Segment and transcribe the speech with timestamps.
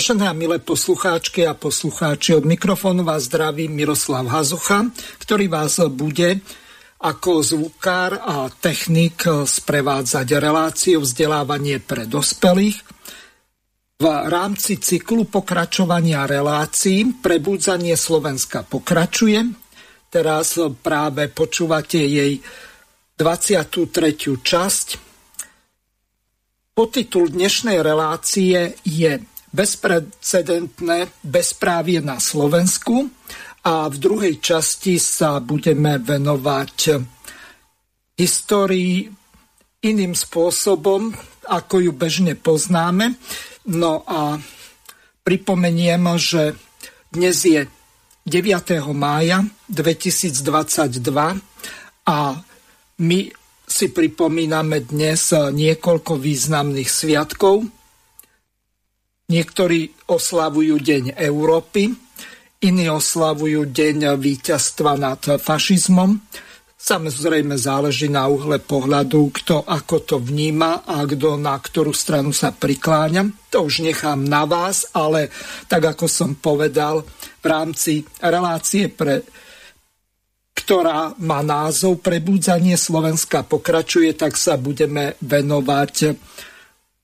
[0.00, 4.88] Vážené a milé poslucháčky a poslucháči, od mikrofónu vás zdraví Miroslav Hazucha,
[5.20, 6.40] ktorý vás bude
[7.04, 12.80] ako zvukár a technik sprevádzať reláciu vzdelávanie pre dospelých.
[14.00, 19.52] V rámci cyklu pokračovania relácií Prebudzanie Slovenska pokračuje.
[20.08, 22.40] Teraz práve počúvate jej
[23.20, 23.84] 23.
[24.40, 24.88] časť.
[26.72, 33.10] Potitul dnešnej relácie je bezprecedentné bezprávie na Slovensku
[33.66, 36.76] a v druhej časti sa budeme venovať
[38.16, 39.10] histórii
[39.80, 41.12] iným spôsobom,
[41.48, 43.16] ako ju bežne poznáme.
[43.68, 44.40] No a
[45.24, 46.56] pripomeniem, že
[47.10, 47.66] dnes je
[48.28, 48.80] 9.
[48.92, 51.40] mája 2022
[52.06, 52.18] a
[53.00, 53.20] my
[53.70, 57.64] si pripomíname dnes niekoľko významných sviatkov,
[59.30, 61.94] Niektorí oslavujú Deň Európy,
[62.66, 66.18] iní oslavujú Deň víťazstva nad fašizmom.
[66.74, 72.50] Samozrejme záleží na uhle pohľadu, kto ako to vníma a kto na ktorú stranu sa
[72.50, 73.54] prikláňa.
[73.54, 75.30] To už nechám na vás, ale
[75.70, 77.06] tak ako som povedal,
[77.38, 79.22] v rámci relácie pre
[80.50, 85.94] ktorá má názov Prebudzanie Slovenska pokračuje, tak sa budeme venovať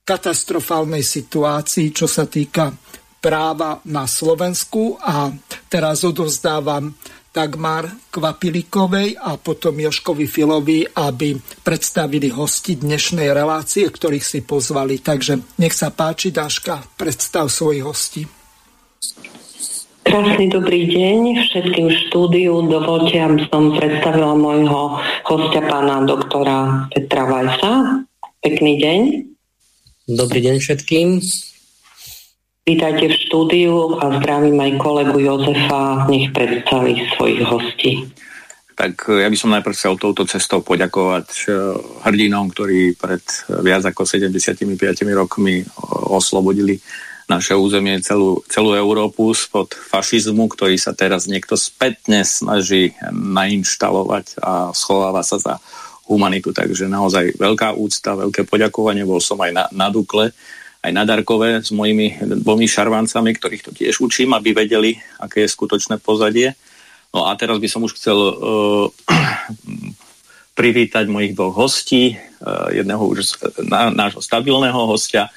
[0.06, 2.70] katastrofálnej situácii, čo sa týka
[3.18, 5.34] práva na Slovensku a
[5.66, 6.94] teraz odovzdávam
[7.34, 15.02] Dagmar Kvapilikovej a potom Joškovi Filovi, aby predstavili hosti dnešnej relácie, ktorých si pozvali.
[15.02, 18.22] Takže nech sa páči, Dáška, predstav svojich hostí.
[20.06, 22.62] Krásny dobrý deň všetkým štúdiu.
[22.70, 28.06] Dovolte, aby som predstavila môjho hostia, pána doktora Petra Vajsa.
[28.40, 29.35] Pekný deň.
[30.06, 31.18] Dobrý deň všetkým.
[32.62, 37.92] Vítajte v štúdiu a zdravím aj kolegu Jozefa, nech predstaví svojich hostí.
[38.78, 41.54] Tak ja by som najprv chcel touto cestou poďakovať eh,
[42.06, 43.26] hrdinom, ktorí pred
[43.66, 44.62] viac ako 75
[45.10, 45.66] rokmi
[46.06, 46.78] oslobodili
[47.26, 54.70] naše územie, celú, celú Európu spod fašizmu, ktorý sa teraz niekto spätne snaží nainštalovať a
[54.70, 55.58] schováva sa za
[56.06, 56.54] humanitu.
[56.54, 59.06] Takže naozaj veľká úcta, veľké poďakovanie.
[59.06, 60.30] Bol som aj na, na Dukle,
[60.82, 65.54] aj na Darkove s mojimi dvomi šarvancami, ktorých to tiež učím, aby vedeli, aké je
[65.54, 66.54] skutočné pozadie.
[67.10, 68.86] No a teraz by som už chcel uh,
[70.58, 75.34] privítať mojich dvoch hostí, uh, jedného už na, nášho stabilného hostia, uh,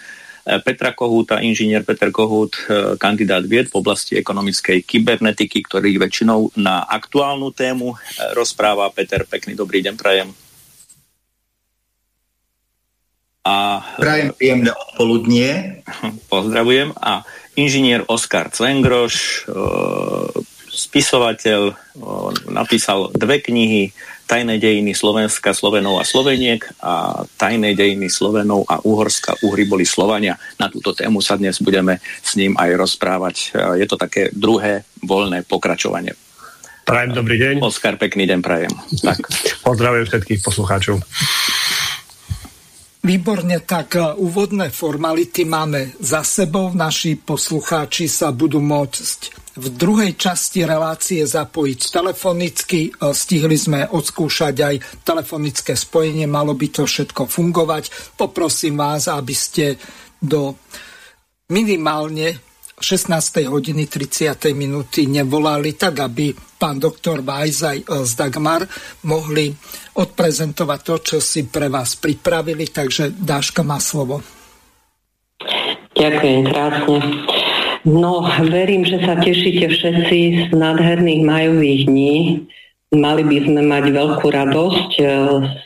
[0.66, 2.58] Petra Kohúta, inžinier Peter Kohút,
[2.98, 7.94] kandidát vied v oblasti ekonomickej kybernetiky, ktorý väčšinou na aktuálnu tému
[8.34, 8.90] rozpráva.
[8.90, 10.49] Peter, pekný dobrý deň, prajem.
[13.50, 15.82] A, Prajem príjemné odpoludnie.
[16.30, 16.94] Pozdravujem.
[17.02, 17.26] A
[17.58, 19.58] inžinier Oskar Cvengroš, e,
[20.70, 21.76] spisovateľ, e,
[22.54, 23.90] napísal dve knihy
[24.30, 30.38] Tajné dejiny Slovenska, Slovenov a Sloveniek a Tajné dejiny Slovenov a Uhorska, Uhry boli Slovania.
[30.62, 33.36] Na túto tému sa dnes budeme s ním aj rozprávať.
[33.50, 36.14] E, je to také druhé voľné pokračovanie.
[36.86, 37.66] Prajem dobrý deň.
[37.66, 38.74] Oskar, pekný deň prajem.
[39.02, 39.26] Tak.
[39.66, 41.02] Pozdravujem všetkých poslucháčov.
[43.00, 46.76] Výborne, tak e, úvodné formality máme za sebou.
[46.76, 49.20] Naši poslucháči sa budú môcť
[49.56, 52.92] v druhej časti relácie zapojiť telefonicky.
[52.92, 54.76] E, stihli sme odskúšať aj
[55.08, 58.16] telefonické spojenie, malo by to všetko fungovať.
[58.20, 59.80] Poprosím vás, aby ste
[60.20, 60.60] do
[61.56, 62.49] minimálne
[62.82, 63.46] 16.
[63.46, 64.56] hodiny 30.
[64.56, 68.66] minúty nevolali, tak aby pán doktor Vajzaj z Dagmar
[69.08, 69.52] mohli
[69.96, 72.68] odprezentovať to, čo si pre vás pripravili.
[72.72, 74.24] Takže Dáška má slovo.
[76.00, 76.98] Ďakujem krásne.
[77.88, 80.18] No, verím, že sa tešíte všetci
[80.48, 82.16] z nádherných majových dní.
[82.92, 85.10] Mali by sme mať veľkú radosť eh,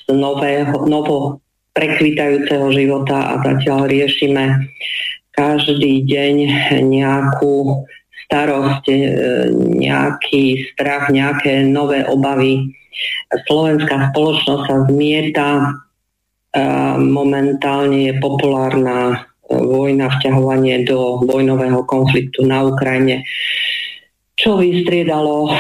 [0.06, 1.44] z nového, novo
[1.74, 4.70] prekvitajúceho života a zatiaľ riešime
[5.34, 6.36] každý deň
[6.86, 7.86] nejakú
[8.30, 8.98] starosť, e,
[9.82, 12.74] nejaký strach, nejaké nové obavy.
[13.50, 15.50] Slovenská spoločnosť sa zmieta,
[17.02, 23.26] momentálne je populárna vojna, vťahovanie do vojnového konfliktu na Ukrajine,
[24.38, 25.54] čo vystriedalo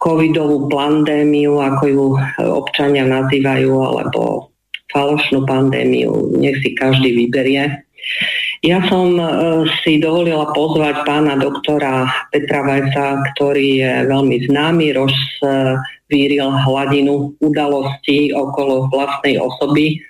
[0.00, 2.04] covidovú pandémiu, ako ju
[2.44, 4.52] občania nazývajú, alebo
[4.88, 7.84] falošnú pandémiu, nech si každý vyberie.
[8.66, 9.24] Ja som e,
[9.86, 18.90] si dovolila pozvať pána doktora Petra Vajca, ktorý je veľmi známy, rozvíril hladinu udalostí okolo
[18.90, 20.02] vlastnej osoby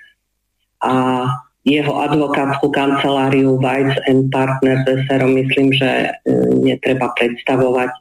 [0.81, 1.25] a
[1.61, 6.11] jeho advokátsku kanceláriu Weiss and Partners SRO myslím, že e,
[6.57, 7.93] netreba predstavovať.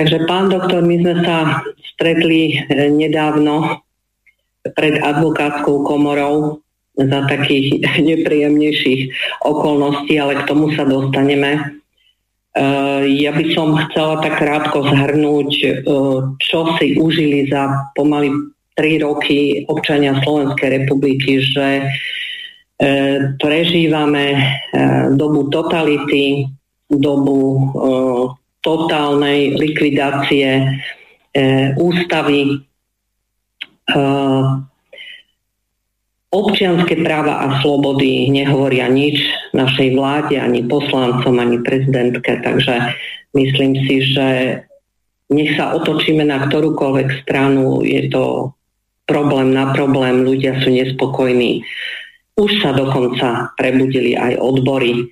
[0.00, 1.60] Takže pán doktor, my sme sa
[1.92, 3.84] stretli e, nedávno
[4.72, 6.63] pred advokátskou komorou
[6.94, 9.00] za takých nepríjemnejších
[9.42, 11.82] okolností, ale k tomu sa dostaneme.
[12.54, 15.50] Uh, ja by som chcela tak krátko zhrnúť,
[15.90, 18.30] uh, čo si užili za pomaly
[18.78, 24.38] 3 roky občania Slovenskej republiky, že uh, prežívame
[25.18, 26.46] dobu totality,
[26.90, 27.70] dobu
[28.62, 30.62] totálnej likvidácie
[31.78, 32.62] ústavy,
[36.34, 39.22] Občianské práva a slobody nehovoria nič
[39.54, 42.74] našej vláde, ani poslancom, ani prezidentke, takže
[43.38, 44.26] myslím si, že
[45.30, 48.50] nech sa otočíme na ktorúkoľvek stranu, je to
[49.06, 51.62] problém na problém, ľudia sú nespokojní.
[52.34, 55.06] Už sa dokonca prebudili aj odbory.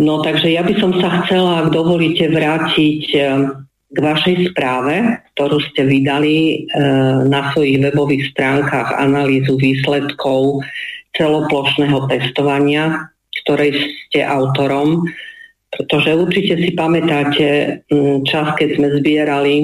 [0.00, 3.04] No takže ja by som sa chcela, ak dovolíte, vrátiť
[3.92, 6.56] k vašej správe, ktorú ste vydali e,
[7.28, 10.64] na svojich webových stránkach analýzu výsledkov
[11.12, 13.12] celoplošného testovania,
[13.44, 13.76] ktorej
[14.08, 15.04] ste autorom,
[15.72, 17.48] pretože určite si pamätáte
[18.28, 19.54] čas, keď sme zbierali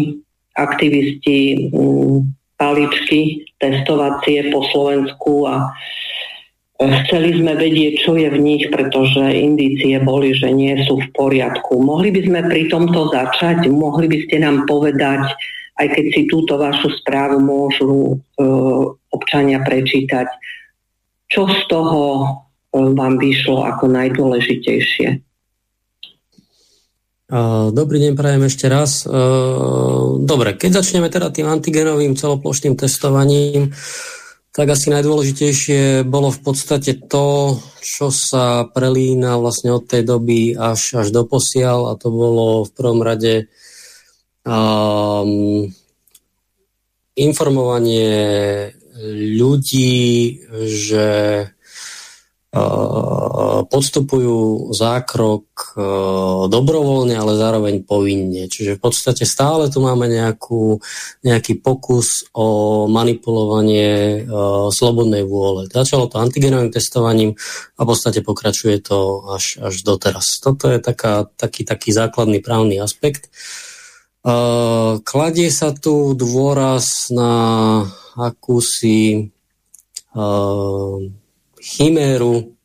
[0.56, 1.70] aktivisti
[2.58, 5.72] paličky testovacie po Slovensku a
[6.78, 11.82] Chceli sme vedieť, čo je v nich, pretože indície boli, že nie sú v poriadku.
[11.82, 13.66] Mohli by sme pri tomto začať?
[13.66, 15.26] Mohli by ste nám povedať,
[15.82, 18.16] aj keď si túto vašu správu môžu e,
[19.10, 20.30] občania prečítať,
[21.26, 22.26] čo z toho e,
[22.94, 25.18] vám vyšlo ako najdôležitejšie?
[27.74, 29.02] Dobrý deň, prajem ešte raz.
[29.02, 29.12] E,
[30.22, 33.74] dobre, keď začneme teda tým antigenovým celoplošným testovaním,
[34.58, 40.98] tak asi najdôležitejšie bolo v podstate to, čo sa prelína vlastne od tej doby až,
[40.98, 43.46] až do posiaľ a to bolo v prvom rade
[44.42, 45.70] um,
[47.14, 48.18] informovanie
[49.38, 51.06] ľudí, že
[53.68, 55.76] podstupujú zákrok
[56.48, 58.48] dobrovoľne, ale zároveň povinne.
[58.48, 60.80] Čiže v podstate stále tu máme nejakú,
[61.28, 64.24] nejaký pokus o manipulovanie
[64.72, 65.68] slobodnej vôle.
[65.68, 67.36] Začalo to antigenovým testovaním
[67.76, 70.40] a v podstate pokračuje to až, až doteraz.
[70.40, 73.28] Toto je taká, taký, taký základný právny aspekt.
[75.04, 77.32] Kladie sa tu dôraz na
[78.16, 79.28] akúsi
[81.68, 82.56] chiméru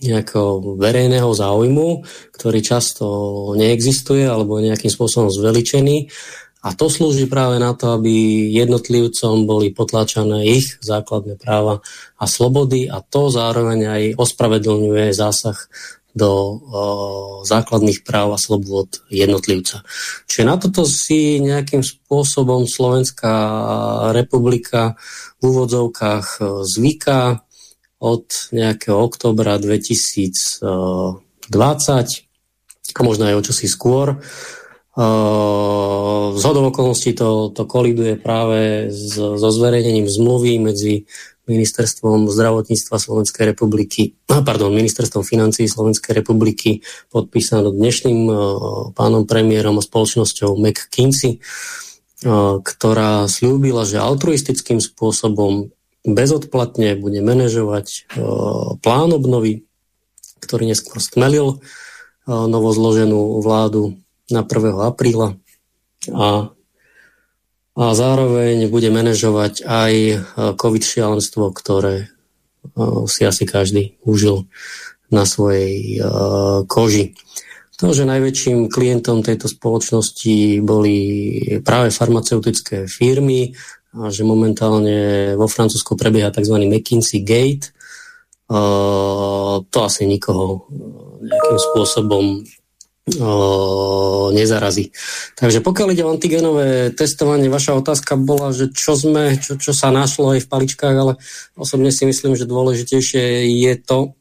[0.00, 3.04] nejakého verejného záujmu, ktorý často
[3.54, 6.08] neexistuje alebo nejakým spôsobom zveličený.
[6.60, 8.12] A to slúži práve na to, aby
[8.52, 11.80] jednotlivcom boli potláčané ich základné práva
[12.20, 15.56] a slobody a to zároveň aj ospravedlňuje zásah
[16.10, 16.50] do o,
[17.46, 19.86] základných práv a slobod jednotlivca.
[20.26, 23.34] Čiže na toto si nejakým spôsobom Slovenská
[24.12, 25.00] republika
[25.38, 26.26] v úvodzovkách
[26.66, 27.46] zvyká
[28.00, 30.72] od nejakého oktobra 2020
[32.90, 34.18] a možno aj o čosi skôr.
[36.34, 41.06] Z hodov okolností to, to koliduje práve so zverejnením zmluvy medzi
[41.50, 44.14] ministerstvom zdravotníctva Slovenskej republiky,
[44.48, 48.18] pardon, ministerstvom financí Slovenskej republiky podpísanou dnešným
[48.94, 51.42] pánom premiérom a spoločnosťou McKinsey,
[52.60, 55.72] ktorá slúbila, že altruistickým spôsobom
[56.04, 57.98] bezodplatne bude manažovať e,
[58.80, 59.68] plán obnovy,
[60.40, 61.56] ktorý neskôr stmelil e,
[62.28, 64.00] novozloženú vládu
[64.32, 64.80] na 1.
[64.80, 65.36] apríla
[66.08, 66.48] a,
[67.76, 70.16] a zároveň bude manažovať aj e,
[70.56, 72.08] COVID šialenstvo, ktoré
[73.08, 74.44] si asi každý užil
[75.08, 75.96] na svojej
[76.68, 77.16] koži.
[77.80, 80.96] To, že najväčším klientom tejto spoločnosti boli
[81.64, 83.56] práve farmaceutické firmy,
[83.90, 86.56] a že momentálne vo Francúzsku prebieha tzv.
[86.62, 87.74] McKinsey Gate.
[88.50, 90.66] Uh, to asi nikoho
[91.22, 94.90] nejakým spôsobom uh, nezarazí.
[95.38, 99.94] Takže pokiaľ ide o antigenové testovanie, vaša otázka bola, že čo sme, čo, čo sa
[99.94, 101.14] našlo aj v paličkách, ale
[101.54, 104.18] osobne si myslím, že dôležitejšie je to,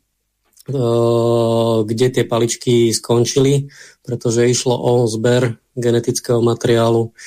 [1.85, 3.73] kde tie paličky skončili,
[4.05, 7.17] pretože išlo o zber genetického materiálu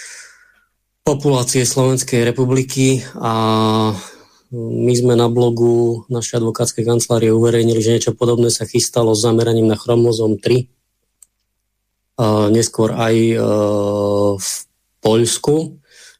[1.02, 3.34] populácie Slovenskej republiky a
[4.54, 9.66] my sme na blogu našej advokátskej kancelárie uverejnili, že niečo podobné sa chystalo s zameraním
[9.66, 10.68] na chromozom 3.
[12.22, 13.36] A neskôr aj e,
[14.38, 14.48] v
[15.02, 15.54] Poľsku.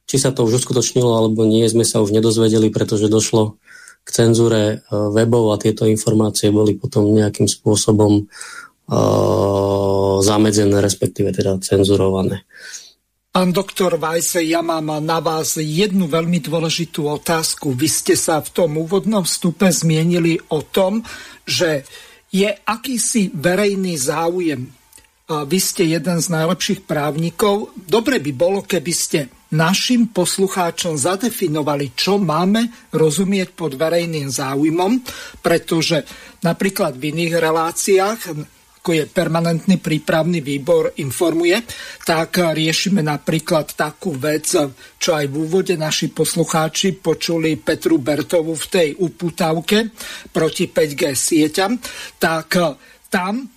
[0.03, 3.61] Či sa to už uskutočnilo alebo nie, sme sa už nedozvedeli, pretože došlo
[4.03, 8.23] k cenzúre e, webov a tieto informácie boli potom nejakým spôsobom e,
[10.19, 12.43] zamedzené, respektíve teda cenzurované.
[13.43, 17.75] Pán doktor Vajse, ja mám na vás jednu veľmi dôležitú otázku.
[17.75, 21.03] Vy ste sa v tom úvodnom vstupe zmienili o tom,
[21.43, 21.83] že
[22.31, 24.71] je akýsi verejný záujem.
[25.27, 27.75] Vy ste jeden z najlepších právnikov.
[27.75, 35.03] Dobre by bolo, keby ste našim poslucháčom zadefinovali, čo máme rozumieť pod verejným záujmom,
[35.43, 36.07] pretože
[36.47, 38.19] napríklad v iných reláciách
[38.83, 41.55] ako je permanentný prípravný výbor informuje,
[42.03, 44.59] tak riešime napríklad takú vec,
[44.99, 49.87] čo aj v úvode naši poslucháči počuli Petru Bertovu v tej uputavke
[50.27, 51.79] proti 5G sieťam,
[52.19, 52.59] tak
[53.07, 53.47] tam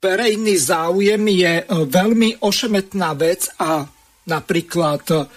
[0.00, 3.84] verejný záujem je veľmi ošemetná vec a
[4.32, 5.28] napríklad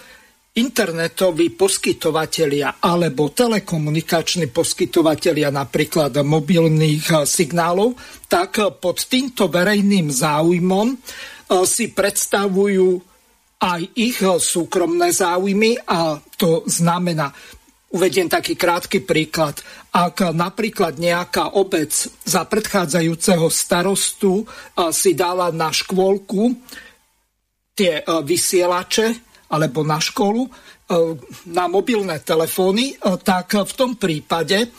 [0.52, 7.96] internetoví poskytovatelia alebo telekomunikační poskytovatelia napríklad mobilných eh, signálov,
[8.28, 10.96] tak pod týmto verejným záujmom eh,
[11.64, 13.00] si predstavujú
[13.64, 17.32] aj ich eh, súkromné záujmy a to znamená,
[17.96, 19.56] uvediem taký krátky príklad,
[19.92, 21.92] ak napríklad nejaká obec
[22.24, 24.48] za predchádzajúceho starostu
[24.88, 26.56] si dala na škôlku
[27.76, 30.50] tie vysielače, alebo na školu, e,
[31.52, 34.72] na mobilné telefóny, e, tak v tom prípade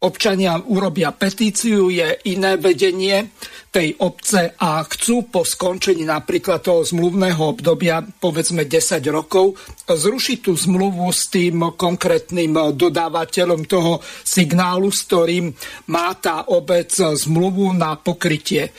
[0.00, 3.36] občania urobia petíciu, je iné vedenie
[3.68, 10.56] tej obce a chcú po skončení napríklad toho zmluvného obdobia, povedzme 10 rokov, zrušiť tú
[10.56, 15.52] zmluvu s tým konkrétnym dodávateľom toho signálu, s ktorým
[15.92, 18.72] má tá obec zmluvu na pokrytie e,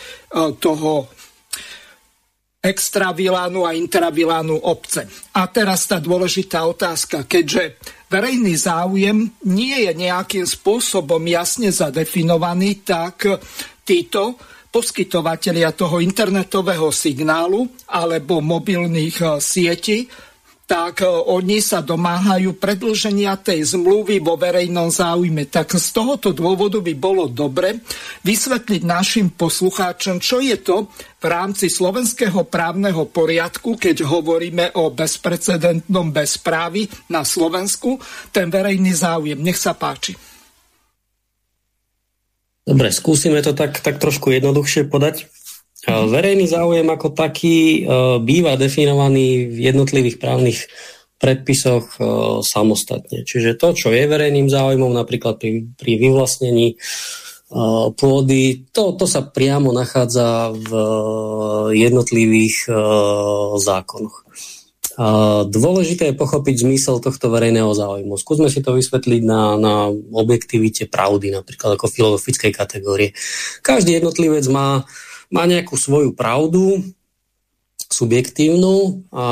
[0.58, 1.20] toho
[2.62, 5.10] extravilánu a intravilánu obce.
[5.34, 13.25] A teraz tá dôležitá otázka, keďže verejný záujem nie je nejakým spôsobom jasne zadefinovaný, tak
[13.82, 14.38] títo
[14.72, 19.98] poskytovateľia toho internetového signálu alebo mobilných eh, sietí
[20.71, 25.51] tak e, oni sa domáhajú predlženia tej zmluvy vo verejnom záujme.
[25.51, 27.83] Tak z tohoto dôvodu by bolo dobre
[28.23, 30.87] vysvetliť našim poslucháčom, čo je to
[31.19, 37.99] v rámci slovenského právneho poriadku, keď hovoríme o bezprecedentnom bezprávi na Slovensku,
[38.31, 39.43] ten verejný záujem.
[39.43, 40.15] Nech sa páči.
[42.63, 45.27] Dobre, skúsime to tak, tak trošku jednoduchšie podať.
[45.89, 50.69] Verejný záujem ako taký e, býva definovaný v jednotlivých právnych
[51.17, 52.01] predpisoch e,
[52.45, 53.25] samostatne.
[53.25, 56.75] Čiže to, čo je verejným záujmom, napríklad pri, pri vyvlastnení e,
[57.97, 60.71] pôdy, to, to sa priamo nachádza v
[61.73, 62.69] jednotlivých
[63.57, 64.21] zákonoch.
[65.47, 68.19] Dôležité je pochopiť zmysel tohto verejného záujmu.
[68.19, 69.73] Skúsme si to vysvetliť na, na
[70.13, 73.15] objektivite pravdy, napríklad ako filozofickej kategórie.
[73.63, 74.85] Každý jednotlivec má uh,
[75.31, 76.83] má nejakú svoju pravdu,
[77.88, 79.25] subjektívnu a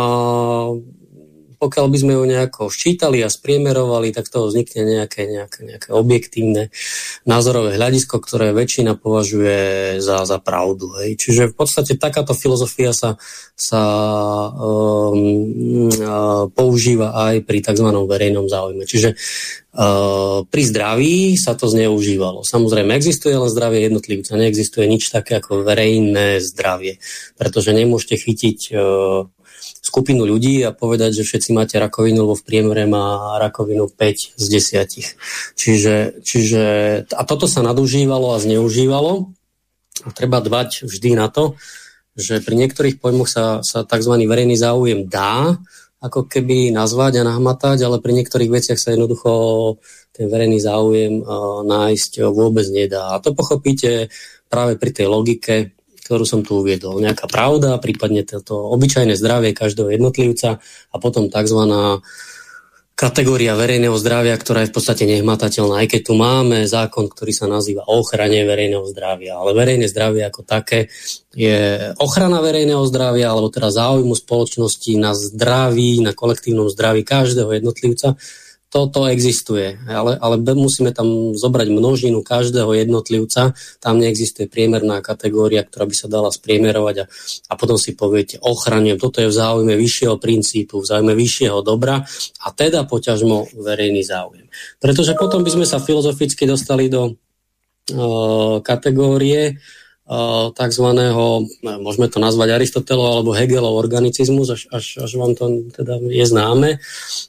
[1.60, 6.72] pokiaľ by sme ju nejako ščítali a spriemerovali, tak toho vznikne nejaké, nejaké, nejaké objektívne
[7.28, 10.96] názorové hľadisko, ktoré väčšina považuje za, za pravdu.
[11.04, 11.20] Hej.
[11.20, 13.20] Čiže v podstate takáto filozofia sa,
[13.60, 13.84] sa
[14.56, 15.92] um,
[16.56, 17.88] používa aj pri tzv.
[17.92, 18.88] verejnom záujme.
[18.88, 19.20] Čiže
[19.76, 22.48] uh, pri zdraví sa to zneužívalo.
[22.48, 27.04] Samozrejme, existuje len zdravie jednotlivca, neexistuje nič také ako verejné zdravie,
[27.36, 29.28] pretože nemôžete chytiť uh,
[29.90, 34.46] skupinu ľudí a povedať, že všetci máte rakovinu, lebo v priemere má rakovinu 5 z
[34.46, 35.58] 10.
[35.58, 36.64] Čiže, čiže
[37.10, 39.34] a toto sa nadužívalo a zneužívalo.
[40.06, 41.58] A treba dbať vždy na to,
[42.14, 44.14] že pri niektorých pojmoch sa, sa tzv.
[44.16, 45.58] verejný záujem dá
[46.00, 49.32] ako keby nazvať a nahmatať, ale pri niektorých veciach sa jednoducho
[50.16, 53.20] ten verejný záujem uh, nájsť vôbec nedá.
[53.20, 54.08] A to pochopíte
[54.48, 55.79] práve pri tej logike
[56.10, 56.98] ktorú som tu uviedol.
[56.98, 60.58] Nejaká pravda, prípadne toto obyčajné zdravie každého jednotlivca
[60.90, 61.62] a potom tzv.
[62.98, 67.46] kategória verejného zdravia, ktorá je v podstate nehmatateľná, aj keď tu máme zákon, ktorý sa
[67.46, 69.38] nazýva ochrane verejného zdravia.
[69.38, 70.90] Ale verejné zdravie ako také
[71.38, 78.18] je ochrana verejného zdravia, alebo teda záujmu spoločnosti na zdraví, na kolektívnom zdraví každého jednotlivca,
[78.70, 85.66] to, to existuje, ale, ale musíme tam zobrať množinu každého jednotlivca, tam neexistuje priemerná kategória,
[85.66, 87.06] ktorá by sa dala spriemerovať a,
[87.50, 92.06] a potom si poviete, ochraňujem, toto je v záujme vyššieho princípu, v záujme vyššieho dobra
[92.46, 94.46] a teda poťažmo verejný záujem.
[94.78, 99.58] Pretože potom by sme sa filozoficky dostali do uh, kategórie,
[100.58, 100.88] tzv.
[101.62, 106.82] môžeme to nazvať Aristotelov alebo Hegelov organicizmus, až, až, až vám to teda je známe.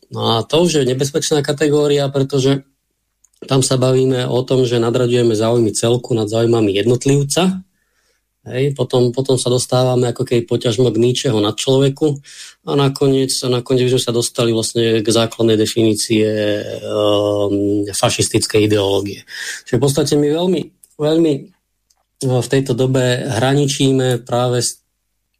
[0.08, 2.64] No a to už je nebezpečná kategória, pretože
[3.44, 7.64] tam sa bavíme o tom, že nadraďujeme záujmy celku nad záujmami jednotlivca,
[8.40, 12.24] Hej, potom, potom sa dostávame ako keby poťažmo k ničeho nad človeku
[12.64, 16.24] a nakoniec, a nakoniec sme sa dostali vlastne k základnej definície
[16.80, 19.28] um, fašistickej ideológie.
[19.68, 20.60] Čiže v podstate my veľmi,
[20.96, 21.32] veľmi
[22.20, 24.84] v tejto dobe hraničíme práve s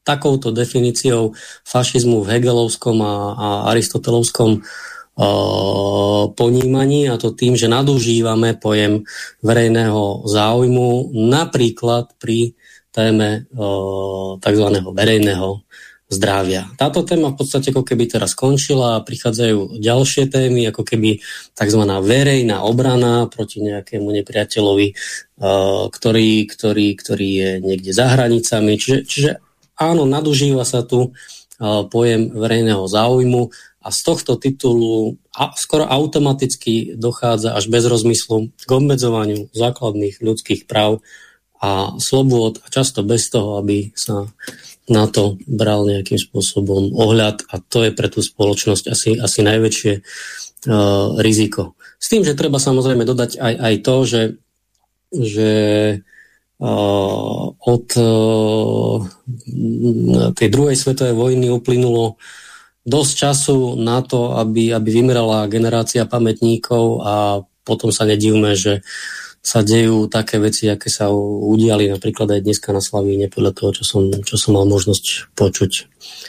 [0.01, 1.37] takouto definíciou
[1.69, 9.05] fašizmu v hegelovskom a, a aristotelovskom uh, ponímaní a to tým, že nadužívame pojem
[9.45, 12.57] verejného záujmu napríklad pri
[12.91, 14.67] téme uh, tzv.
[14.91, 15.63] verejného
[16.11, 16.67] zdravia.
[16.75, 21.23] Táto téma v podstate ako keby teraz skončila a prichádzajú ďalšie témy, ako keby
[21.55, 21.83] tzv.
[21.87, 28.75] verejná obrana proti nejakému nepriateľovi, uh, ktorý, ktorý, ktorý je niekde za hranicami.
[28.75, 29.31] Čiže, čiže
[29.79, 35.17] áno, nadužíva sa tu uh, pojem verejného záujmu a z tohto titulu
[35.57, 41.01] skoro automaticky dochádza až bez rozmyslu k obmedzovaniu základných ľudských práv
[41.61, 44.29] a slobôd a často bez toho, aby sa
[44.91, 49.93] na to bral nejakým spôsobom ohľad a to je pre tú spoločnosť asi, asi najväčšie
[49.97, 51.79] uh, riziko.
[52.03, 54.23] S tým, že treba samozrejme dodať aj, aj to, že,
[55.15, 55.53] že
[56.59, 58.95] uh, od uh,
[60.35, 62.19] tej druhej svetovej vojny uplynulo
[62.83, 67.15] dosť času na to, aby, aby vymerala generácia pamätníkov a
[67.63, 72.77] potom sa nedivme, že uh, sa dejú také veci, aké sa udiali napríklad aj dneska
[72.77, 75.73] na Slavíne, podľa toho, čo som, čo som mal možnosť počuť.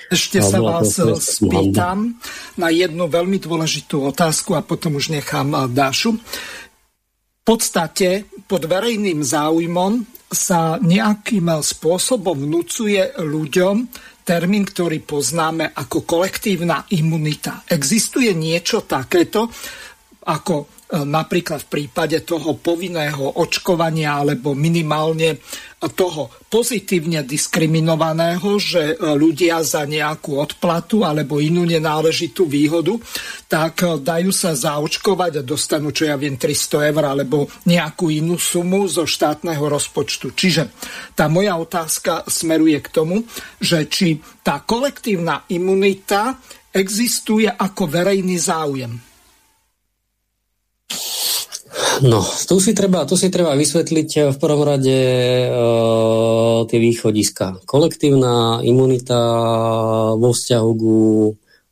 [0.07, 2.15] Ešte sa vás spýtam
[2.55, 6.15] na jednu veľmi dôležitú otázku a potom už nechám eh, Dášu.
[7.41, 13.75] V podstate pod verejným záujmom sa nejakým spôsobom vnúcuje ľuďom
[14.23, 17.67] termín, ktorý poznáme ako kolektívna imunita.
[17.67, 19.51] Existuje niečo takéto,
[20.23, 25.39] ako napríklad v prípade toho povinného očkovania alebo minimálne
[25.81, 32.99] toho pozitívne diskriminovaného, že ľudia za nejakú odplatu alebo inú nenáležitú výhodu,
[33.49, 38.85] tak dajú sa zaočkovať a dostanú, čo ja viem, 300 eur alebo nejakú inú sumu
[38.85, 40.37] zo štátneho rozpočtu.
[40.37, 40.69] Čiže
[41.17, 43.25] tá moja otázka smeruje k tomu,
[43.57, 46.37] že či tá kolektívna imunita
[46.69, 49.10] existuje ako verejný záujem.
[52.01, 54.97] No, tu si treba, tu si treba vysvetliť eh, v prvom rade
[55.47, 57.61] uh, tie východiska.
[57.69, 59.21] Kolektívna imunita
[60.17, 60.83] vo vzťahu k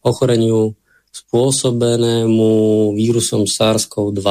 [0.05, 0.77] ochoreniu
[1.09, 2.49] spôsobenému
[2.93, 4.27] vírusom SARS-CoV-2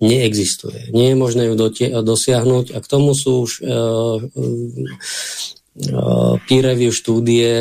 [0.00, 0.92] neexistuje.
[0.92, 1.54] Nie je možné ju
[2.00, 5.55] dosiahnuť a k tomu sú už Eh,
[6.48, 7.52] peer review štúdie,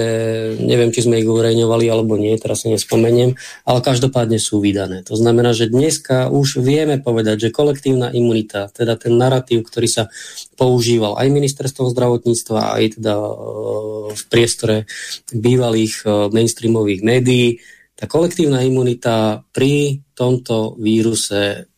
[0.63, 3.36] neviem, či sme ich uverejňovali alebo nie, teraz si nespomeniem,
[3.67, 5.04] ale každopádne sú vydané.
[5.12, 10.04] To znamená, že dneska už vieme povedať, že kolektívna imunita, teda ten narratív, ktorý sa
[10.56, 13.32] používal aj ministerstvom zdravotníctva, aj teda eh,
[14.15, 14.75] v priestore
[15.36, 17.60] bývalých eh, mainstreamových médií,
[17.95, 21.71] tá kolektívna imunita pri tomto víruse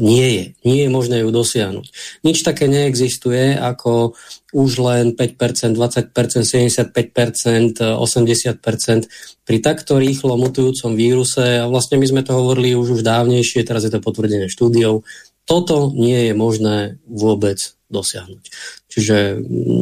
[0.00, 0.44] nie je.
[0.68, 1.86] Nie je možné ju dosiahnuť.
[2.20, 4.12] Nič také neexistuje ako
[4.52, 9.08] už len 5%, 20%, 75%, 80%
[9.44, 11.64] pri takto rýchlo mutujúcom víruse.
[11.64, 15.02] A vlastne my sme to hovorili už už dávnejšie, teraz je to potvrdené štúdiou.
[15.44, 17.60] Toto nie je možné vôbec
[17.92, 18.44] dosiahnuť.
[18.88, 19.38] Čiže,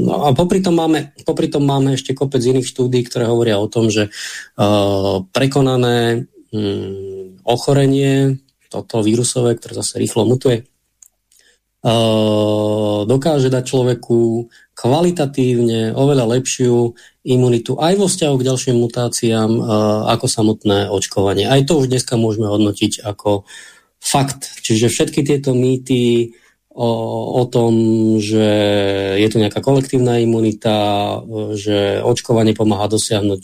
[0.08, 3.70] no a popri tom, máme, popri tom máme ešte kopec iných štúdí, ktoré hovoria o
[3.70, 8.42] tom, že uh, prekonané um, ochorenie
[8.72, 10.64] toto vírusové, ktoré zase rýchlo mutuje,
[13.04, 16.94] dokáže dať človeku kvalitatívne oveľa lepšiu
[17.26, 19.50] imunitu aj vo vzťahu k ďalším mutáciám
[20.06, 21.44] ako samotné očkovanie.
[21.50, 23.44] Aj to už dneska môžeme hodnotiť ako
[23.98, 24.62] fakt.
[24.62, 26.30] Čiže všetky tieto mýty
[26.72, 26.90] o,
[27.38, 27.72] o tom,
[28.16, 28.48] že
[29.20, 31.20] je tu nejaká kolektívna imunita,
[31.52, 33.42] že očkovanie pomáha dosiahnuť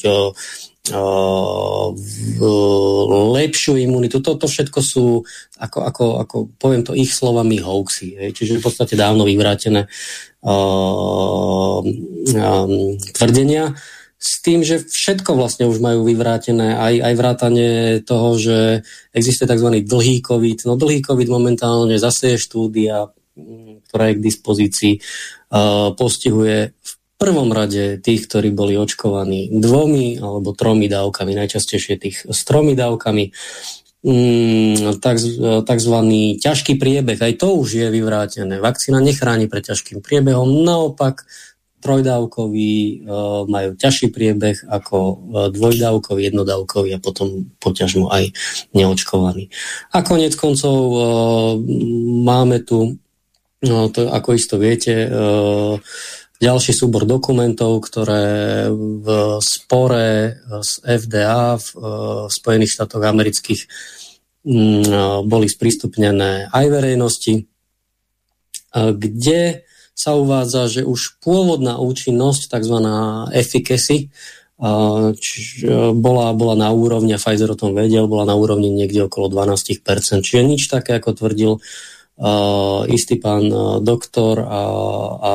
[3.37, 4.25] lepšiu imunitu.
[4.25, 5.21] Toto všetko sú,
[5.61, 8.17] ako, ako, ako poviem to ich slovami, hoaxy.
[8.17, 8.33] Hej.
[8.33, 13.77] Čiže v podstate dávno vyvrátené uh, um, tvrdenia.
[14.19, 18.83] s tým, že všetko vlastne už majú vyvrátené, aj, aj vrátanie toho, že
[19.15, 19.87] existuje tzv.
[19.87, 20.67] dlhý COVID.
[20.67, 23.15] No dlhý COVID momentálne zase je štúdia,
[23.89, 30.55] ktorá je k dispozícii, uh, postihuje v prvom rade tých, ktorí boli očkovaní dvomi alebo
[30.55, 33.35] tromi dávkami, najčastejšie tých s tromi dávkami.
[33.99, 35.19] Mm, tak,
[35.67, 38.63] takzvaný ťažký priebeh, aj to už je vyvrátené.
[38.63, 41.27] Vakcína nechráni pred ťažkým priebehom, naopak
[41.83, 42.95] trojdávkový e,
[43.51, 45.15] majú ťažší priebeh ako e,
[45.51, 48.31] dvojdávkový, jednodávkový a potom poťažmo aj
[48.71, 49.51] neočkovaný.
[49.91, 50.79] A konec koncov
[52.23, 53.03] máme tu,
[53.65, 55.09] no, to, ako isto viete,
[56.39, 59.09] ďalší súbor dokumentov, ktoré v
[59.43, 61.69] spore z FDA v
[62.31, 63.67] Spojených štátoch amerických
[64.47, 67.51] mm, boli sprístupnené aj verejnosti,
[68.75, 69.67] kde
[69.99, 72.77] sa uvádza, že už pôvodná účinnosť, tzv.
[73.35, 74.15] efficacy,
[75.19, 75.39] či,
[75.99, 79.83] bola, bola na úrovni, a Pfizer o tom vedel, bola na úrovni niekde okolo 12%.
[80.23, 81.53] Čiže nič také, ako tvrdil
[82.91, 84.61] istý pán uh, doktor a,
[85.19, 85.33] a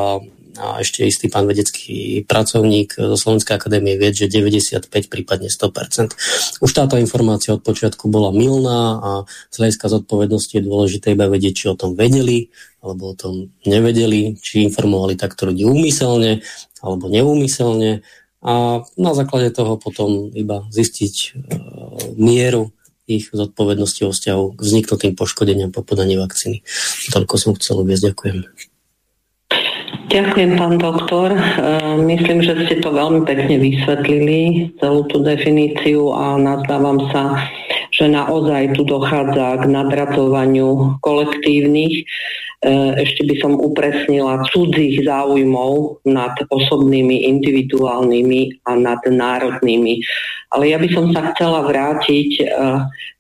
[0.54, 6.62] a ešte istý pán vedecký pracovník zo Slovenskej akadémie vied, že 95, prípadne 100%.
[6.62, 9.12] Už táto informácia od počiatku bola milná a
[9.50, 12.54] z hľadiska zodpovednosti je dôležité iba vedieť, či o tom vedeli,
[12.86, 16.46] alebo o tom nevedeli, či informovali takto ľudí úmyselne,
[16.86, 18.06] alebo neúmyselne
[18.44, 21.30] a na základe toho potom iba zistiť e,
[22.20, 22.76] mieru
[23.20, 26.66] ich zodpovednosti o vzťahu k vzniknutým poškodeniam po podaní vakcíny.
[27.14, 28.14] Toľko som chcel uviezť.
[28.14, 28.38] Ďakujem.
[30.14, 31.34] Ďakujem, pán doktor.
[31.34, 31.42] E,
[32.06, 37.50] myslím, že ste to veľmi pekne vysvetlili, celú tú definíciu a nazdávam sa,
[37.94, 42.04] že naozaj tu dochádza k nadracovaniu kolektívnych, e,
[43.06, 50.02] ešte by som upresnila, cudzích záujmov nad osobnými, individuálnymi a nad národnými.
[50.58, 52.44] Ale ja by som sa chcela vrátiť e,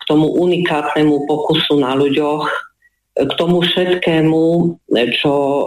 [0.02, 2.50] k tomu unikátnemu pokusu na ľuďoch,
[3.14, 4.44] k tomu všetkému,
[5.22, 5.66] čo e,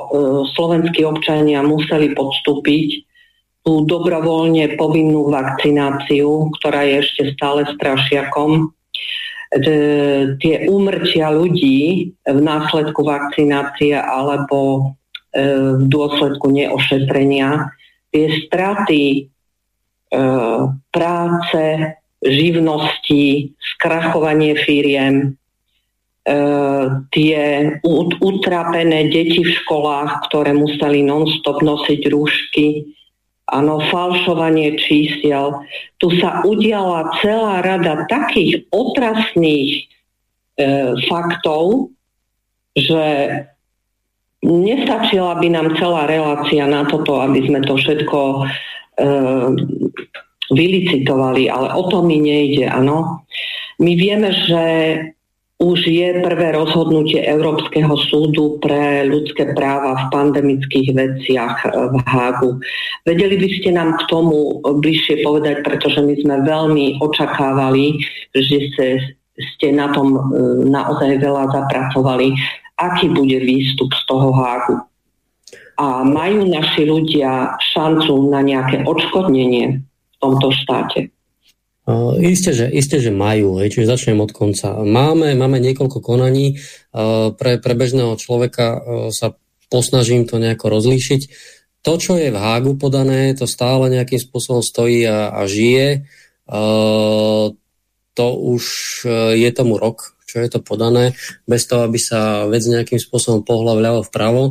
[0.59, 3.07] slovenskí občania museli podstúpiť,
[3.67, 8.71] tú dobrovoľne povinnú vakcináciu, ktorá je ešte stále strašiakom,
[10.43, 14.59] tie úmrtia ľudí v následku vakcinácie alebo
[15.31, 15.43] e,
[15.79, 17.71] v dôsledku neošetrenia,
[18.11, 19.21] tie straty e,
[20.91, 21.63] práce,
[22.27, 25.39] živnosti, skrachovanie firiem,
[27.15, 27.43] tie
[28.19, 32.83] utrapené deti v školách, ktoré museli non-stop nosiť rúšky,
[33.47, 35.63] áno, falšovanie čísiel.
[36.03, 39.83] Tu sa udiala celá rada takých otrasných e,
[41.07, 41.95] faktov,
[42.75, 43.05] že
[44.43, 48.43] nestačila by nám celá relácia na toto, aby sme to všetko e,
[50.51, 53.23] vylicitovali, ale o to mi nejde, áno.
[53.77, 54.63] My vieme, že
[55.57, 62.61] už je prvé rozhodnutie Európskeho súdu pre ľudské práva v pandemických veciach e, v Hágu.
[63.09, 67.97] Vedeli by ste nám k tomu bližšie povedať, pretože my sme veľmi očakávali,
[68.37, 68.87] že ste,
[69.57, 70.21] ste na tom e,
[70.69, 72.37] naozaj veľa zapracovali.
[72.77, 74.77] Aký bude výstup z toho Hágu?
[75.81, 81.16] A majú naši ľudia šancu na nejaké odškodnenie v tomto štáte?
[81.87, 84.75] Uh, isté, že, isté, že majú, hej, čiže začnem od konca.
[84.83, 88.81] Máme, máme niekoľko konaní, uh, pre, pre bežného človeka uh,
[89.15, 89.39] sa
[89.71, 91.31] posnažím to nejako rozlíšiť.
[91.87, 96.11] To, čo je v Hágu podané, to stále nejakým spôsobom stojí a, a žije.
[96.51, 97.55] Uh,
[98.17, 98.65] to už
[99.37, 101.13] je tomu rok, čo je to podané,
[101.45, 104.43] bez toho, aby sa vec nejakým spôsobom pohľa vľavo vpravo.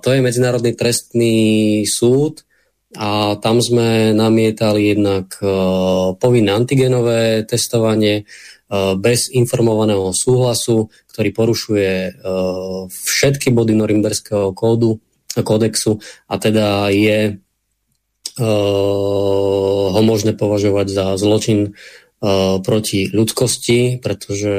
[0.00, 2.48] To je Medzinárodný trestný súd,
[2.98, 5.46] a tam sme namietali jednak e,
[6.18, 8.24] povinné antigenové testovanie e,
[8.98, 12.10] bez informovaného súhlasu, ktorý porušuje e,
[12.90, 14.98] všetky body norimberského kódu,
[15.38, 17.38] kódexu a teda je
[18.40, 21.76] ho možné považovať za zločin
[22.64, 24.54] proti ľudskosti, pretože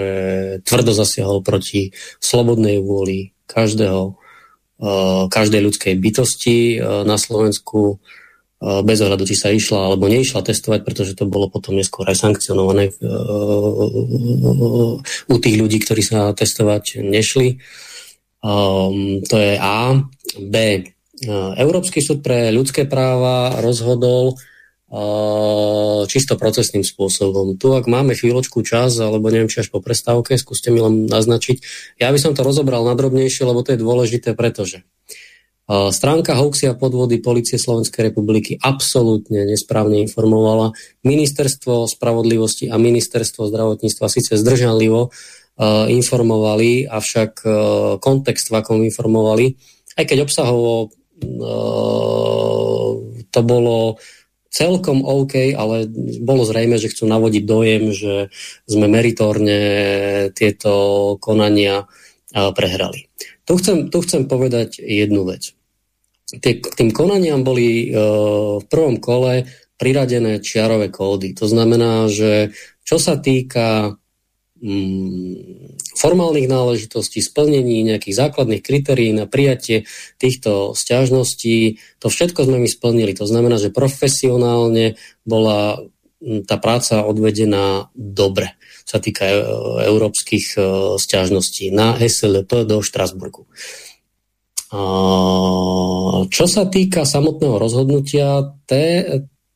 [0.61, 1.89] tvrdo zasiahol proti
[2.21, 4.21] slobodnej vôli každého,
[5.33, 6.77] každej ľudskej bytosti
[7.09, 7.97] na Slovensku
[8.61, 12.93] bez ohľadu, či sa išla alebo neišla testovať, pretože to bolo potom neskôr aj sankcionované
[15.25, 17.57] u tých ľudí, ktorí sa testovať nešli.
[18.45, 20.05] Um, to je A.
[20.37, 20.85] B.
[21.57, 27.57] Európsky súd pre ľudské práva rozhodol uh, čisto procesným spôsobom.
[27.61, 31.61] Tu, ak máme chvíľočku čas, alebo neviem, či až po prestávke, skúste mi len naznačiť.
[32.01, 34.81] Ja by som to rozobral nadrobnejšie, lebo to je dôležité, pretože
[35.71, 40.75] Stránka hoaxy a podvody Policie Slovenskej republiky absolútne nesprávne informovala.
[41.07, 45.15] Ministerstvo spravodlivosti a ministerstvo zdravotníctva síce zdržanlivo
[45.87, 47.47] informovali, avšak
[48.03, 49.55] kontext, v akom informovali,
[49.95, 50.91] aj keď obsahovo
[53.31, 53.95] to bolo
[54.51, 55.87] celkom OK, ale
[56.19, 58.27] bolo zrejme, že chcú navodiť dojem, že
[58.67, 59.59] sme meritorne
[60.35, 61.87] tieto konania
[62.35, 63.07] prehrali.
[63.47, 65.55] Tu chcem, tu chcem povedať jednu vec.
[66.39, 71.35] Tie, tým konaniam boli v prvom kole priradené čiarové kódy.
[71.35, 72.55] To znamená, že
[72.87, 73.99] čo sa týka
[74.61, 79.89] Mm, formálnych náležitostí, splnení nejakých základných kritérií na prijatie
[80.21, 81.81] týchto stiažností.
[81.97, 83.17] To všetko sme my splnili.
[83.17, 85.81] To znamená, že profesionálne bola
[86.21, 88.53] mm, tá práca odvedená dobre,
[88.85, 89.41] sa týka e,
[89.89, 90.61] európskych e,
[91.01, 93.49] stiažností na SLP do Štrasburgu.
[96.31, 98.55] Čo sa týka samotného rozhodnutia,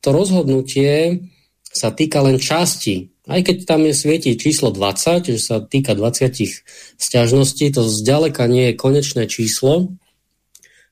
[0.04, 1.24] to rozhodnutie
[1.72, 3.16] sa týka len časti.
[3.26, 8.70] Aj keď tam je svieti číslo 20, že sa týka 20 stiažností, to zďaleka nie
[8.70, 9.96] je konečné číslo.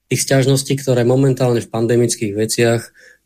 [0.08, 2.80] Tých stiažností, ktoré momentálne v pandemických veciach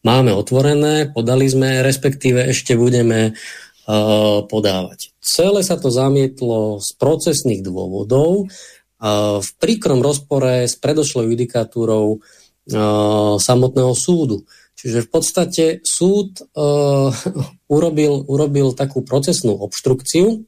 [0.04, 5.14] máme otvorené, podali sme, respektíve ešte budeme uh, podávať.
[5.18, 8.50] Celé sa to zamietlo z procesných dôvodov
[8.98, 14.42] v príkrom rozpore s predošlou judikatúrou uh, samotného súdu.
[14.74, 17.14] Čiže v podstate súd uh,
[17.76, 20.42] urobil, urobil takú procesnú obštrukciu,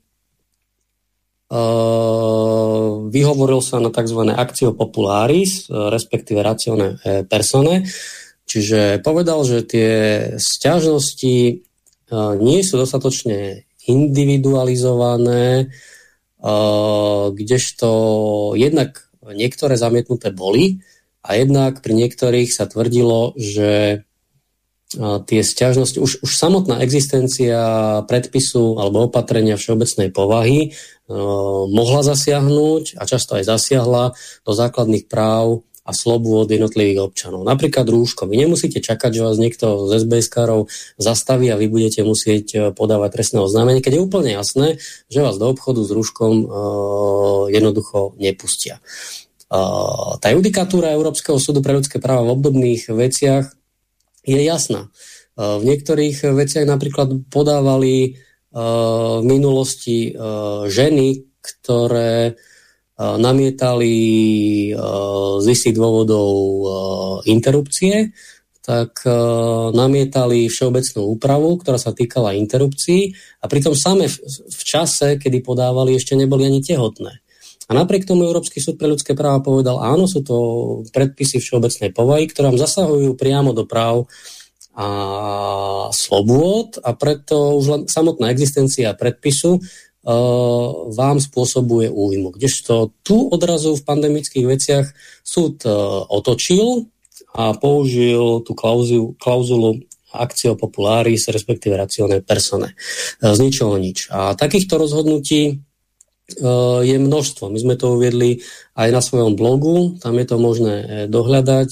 [1.55, 4.35] uh, vyhovoril sa na tzv.
[4.35, 6.99] akcio popularis, respektíve racione
[7.31, 7.87] persone,
[8.51, 9.91] čiže povedal, že tie
[10.39, 11.37] sťažnosti
[12.43, 16.00] nie sú dostatočne individualizované, uh,
[17.37, 17.91] kdežto
[18.57, 20.81] jednak niektoré zamietnuté boli
[21.21, 24.03] a jednak pri niektorých sa tvrdilo, že
[24.99, 27.63] tie stiažnosti, už, už samotná existencia
[28.11, 30.69] predpisu alebo opatrenia všeobecnej povahy e,
[31.71, 37.43] mohla zasiahnuť a často aj zasiahla do základných práv a slobôd jednotlivých občanov.
[37.43, 38.31] Napríklad rúško.
[38.31, 40.71] Vy nemusíte čakať, že vás niekto z SBS-károv
[41.03, 44.79] zastaví a vy budete musieť e, podávať trestné oznámenie, keď je úplne jasné,
[45.11, 46.47] že vás do obchodu s rúškom e,
[47.51, 48.79] jednoducho nepustia.
[48.79, 49.61] E,
[50.23, 53.51] tá judikatúra Európskeho súdu pre ľudské práva v obdobných veciach
[54.23, 54.87] je jasná.
[54.87, 54.89] E,
[55.43, 60.11] v niektorých veciach napríklad podávali v minulosti
[60.67, 62.35] ženy, ktoré
[63.01, 63.97] namietali
[65.41, 66.29] z istých dôvodov
[67.25, 68.13] interrupcie,
[68.61, 69.03] tak
[69.73, 76.13] namietali všeobecnú úpravu, ktorá sa týkala interrupcií a pritom same v čase, kedy podávali, ešte
[76.13, 77.25] neboli ani tehotné.
[77.67, 80.37] A napriek tomu Európsky súd pre ľudské práva povedal, áno, sú to
[80.91, 84.11] predpisy všeobecnej povahy, ktoré vám zasahujú priamo do práv
[84.75, 84.89] a
[85.95, 89.63] slobôd a preto už len samotná existencia predpisu
[90.91, 92.33] vám spôsobuje újmu.
[92.33, 94.87] Kdežto tu odrazu v pandemických veciach
[95.21, 96.89] súd uh, otočil
[97.37, 102.73] a použil tú klauzulu, klauzulu akcio popularis, respektíve racione persone.
[103.21, 104.09] Uh, z ničoho nič.
[104.09, 105.61] A takýchto rozhodnutí
[106.39, 107.51] Eh, je množstvo.
[107.51, 108.39] My sme to uviedli
[108.79, 110.75] aj na svojom blogu, tam je to možné
[111.11, 111.71] dohľadať,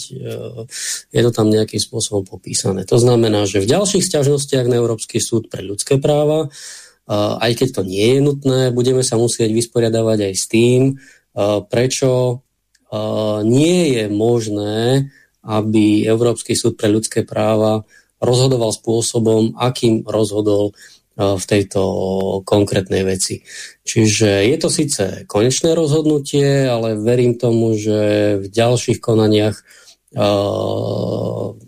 [1.15, 2.85] je to tam nejakým spôsobom popísané.
[2.91, 6.51] To znamená, že v ďalších stiažnostiach na Európsky súd pre ľudské práva,
[7.09, 10.81] aj keď to nie je nutné, budeme sa musieť vysporiadavať aj s tým,
[11.73, 12.45] prečo
[13.49, 15.09] nie je možné,
[15.45, 17.89] aby Európsky súd pre ľudské práva
[18.21, 20.77] rozhodoval spôsobom, akým rozhodol
[21.19, 21.83] v tejto
[22.47, 23.43] konkrétnej veci.
[23.83, 29.59] Čiže je to síce konečné rozhodnutie, ale verím tomu, že v ďalších konaniach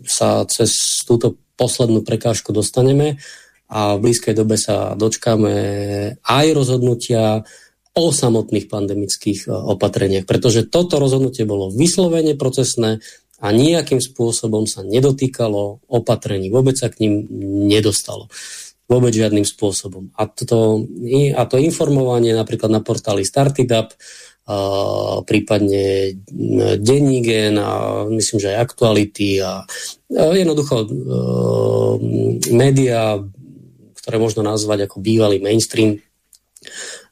[0.07, 0.71] sa cez
[1.03, 3.21] túto poslednú prekážku dostaneme
[3.71, 5.53] a v blízkej dobe sa dočkáme
[6.19, 7.47] aj rozhodnutia
[7.95, 12.99] o samotných pandemických opatreniach, pretože toto rozhodnutie bolo vyslovene procesné
[13.41, 17.13] a nejakým spôsobom sa nedotýkalo opatrení, vôbec sa k ním
[17.71, 18.27] nedostalo.
[18.91, 20.11] Vôbec žiadnym spôsobom.
[20.19, 20.83] A to,
[21.31, 23.87] a to informovanie napríklad na portáli Startup,
[24.51, 24.57] a
[25.23, 26.17] prípadne
[26.75, 29.63] Dennígen a myslím, že aj aktuality a,
[30.11, 30.91] jednoducho
[32.51, 33.21] média,
[34.11, 36.03] ktoré možno nazvať ako bývalý mainstream,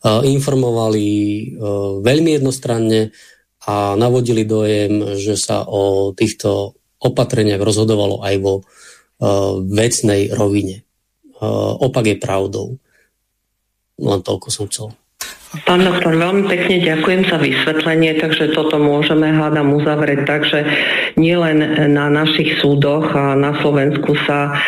[0.03, 3.15] a, informovali a, veľmi jednostranne
[3.63, 8.67] a navodili dojem, že sa o týchto opatreniach rozhodovalo aj vo
[9.67, 10.87] vecnej rovine.
[11.39, 12.75] Eh, opak je pravdou.
[13.99, 14.91] Len toľko som chcel.
[15.49, 20.61] Pán doktor, veľmi pekne ďakujem za vysvetlenie, takže toto môžeme hádam uzavrieť takže
[21.17, 24.61] nielen na našich súdoch a na Slovensku sa e,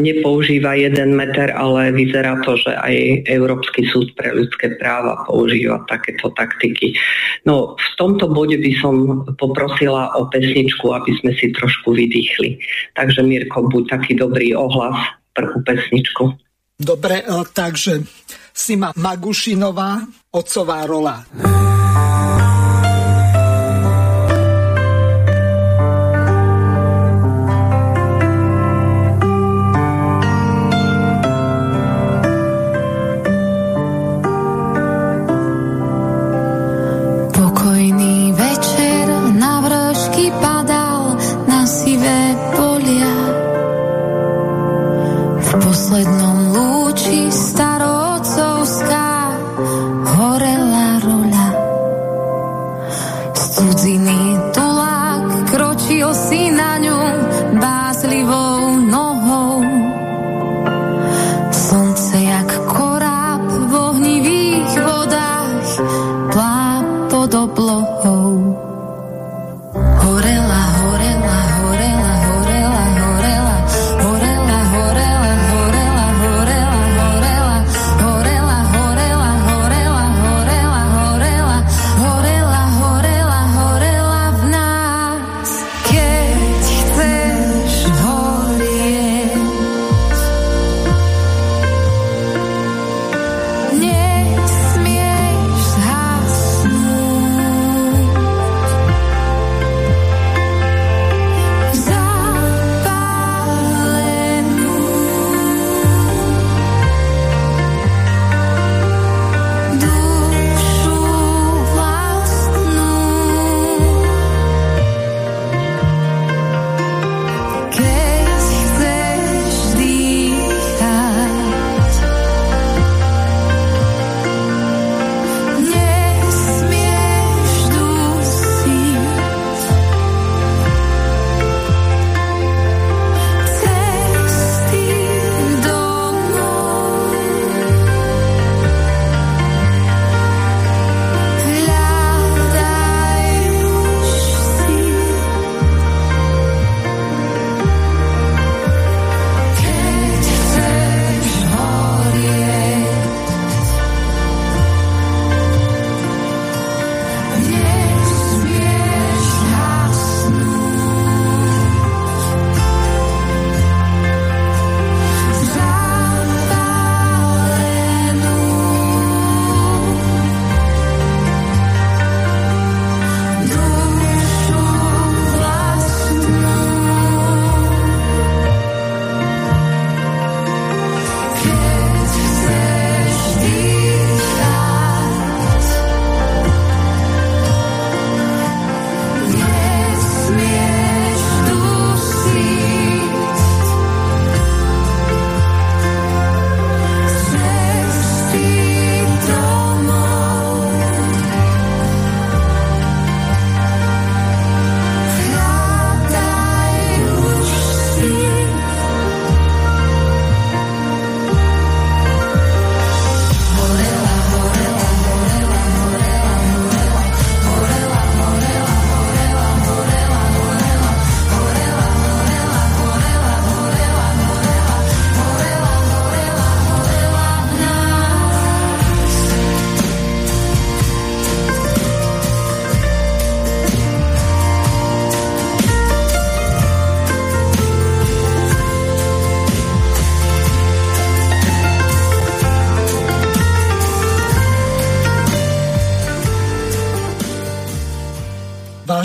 [0.00, 6.32] nepoužíva jeden meter, ale vyzerá to, že aj Európsky súd pre ľudské práva používa takéto
[6.32, 6.96] taktiky.
[7.44, 12.64] No v tomto bode by som poprosila o pesničku, aby sme si trošku vydýchli.
[12.96, 16.32] Takže Mirko, buď taký dobrý ohlas prvú pesničku.
[16.80, 18.00] Dobre, e, takže
[18.56, 20.00] Sima Magušinová,
[20.32, 21.26] otcová rola.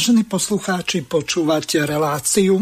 [0.02, 2.58] Vážení poslucháči, počúvate reláciu,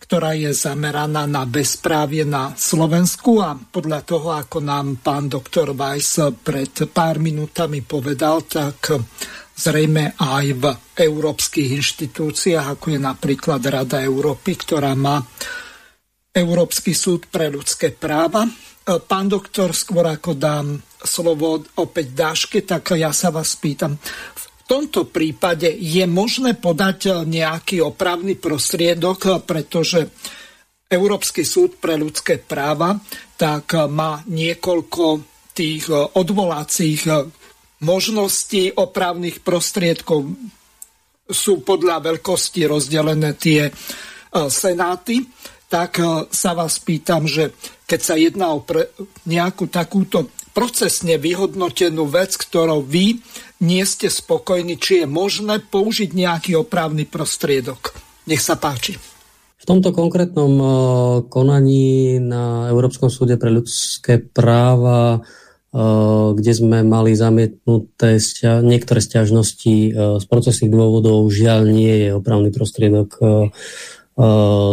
[0.00, 6.16] ktorá je zameraná na bezprávie na Slovensku a podľa toho, ako nám pán doktor Weiss
[6.40, 8.88] pred pár minútami povedal, tak
[9.52, 10.64] zrejme aj v
[10.96, 15.20] európskych inštitúciách, ako je napríklad Rada Európy, ktorá má
[16.32, 18.48] Európsky súd pre ľudské práva.
[18.88, 24.00] Pán doktor, skôr ako dám slovo opäť Dáške, tak ja sa vás pýtam,
[24.66, 30.08] tomto prípade je možné podať nejaký opravný prostriedok, pretože
[30.92, 33.00] Európsky súd pre ľudské práva
[33.36, 35.04] tak má niekoľko
[35.56, 37.08] tých odvolacích
[37.82, 40.30] možností opravných prostriedkov.
[41.26, 43.72] Sú podľa veľkosti rozdelené tie
[44.48, 45.26] senáty,
[45.66, 45.96] tak
[46.28, 47.56] sa vás pýtam, že
[47.88, 48.92] keď sa jedná o pre
[49.24, 53.16] nejakú takúto procesne vyhodnotenú vec, ktorou vy
[53.62, 57.94] nie ste spokojní, či je možné použiť nejaký opravný prostriedok.
[58.26, 58.98] Nech sa páči.
[59.62, 60.74] V tomto konkrétnom uh,
[61.30, 68.18] konaní na Európskom súde pre ľudské práva, uh, kde sme mali zamietnuté
[68.66, 73.22] niektoré stiažnosti uh, z procesných dôvodov, žiaľ nie je opravný prostriedok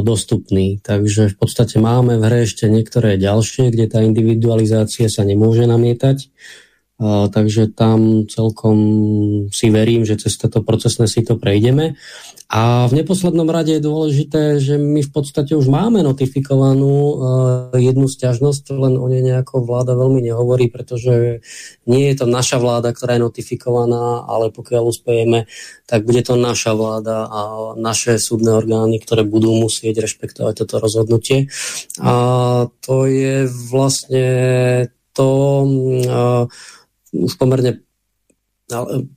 [0.03, 0.83] dostupný.
[0.83, 6.27] Takže v podstate máme v hre ešte niektoré ďalšie, kde tá individualizácia sa nemôže namietať
[7.07, 8.77] takže tam celkom
[9.55, 11.95] si verím, že cez toto procesné si to prejdeme.
[12.49, 17.13] A v neposlednom rade je dôležité, že my v podstate už máme notifikovanú uh,
[17.77, 21.45] jednu sťažnosť, len o nej nejako vláda veľmi nehovorí, pretože
[21.85, 25.45] nie je to naša vláda, ktorá je notifikovaná, ale pokiaľ uspejeme,
[25.85, 27.41] tak bude to naša vláda a
[27.77, 31.53] naše súdne orgány, ktoré budú musieť rešpektovať toto rozhodnutie.
[32.01, 34.25] A to je vlastne
[35.13, 35.29] to...
[36.09, 36.49] Uh,
[37.13, 37.81] už pomerne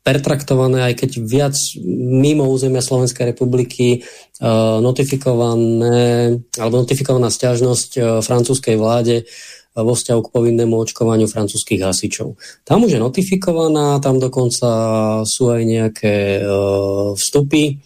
[0.01, 4.01] pertraktované, aj keď viac mimo územia Slovenskej republiky
[4.41, 11.81] uh, notifikované, alebo notifikovaná stiažnosť uh, francúzskej vláde uh, vo vzťahu k povinnému očkovaniu francúzských
[11.81, 12.37] hasičov.
[12.69, 14.69] Tam už je notifikovaná, tam dokonca
[15.25, 16.45] sú aj nejaké
[17.17, 17.81] vstupy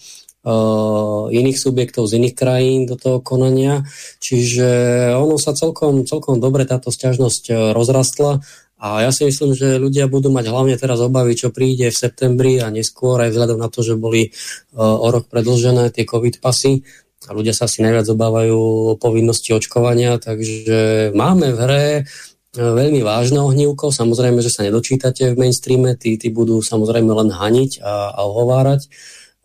[1.26, 3.82] iných subjektov z iných krajín do toho konania,
[4.22, 4.66] čiže
[5.14, 8.42] ono sa celkom, celkom dobre táto stiažnosť rozrastla
[8.76, 12.60] a ja si myslím, že ľudia budú mať hlavne teraz obavy, čo príde v septembri
[12.60, 16.84] a neskôr, aj vzhľadom na to, že boli uh, o rok predlžené tie COVID pasy
[17.24, 18.58] a ľudia sa asi najviac obávajú
[18.92, 23.88] o povinnosti očkovania, takže máme v hre uh, veľmi vážne ohnívko.
[23.88, 28.92] Samozrejme, že sa nedočítate v mainstreame, tí, tí budú samozrejme len haniť a, a ohovárať.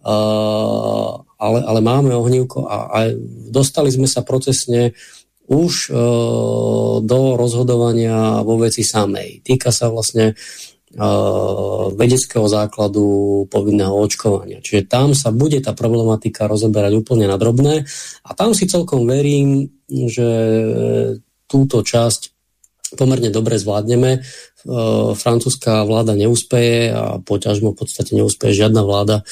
[0.01, 2.99] Uh, ale, ale máme ohnívko a, a
[3.53, 4.97] dostali sme sa procesne
[5.51, 5.93] už e,
[7.03, 9.43] do rozhodovania vo veci samej.
[9.43, 10.35] Týka sa vlastne e,
[11.91, 13.03] vedeckého základu
[13.51, 14.63] povinného očkovania.
[14.63, 17.83] Čiže tam sa bude tá problematika rozoberať úplne na drobné
[18.23, 20.29] a tam si celkom verím, že
[21.51, 22.31] túto časť
[22.95, 24.11] pomerne dobre zvládneme.
[24.15, 24.19] E,
[25.19, 29.27] francúzska vláda neúspeje a poťažmo v podstate neúspeje žiadna vláda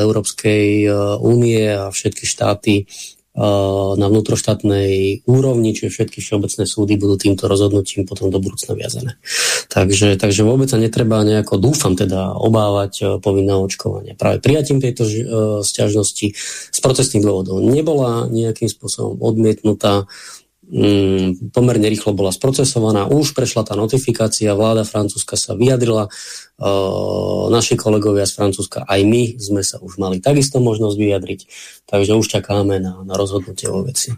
[0.00, 0.88] Európskej
[1.20, 2.88] únie a všetky štáty
[3.30, 9.22] na vnútroštátnej úrovni, čiže všetky všeobecné súdy budú týmto rozhodnutím potom do budúcna viazané.
[9.70, 14.18] Takže, takže vôbec sa netreba nejako, dúfam teda, obávať e, povinného očkovania.
[14.18, 15.12] Práve prijatím tejto uh,
[15.62, 16.26] sťažnosti
[16.74, 20.10] z procesných dôvodov nebola nejakým spôsobom odmietnutá
[20.70, 26.10] mm, pomerne rýchlo bola sprocesovaná, už prešla tá notifikácia, vláda Francúzska sa vyjadrila, e,
[27.50, 31.40] naši kolegovia z Francúzska, aj my sme sa už mali takisto možnosť vyjadriť,
[31.90, 34.14] takže už čakáme na, na rozhodnutie o veci.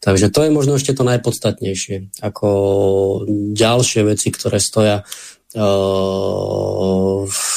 [0.00, 2.48] Takže to je možno ešte to najpodstatnejšie, ako
[3.52, 5.04] ďalšie veci, ktoré stoja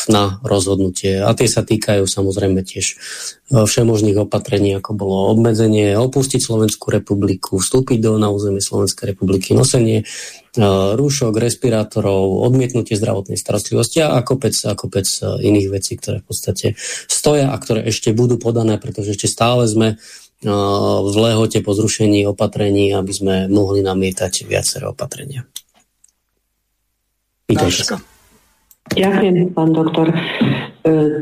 [0.03, 1.21] na rozhodnutie.
[1.21, 2.97] A tie sa týkajú samozrejme tiež
[3.53, 10.09] všemožných opatrení, ako bolo obmedzenie, opustiť Slovenskú republiku, vstúpiť do na územie Slovenskej republiky, nosenie
[10.97, 16.67] rúšok, respirátorov, odmietnutie zdravotnej starostlivosti a kopec, a kopec iných vecí, ktoré v podstate
[17.05, 20.01] stoja a ktoré ešte budú podané, pretože ešte stále sme
[20.43, 25.45] v lehote po zrušení opatrení, aby sme mohli namietať viaceré opatrenia.
[27.51, 27.99] Dáška.
[28.93, 30.11] Ďakujem, pán doktor.
[30.11, 30.15] E,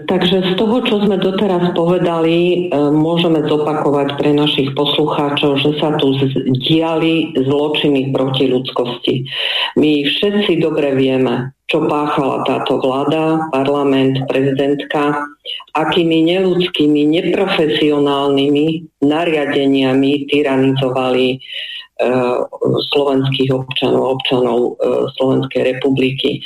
[0.09, 5.93] takže z toho, čo sme doteraz povedali, e, môžeme zopakovať pre našich poslucháčov, že sa
[6.01, 6.17] tu
[6.65, 9.15] diali zločiny proti ľudskosti.
[9.77, 15.23] My všetci dobre vieme, čo páchala táto vláda, parlament, prezidentka,
[15.77, 21.39] akými neludskými, neprofesionálnymi nariadeniami tyranizovali
[22.91, 24.71] slovenských občanov, občanov e,
[25.17, 26.41] Slovenskej republiky.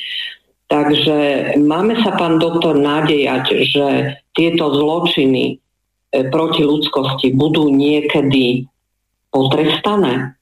[0.68, 3.86] Takže máme sa, pán doktor, nádejať, že
[4.36, 5.56] tieto zločiny e,
[6.28, 8.68] proti ľudskosti budú niekedy
[9.32, 10.36] potrestané?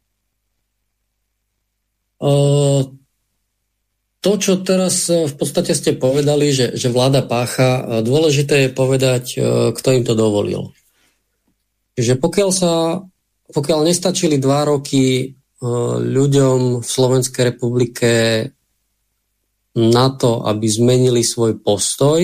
[4.24, 9.26] To, čo teraz v podstate ste povedali, že, že vláda pácha, dôležité je povedať,
[9.76, 10.72] kto im to dovolil.
[12.00, 13.04] Čiže pokiaľ sa
[13.52, 15.26] pokiaľ nestačili dva roky e,
[16.00, 18.12] ľuďom v Slovenskej republike
[19.74, 22.22] na to, aby zmenili svoj postoj,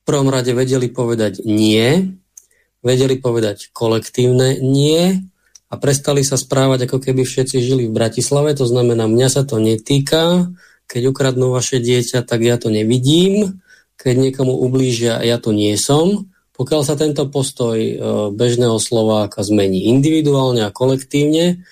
[0.00, 2.16] v prvom rade vedeli povedať nie,
[2.80, 5.20] vedeli povedať kolektívne nie
[5.70, 8.56] a prestali sa správať, ako keby všetci žili v Bratislave.
[8.58, 10.50] To znamená, mňa sa to netýka.
[10.90, 13.62] Keď ukradnú vaše dieťa, tak ja to nevidím.
[14.00, 16.29] Keď niekomu ublížia, ja to nie som.
[16.60, 17.94] Pokiaľ sa tento postoj e,
[18.36, 21.64] bežného Slováka zmení individuálne a kolektívne,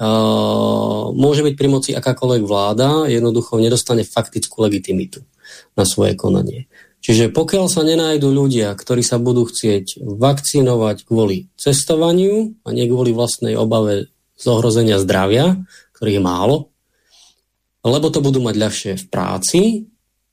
[0.00, 5.20] Uh, môže byť pri moci akákoľvek vláda, jednoducho nedostane faktickú legitimitu
[5.76, 6.72] na svoje konanie.
[7.04, 13.12] Čiže pokiaľ sa nenájdú ľudia, ktorí sa budú chcieť vakcinovať kvôli cestovaniu a nie kvôli
[13.12, 14.08] vlastnej obave
[14.40, 15.60] z ohrozenia zdravia,
[16.00, 16.72] ktorých je málo,
[17.84, 19.60] lebo to budú mať ľahšie v práci,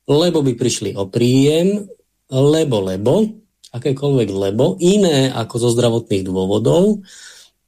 [0.08, 1.92] lebo by prišli o príjem,
[2.32, 3.36] lebo, lebo,
[3.78, 7.06] akékoľvek lebo, iné ako zo zdravotných dôvodov,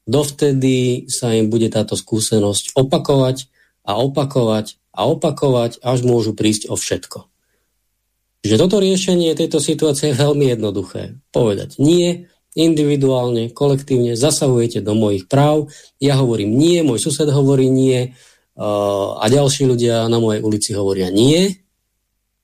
[0.09, 3.49] dovtedy sa im bude táto skúsenosť opakovať
[3.85, 7.29] a opakovať a opakovať, až môžu prísť o všetko.
[8.43, 11.19] Že toto riešenie tejto situácie je veľmi jednoduché.
[11.31, 15.69] Povedať nie, individuálne, kolektívne, zasahujete do mojich práv,
[16.01, 18.17] ja hovorím nie, môj sused hovorí nie
[18.59, 21.63] a ďalší ľudia na mojej ulici hovoria nie,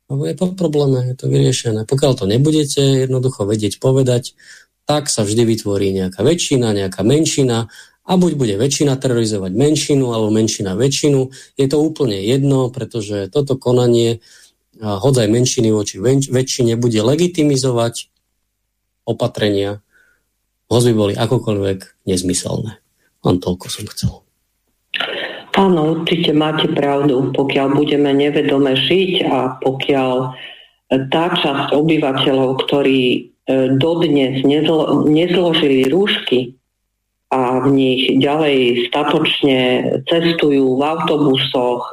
[0.09, 1.89] je po probléme, je to vyriešené.
[1.89, 4.37] Pokiaľ to nebudete jednoducho vedieť povedať,
[4.85, 7.73] tak sa vždy vytvorí nejaká väčšina, nejaká menšina
[8.05, 11.33] a buď bude väčšina terorizovať menšinu alebo menšina väčšinu.
[11.57, 14.21] Je to úplne jedno, pretože toto konanie
[14.77, 15.97] hodzaj menšiny voči
[16.29, 18.13] väčšine bude legitimizovať
[19.09, 19.81] opatrenia,
[20.69, 22.77] hoď by boli akokoľvek nezmyselné.
[23.25, 24.24] Len toľko som chcel.
[25.55, 27.31] Áno, určite máte pravdu.
[27.31, 30.15] Pokiaľ budeme nevedome žiť a pokiaľ
[31.09, 36.57] tá časť obyvateľov, ktorí E, dodnes nezlo, nezložili rúšky
[37.29, 39.59] a v nich ďalej statočne
[40.09, 41.89] cestujú v autobusoch, e,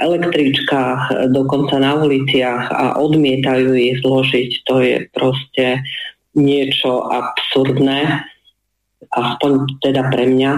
[0.00, 4.50] električkách, dokonca na uliciach a odmietajú ich zložiť.
[4.64, 5.84] To je proste
[6.32, 8.24] niečo absurdné,
[9.12, 10.52] aspoň teda pre mňa.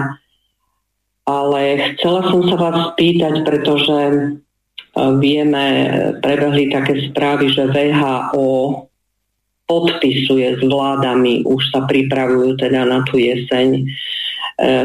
[1.27, 4.17] Ale chcela som sa vás spýtať, pretože e,
[5.19, 5.65] vieme,
[6.23, 8.89] prebehli také správy, že VHO
[9.69, 13.81] podpisuje s vládami, už sa pripravujú teda na tú jeseň e,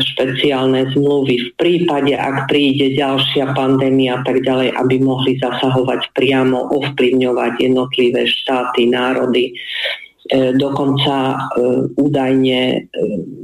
[0.05, 6.69] špeciálne zmluvy v prípade, ak príde ďalšia pandémia a tak ďalej, aby mohli zasahovať priamo,
[6.69, 9.57] ovplyvňovať jednotlivé štáty, národy.
[10.25, 11.37] E, dokonca e,
[12.01, 12.89] údajne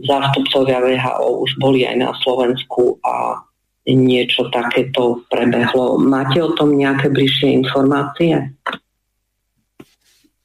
[0.09, 3.45] zástupcovia VHO už boli aj na Slovensku a
[3.85, 5.99] niečo takéto prebehlo.
[6.01, 8.53] Máte o tom nejaké bližšie informácie?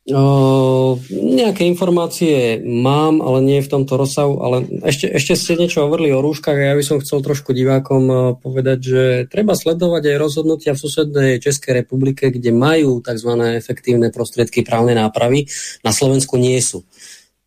[0.05, 6.13] O, nejaké informácie mám, ale nie v tomto rozsahu, ale ešte, ešte ste niečo hovorili
[6.13, 10.77] o rúškach a ja by som chcel trošku divákom povedať, že treba sledovať aj rozhodnutia
[10.77, 13.33] v susednej Českej republike, kde majú tzv.
[13.57, 15.49] efektívne prostriedky právnej nápravy,
[15.81, 16.85] na Slovensku nie sú.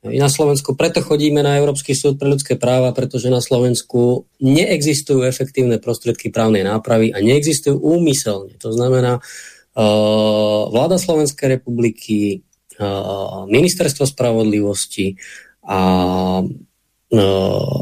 [0.03, 5.23] I na Slovensku preto chodíme na Európsky súd pre ľudské práva, pretože na Slovensku neexistujú
[5.23, 8.59] efektívne prostriedky právnej nápravy a neexistujú úmyselne.
[8.59, 9.23] To znamená,
[10.75, 12.43] vláda Slovenskej republiky
[13.51, 15.19] ministerstvo spravodlivosti
[15.67, 15.81] a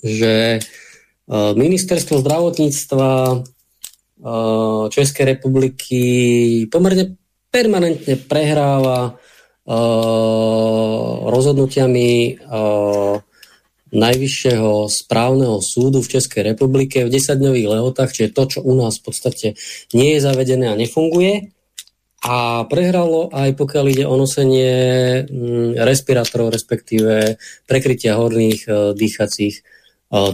[0.00, 0.58] že
[1.32, 3.42] ministerstvo zdravotníctva
[4.90, 6.02] Českej republiky
[6.66, 7.14] pomerne
[7.54, 9.14] permanentne prehráva
[11.28, 12.40] rozhodnutiami
[13.88, 19.04] Najvyššieho správneho súdu v Českej republike v 10-dňových lehotách, čiže to, čo u nás v
[19.08, 19.46] podstate
[19.96, 21.56] nie je zavedené a nefunguje.
[22.18, 24.74] a prehralo aj pokiaľ ide o nosenie
[25.24, 29.62] mm, respirátorov, respektíve prekrytia horných dýchacích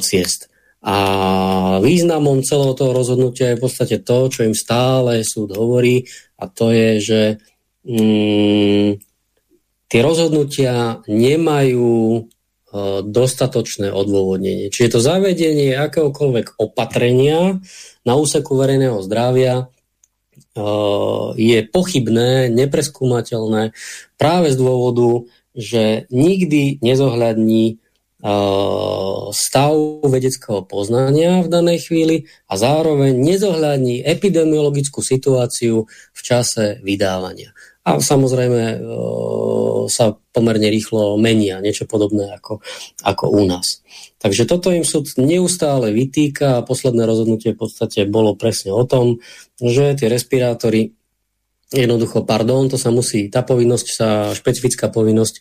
[0.00, 0.53] ciest.
[0.84, 0.96] A
[1.80, 6.04] významom celého toho rozhodnutia je v podstate to, čo im stále súd hovorí,
[6.36, 7.20] a to je, že
[7.88, 9.00] mm,
[9.88, 12.28] tie rozhodnutia nemajú
[13.06, 14.66] dostatočné odôvodnenie.
[14.66, 17.62] Čiže to zavedenie akéhokoľvek opatrenia
[18.02, 19.70] na úseku verejného zdravia
[21.38, 23.70] je pochybné, nepreskúmateľné
[24.18, 27.78] práve z dôvodu, že nikdy nezohľadní
[29.36, 32.16] stav vedeckého poznania v danej chvíli
[32.48, 37.52] a zároveň nezohľadní epidemiologickú situáciu v čase vydávania
[37.84, 38.78] a samozrejme e,
[39.92, 42.64] sa pomerne rýchlo menia, niečo podobné ako,
[43.04, 43.84] ako u nás.
[44.24, 49.20] Takže toto im súd neustále vytýka a posledné rozhodnutie v podstate bolo presne o tom,
[49.60, 50.96] že tie respirátory
[51.74, 55.34] jednoducho, pardon, to sa musí, tá povinnosť, sa, špecifická povinnosť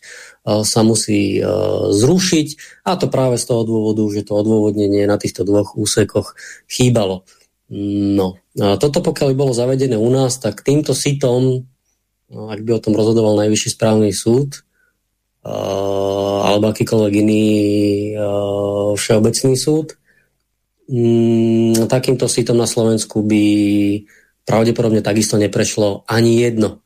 [0.44, 2.48] uh, sa musí uh, zrušiť
[2.84, 6.34] a to práve z toho dôvodu, že to odôvodnenie na týchto dvoch úsekoch
[6.66, 7.22] chýbalo.
[7.70, 11.64] No, a toto pokiaľ by bolo zavedené u nás, tak týmto sitom
[12.34, 14.64] No, ak by o tom rozhodoval najvyšší správny súd
[15.44, 17.46] uh, alebo akýkoľvek iný
[18.98, 19.94] všeobecný súd,
[20.88, 23.44] um, takýmto sítom na Slovensku by
[24.44, 26.84] pravdepodobne takisto neprešlo ani jedno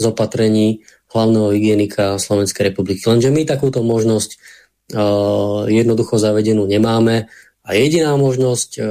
[0.00, 3.02] z opatrení hlavného hygienika Slovenskej republiky.
[3.04, 7.26] Lenže my takúto možnosť uh, jednoducho zavedenú nemáme
[7.66, 8.86] a jediná možnosť uh,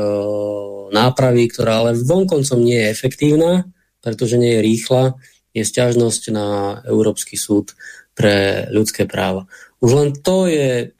[0.92, 3.66] nápravy, ktorá ale vonkoncom nie je efektívna,
[4.04, 5.04] pretože nie je rýchla,
[5.56, 6.48] je stiažnosť na
[6.86, 7.74] Európsky súd
[8.14, 9.48] pre ľudské práva.
[9.80, 10.92] Už len to je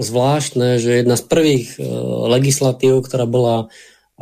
[0.00, 1.86] zvláštne, že jedna z prvých e,
[2.32, 3.70] legislatív, ktorá bola,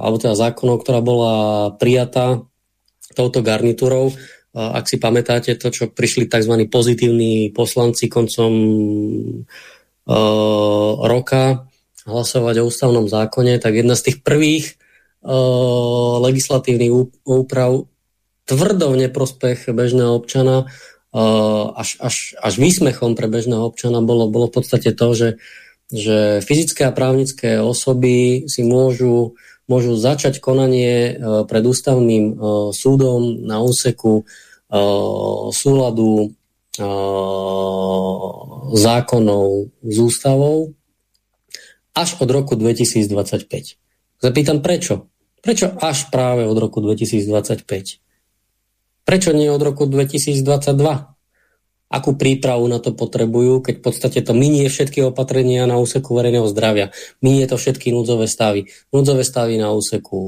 [0.01, 1.35] alebo teda zákonov, ktorá bola
[1.77, 2.41] prijatá
[3.13, 4.15] touto garnitúrou, e,
[4.57, 6.55] ak si pamätáte to, čo prišli tzv.
[6.71, 8.53] pozitívni poslanci koncom
[10.09, 10.17] e,
[11.05, 11.69] roka
[12.09, 14.75] hlasovať o ústavnom zákone, tak jedna z tých prvých e,
[16.25, 17.85] legislatívnych úprav
[18.49, 20.67] tvrdo v neprospech bežného občana,
[21.11, 25.29] až, až, až výsmechom pre bežného občana bolo, bolo v podstate to, že,
[25.91, 29.39] že fyzické a právnické osoby si môžu,
[29.71, 32.35] môžu začať konanie e, pred ústavným e,
[32.75, 34.33] súdom na úseku e,
[35.55, 36.35] súladu
[38.73, 40.73] zákonov s ústavou
[41.93, 43.45] až od roku 2025.
[44.23, 45.13] Zapýtam prečo?
[45.45, 47.69] Prečo až práve od roku 2025?
[49.05, 51.20] Prečo nie od roku 2022?
[51.91, 56.47] Akú prípravu na to potrebujú, keď v podstate to minie všetky opatrenia na úseku verejného
[56.47, 56.95] zdravia.
[57.19, 58.71] Minie to všetky núdzové stavy.
[58.95, 60.19] Núdzové stavy na úseku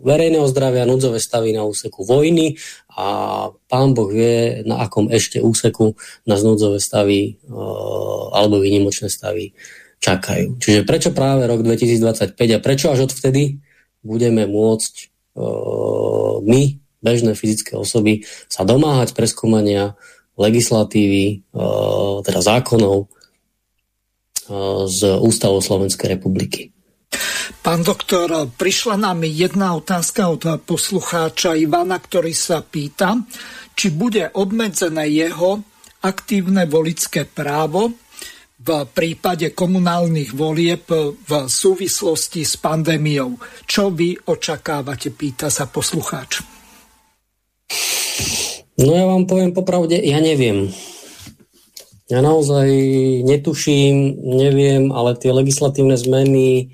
[0.00, 2.56] verejného zdravia, núdzové stavy na úseku vojny
[2.96, 3.06] a
[3.68, 5.92] pán Boh vie, na akom ešte úseku
[6.24, 7.52] nás núdzové stavy e,
[8.32, 9.52] alebo výnimočné stavy
[10.00, 10.56] čakajú.
[10.56, 13.60] Čiže prečo práve rok 2025 a prečo až odvtedy
[14.00, 14.94] budeme môcť
[15.36, 19.96] uh, my bežné fyzické osoby sa domáhať preskúmania
[20.38, 21.62] legislatívy, e,
[22.22, 23.06] teda zákonov e,
[24.86, 26.70] z Ústavou Slovenskej republiky.
[27.60, 33.18] Pán doktor, prišla nám jedna otázka od poslucháča Ivana, ktorý sa pýta,
[33.74, 35.60] či bude obmedzené jeho
[36.00, 37.92] aktívne volické právo
[38.60, 40.84] v prípade komunálnych volieb
[41.16, 43.40] v súvislosti s pandémiou.
[43.64, 46.44] Čo vy očakávate, pýta sa poslucháč.
[48.80, 50.72] No ja vám poviem popravde, ja neviem.
[52.08, 52.72] Ja naozaj
[53.28, 56.72] netuším, neviem, ale tie legislatívne zmeny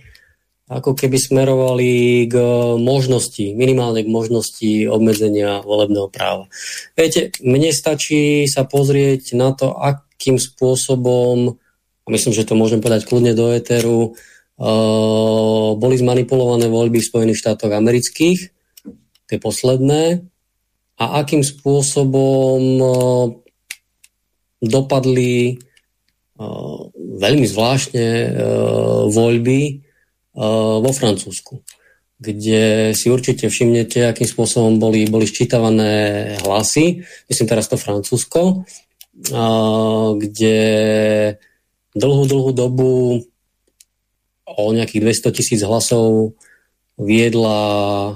[0.71, 2.35] ako keby smerovali k
[2.79, 6.47] možnosti, minimálne k možnosti obmedzenia volebného práva.
[6.95, 11.59] Viete, mne stačí sa pozrieť na to, akým spôsobom,
[12.07, 14.15] a myslím, že to môžem povedať kľudne do éteru,
[14.59, 18.51] uh, boli zmanipulované voľby v Spojených štátoch amerických,
[19.27, 20.27] tie posledné,
[20.97, 22.87] a akým spôsobom e,
[24.65, 25.55] dopadli e,
[27.21, 28.29] veľmi zvláštne e,
[29.13, 29.61] voľby
[30.37, 31.65] vo Francúzsku,
[32.21, 37.01] kde si určite všimnete, akým spôsobom boli, boli ščítavané hlasy,
[37.33, 38.69] myslím teraz to Francúzsko,
[40.21, 40.59] kde
[41.97, 43.25] dlhú, dlhú dobu
[44.45, 46.37] o nejakých 200 tisíc hlasov
[46.97, 47.61] viedla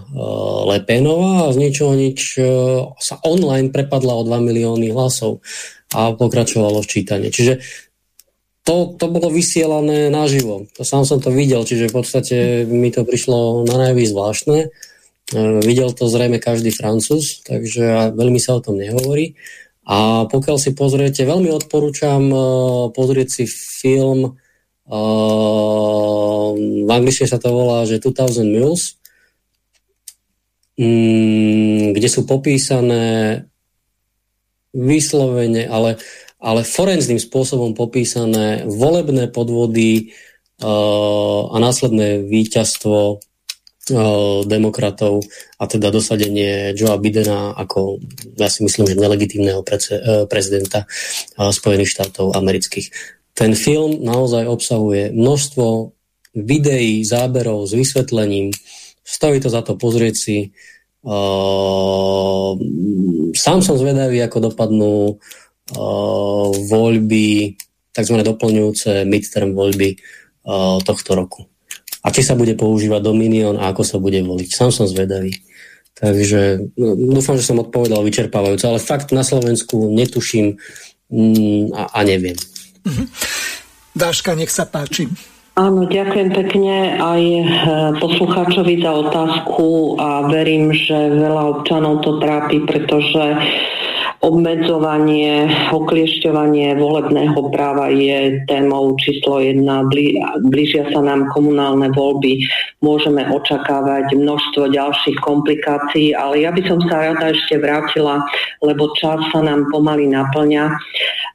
[0.01, 5.45] uh, Lepenová a z ničoho nič uh, sa online prepadla o 2 milióny hlasov
[5.93, 7.29] a pokračovalo v čítanie.
[7.29, 7.61] Čiže
[8.65, 10.69] to, to bolo vysielané naživo.
[10.77, 12.37] To sám som to videl, čiže v podstate
[12.69, 14.59] mi to prišlo na najvýš zvláštne.
[15.65, 19.35] videl to zrejme každý francúz, takže veľmi sa o tom nehovorí.
[19.89, 22.31] A pokiaľ si pozriete, veľmi odporúčam
[22.95, 24.39] pozrieť si film,
[24.91, 28.99] v angličtine sa to volá, že 2000 Mules,
[30.75, 33.47] mm, kde sú popísané
[34.75, 35.99] vyslovene, ale,
[36.43, 40.15] ale forenzným spôsobom popísané volebné podvody
[40.63, 45.27] uh, a následné víťazstvo uh, demokratov
[45.59, 47.99] a teda dosadenie Joea Bidena ako,
[48.39, 53.19] ja si myslím, že nelegitímneho uh, prezidenta uh, Spojených štátov amerických.
[53.35, 55.95] Ten film naozaj obsahuje množstvo
[56.37, 58.55] videí, záberov s vysvetlením.
[59.03, 60.39] Stojí to za to pozrieť si.
[61.01, 62.55] Uh,
[63.33, 67.57] sám som zvedavý, ako dopadnú uh, voľby,
[67.97, 68.17] tzv.
[68.21, 71.49] doplňujúce midterm voľby uh, tohto roku.
[72.01, 74.49] A či sa bude používať Dominion a ako sa bude voliť.
[74.53, 75.33] Sám som zvedavý.
[76.01, 80.57] Takže no, dúfam, že som odpovedal vyčerpávajúco, ale fakt na Slovensku netuším
[81.13, 82.37] mm, a, a neviem.
[82.87, 83.05] Mhm.
[83.97, 85.11] Dáška, nech sa páči.
[85.59, 87.43] Áno, ďakujem pekne aj e,
[87.99, 93.35] poslucháčovi za otázku a verím, že veľa občanov to trápi, pretože
[94.21, 99.81] obmedzovanie, okliešťovanie volebného práva je témou číslo jedna.
[100.45, 102.45] Blížia sa nám komunálne voľby,
[102.85, 108.21] môžeme očakávať množstvo ďalších komplikácií, ale ja by som sa rada ešte vrátila,
[108.61, 110.69] lebo čas sa nám pomaly naplňa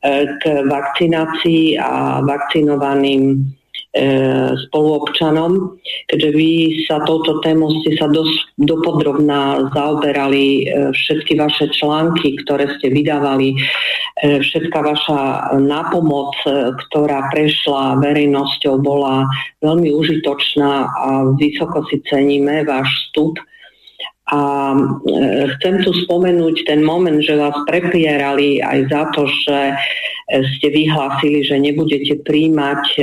[0.04, 3.46] k vakcinácii a vakcinovaným
[3.96, 4.04] E,
[4.68, 5.80] spoluobčanom,
[6.12, 6.52] keďže vy
[6.84, 13.56] sa touto témou ste sa dosť dopodrobná zaoberali e, všetky vaše články, ktoré ste vydávali,
[13.56, 15.20] e, všetká vaša
[15.64, 16.36] nápomoc,
[16.92, 19.32] ktorá prešla verejnosťou, bola
[19.64, 23.40] veľmi užitočná a vysoko si ceníme váš vstup.
[24.26, 24.74] A
[25.58, 29.58] chcem tu spomenúť ten moment, že vás prepierali aj za to, že
[30.26, 33.02] ste vyhlásili, že nebudete príjmať e,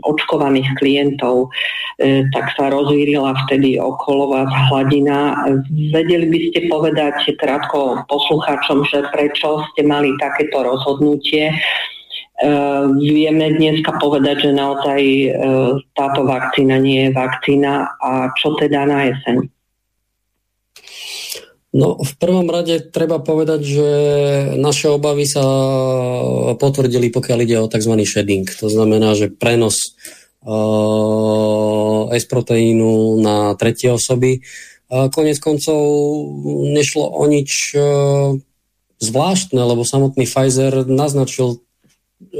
[0.00, 1.52] očkovaných klientov,
[2.00, 5.44] e, tak sa rozvírila vtedy okolo vás hladina.
[5.92, 11.52] Vedeli by ste povedať krátko poslucháčom, že prečo ste mali takéto rozhodnutie?
[13.04, 15.02] Vieme dneska povedať, že naozaj
[15.92, 19.59] táto vakcína nie je vakcína a čo teda na jeseň?
[21.70, 23.88] No, v prvom rade treba povedať, že
[24.58, 25.46] naše obavy sa
[26.58, 27.94] potvrdili, pokiaľ ide o tzv.
[28.02, 28.42] shedding.
[28.58, 29.94] To znamená, že prenos
[30.42, 34.42] uh, S-proteínu na tretie osoby.
[34.90, 35.78] Uh, konec koncov
[36.74, 38.34] nešlo o nič uh,
[38.98, 41.62] zvláštne, lebo samotný Pfizer naznačil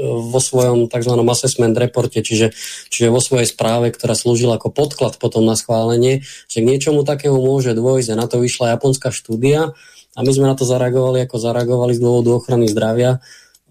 [0.01, 1.13] vo svojom tzv.
[1.25, 2.53] assessment reporte, čiže,
[2.93, 7.35] čiže vo svojej správe, ktorá slúžila ako podklad potom na schválenie, že k niečomu takému
[7.35, 9.73] môže dôjsť a na to vyšla japonská štúdia
[10.13, 13.19] a my sme na to zareagovali, ako zareagovali z dôvodu ochrany zdravia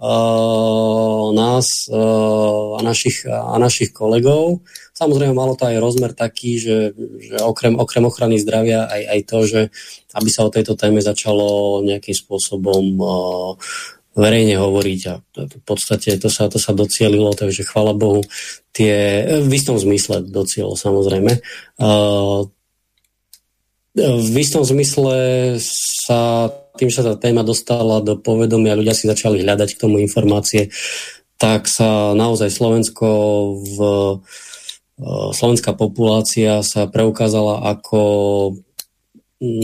[0.00, 4.64] uh, nás uh, a, našich, a našich kolegov.
[4.96, 9.38] Samozrejme malo to aj rozmer taký, že, že okrem, okrem ochrany zdravia aj, aj to,
[9.46, 9.60] že
[10.16, 13.54] aby sa o tejto téme začalo nejakým spôsobom uh,
[14.14, 18.26] verejne hovoriť a v podstate to sa, to sa docielilo, takže chvala Bohu
[18.74, 21.38] tie, v istom zmysle docielo samozrejme.
[24.00, 25.14] V istom zmysle
[26.06, 30.02] sa tým, že sa tá téma dostala do povedomia, ľudia si začali hľadať k tomu
[30.02, 30.70] informácie,
[31.38, 33.08] tak sa naozaj Slovensko
[33.56, 33.78] v
[35.32, 38.00] slovenská populácia sa preukázala ako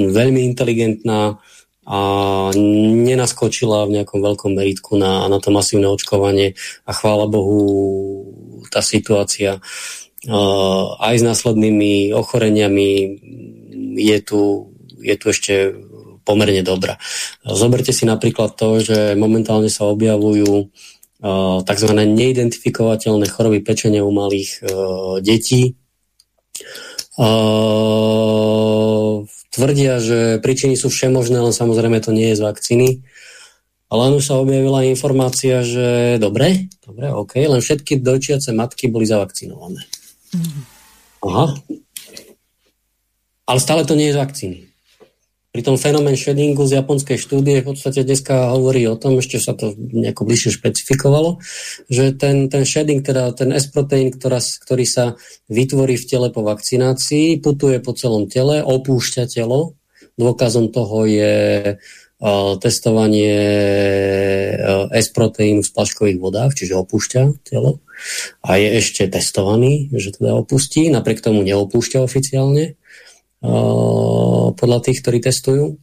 [0.08, 1.36] veľmi inteligentná,
[1.86, 1.98] a
[3.06, 7.62] nenaskočila v nejakom veľkom meritku na, na to masívne očkovanie a chvála Bohu
[8.74, 9.62] tá situácia
[10.26, 12.90] uh, aj s následnými ochoreniami
[14.02, 15.78] je tu, je tu ešte
[16.26, 16.98] pomerne dobrá.
[17.46, 20.74] Zoberte si napríklad to, že momentálne sa objavujú
[21.22, 21.90] uh, tzv.
[21.94, 25.78] neidentifikovateľné choroby pečenia u malých uh, detí.
[27.14, 29.22] Uh,
[29.56, 32.88] tvrdia, že príčiny sú všemožné, len samozrejme to nie je z vakcíny.
[33.88, 39.08] Ale len už sa objavila informácia, že dobre, dobre, OK, len všetky dojčiace matky boli
[39.08, 39.86] zavakcinované.
[40.34, 40.60] Mm.
[41.24, 41.46] Aha.
[43.46, 44.58] Ale stále to nie je z vakcíny.
[45.56, 49.56] Pri tom fenomén shedingu z japonskej štúdie v podstate dneska hovorí o tom, ešte sa
[49.56, 51.40] to nejako bližšie špecifikovalo,
[51.88, 55.16] že ten, ten shedding, teda ten S-proteín, ktorá, ktorý sa
[55.48, 59.80] vytvorí v tele po vakcinácii, putuje po celom tele, opúšťa telo.
[60.20, 61.34] Dôkazom toho je
[61.80, 63.40] uh, testovanie
[64.60, 67.80] uh, S-proteínu v splaškových vodách, čiže opúšťa telo.
[68.44, 72.76] A je ešte testovaný, že teda opustí, napriek tomu neopúšťa oficiálne.
[74.56, 75.78] Podľa tých, ktorí testujú.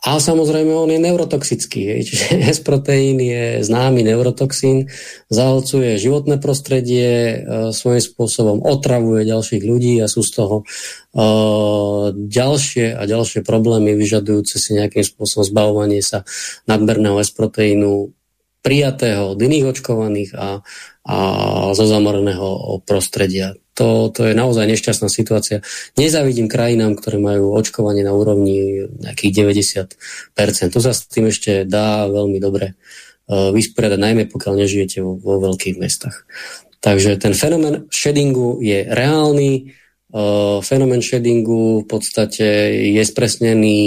[0.00, 2.00] A samozrejme on je neurotoxický, hej.
[2.08, 4.88] čiže S-proteín je známy neurotoxín,
[5.28, 7.36] zahlcuje životné prostredie,
[7.76, 10.64] svojím spôsobom otravuje ďalších ľudí a sú z toho e,
[12.16, 16.24] ďalšie a ďalšie problémy vyžadujúce si nejakým spôsobom zbavovanie sa
[16.64, 18.16] nadmerného S-proteínu
[18.64, 20.64] prijatého od iných očkovaných a,
[21.04, 21.16] a
[21.76, 25.64] zo zamoreného prostredia to, to je naozaj nešťastná situácia.
[25.96, 29.32] Nezávidím krajinám, ktoré majú očkovanie na úrovni nejakých
[30.36, 30.68] 90%.
[30.68, 35.40] To sa s tým ešte dá veľmi dobre uh, vysporiadať, najmä pokiaľ nežijete vo, vo
[35.40, 36.28] veľkých mestách.
[36.84, 39.72] Takže ten fenomén shedingu je reálny,
[40.12, 42.44] uh, fenomén shedingu v podstate
[42.92, 43.80] je spresnený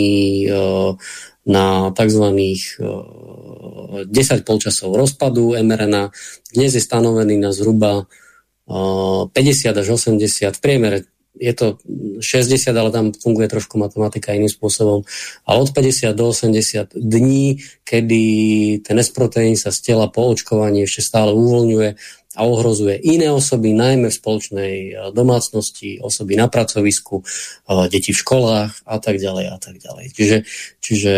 [0.49, 0.97] uh,
[1.45, 2.25] na tzv.
[2.81, 4.09] Uh, 10
[4.41, 6.09] polčasov rozpadu mRNA.
[6.49, 8.09] Dnes je stanovený na zhruba
[8.67, 9.33] 50
[9.75, 10.97] až 80, v priemere
[11.33, 11.81] je to
[12.21, 15.01] 60, ale tam funguje trošku matematika iným spôsobom.
[15.49, 18.23] A od 50 do 80 dní, kedy
[18.85, 21.89] ten S-proteín sa z tela po očkovaní ešte stále uvoľňuje
[22.33, 24.73] a ohrozuje iné osoby, najmä v spoločnej
[25.13, 27.25] domácnosti, osoby na pracovisku,
[27.89, 30.05] deti v školách a tak ďalej a tak ďalej.
[30.13, 30.37] Čiže,
[30.81, 31.15] čiže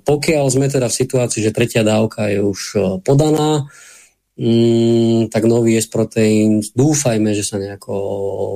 [0.00, 2.60] pokiaľ sme teda v situácii, že tretia dávka je už
[3.04, 3.68] podaná,
[4.40, 7.94] mm, tak nový S proteín, dúfajme, že sa nejako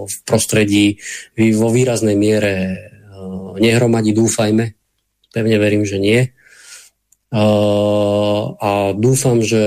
[0.09, 0.87] v prostredí
[1.37, 2.55] vo výraznej miere
[3.13, 4.73] uh, nehromadí, dúfajme.
[5.29, 6.33] Pevne verím, že nie.
[7.35, 9.65] Uh, a dúfam, že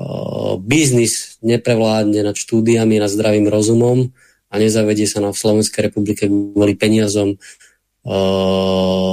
[0.00, 4.08] uh, biznis neprevládne nad štúdiami, nad zdravým rozumom
[4.48, 7.36] a nezavedie sa na Slovenskej republike kvôli peniazom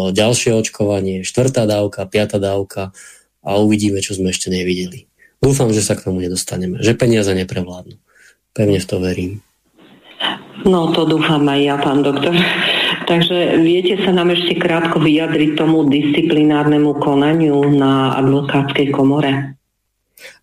[0.09, 2.89] ďalšie očkovanie, štvrtá dávka, piatá dávka
[3.45, 5.08] a uvidíme, čo sme ešte nevideli.
[5.39, 7.95] Dúfam, že sa k tomu nedostaneme, že peniaze neprevládnu.
[8.51, 9.33] Pevne v to verím.
[10.67, 12.35] No to dúfam aj ja, pán doktor.
[13.07, 19.57] Takže viete sa nám ešte krátko vyjadriť tomu disciplinárnemu konaniu na advokátskej komore?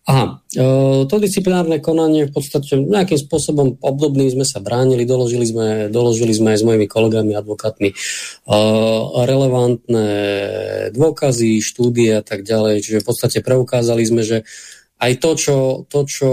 [0.07, 0.63] Aha, e,
[1.05, 6.55] to disciplinárne konanie v podstate nejakým spôsobom obdobným sme sa bránili, doložili sme, doložili sme
[6.55, 7.95] aj s mojimi kolegami, advokátmi e,
[9.21, 10.09] relevantné
[10.95, 14.47] dôkazy, štúdie a tak ďalej, čiže v podstate preukázali sme, že
[14.97, 15.57] aj to, čo,
[15.89, 16.31] to, čo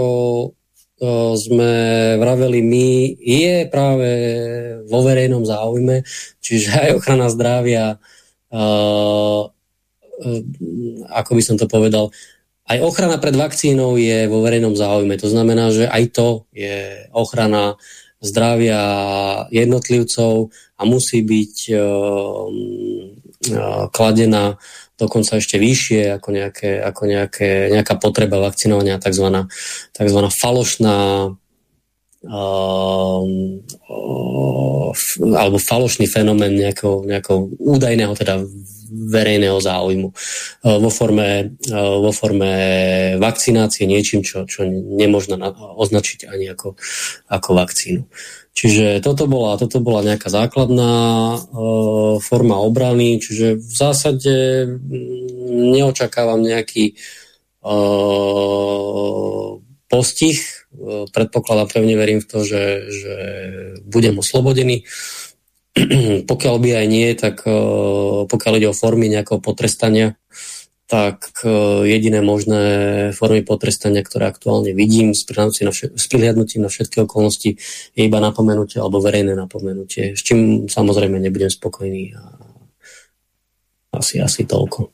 [1.35, 1.73] sme
[2.15, 4.09] vraveli my, je práve
[4.87, 6.07] vo verejnom záujme,
[6.39, 7.99] čiže aj ochrana zdravia,
[11.11, 12.15] ako by som to povedal,
[12.65, 15.19] aj ochrana pred vakcínou je vo verejnom záujme.
[15.21, 17.77] To znamená, že aj to je ochrana
[18.23, 18.81] zdravia
[19.53, 20.49] jednotlivcov
[20.79, 21.75] a musí byť
[23.93, 24.57] kladená
[24.95, 29.27] dokonca ešte vyššie ako, nejaké, ako nejaké, nejaká potreba vakcinovania, tzv.
[29.91, 30.19] tzv.
[30.31, 30.97] falošná
[32.25, 33.21] uh,
[35.35, 38.39] alebo falošný fenomén nejakého, nejakého údajného teda
[38.95, 42.51] verejného záujmu uh, vo forme, vo forme
[43.19, 45.35] vakcinácie niečím, čo, čo nemôžno
[45.75, 46.79] označiť ani ako,
[47.27, 48.07] ako vakcínu.
[48.55, 50.95] Čiže toto bola, toto bola nejaká základná
[51.35, 51.39] e,
[52.23, 54.33] forma obrany, čiže v zásade
[54.63, 57.73] mm, neočakávam nejaký e,
[59.91, 60.39] postih.
[60.71, 63.15] E, predpokladám, pevne verím v to, že, že
[63.91, 64.87] budem oslobodený.
[66.31, 67.59] pokiaľ by aj nie, tak e,
[68.23, 70.15] pokiaľ ide o formy nejakého potrestania,
[70.85, 71.49] tak e,
[71.89, 72.61] jediné možné
[73.17, 77.57] formy potrestania, ktoré aktuálne vidím s, prihliadnutím na všetky okolnosti,
[77.97, 82.13] je iba napomenutie alebo verejné napomenutie, s čím samozrejme nebudem spokojný.
[82.13, 82.23] A
[83.97, 84.93] asi, asi toľko.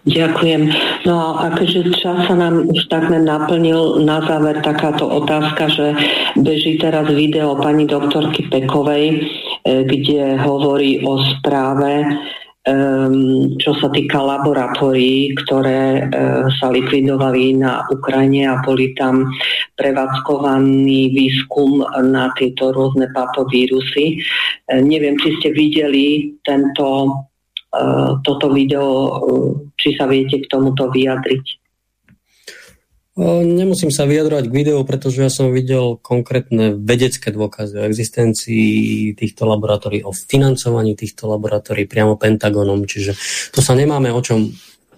[0.00, 0.62] Ďakujem.
[1.04, 5.86] No a keďže čas sa nám už takmer naplnil, na záver takáto otázka, že
[6.40, 9.16] beží teraz video pani doktorky Pekovej, e,
[9.84, 12.04] kde hovorí o správe
[13.56, 19.32] čo sa týka laboratórií, ktoré uh, sa likvidovali na Ukrajine a boli tam
[19.80, 24.20] prevádzkovaný výskum na tieto rôzne patovírusy.
[24.68, 27.08] Uh, neviem, či ste videli tento,
[27.72, 29.08] uh, toto video,
[29.80, 31.59] či sa viete k tomuto vyjadriť.
[33.44, 39.44] Nemusím sa vyjadrovať k videu, pretože ja som videl konkrétne vedecké dôkazy o existencii týchto
[39.44, 43.12] laboratórií, o financovaní týchto laboratórií priamo Pentagonom, čiže
[43.52, 44.48] tu sa nemáme o čom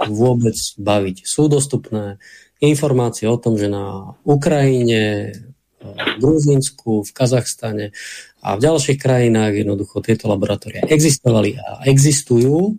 [0.07, 1.27] vôbec baviť.
[1.27, 2.23] Sú dostupné
[2.63, 5.35] informácie o tom, že na Ukrajine,
[5.83, 7.91] v Gruzínsku, v Kazachstane
[8.39, 12.79] a v ďalších krajinách jednoducho tieto laboratória existovali a existujú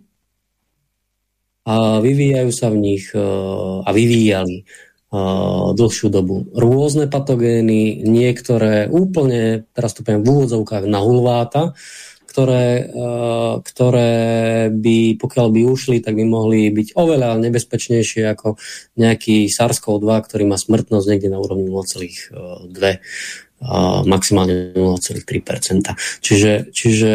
[1.68, 3.12] a vyvíjajú sa v nich
[3.84, 4.64] a vyvíjali
[5.78, 6.50] dlhšiu dobu.
[6.50, 11.78] Rôzne patogény, niektoré úplne, teraz to poviem v úvodzovkách, na hulváta,
[12.34, 12.90] ktoré,
[13.62, 14.12] ktoré
[14.74, 18.58] by, pokiaľ by ušli, tak by mohli byť oveľa nebezpečnejšie ako
[18.98, 22.34] nejaký SARS-CoV-2, ktorý má smrtnosť niekde na úrovni 0,2
[24.04, 25.94] maximálne 0,3%.
[26.20, 27.14] Čiže, čiže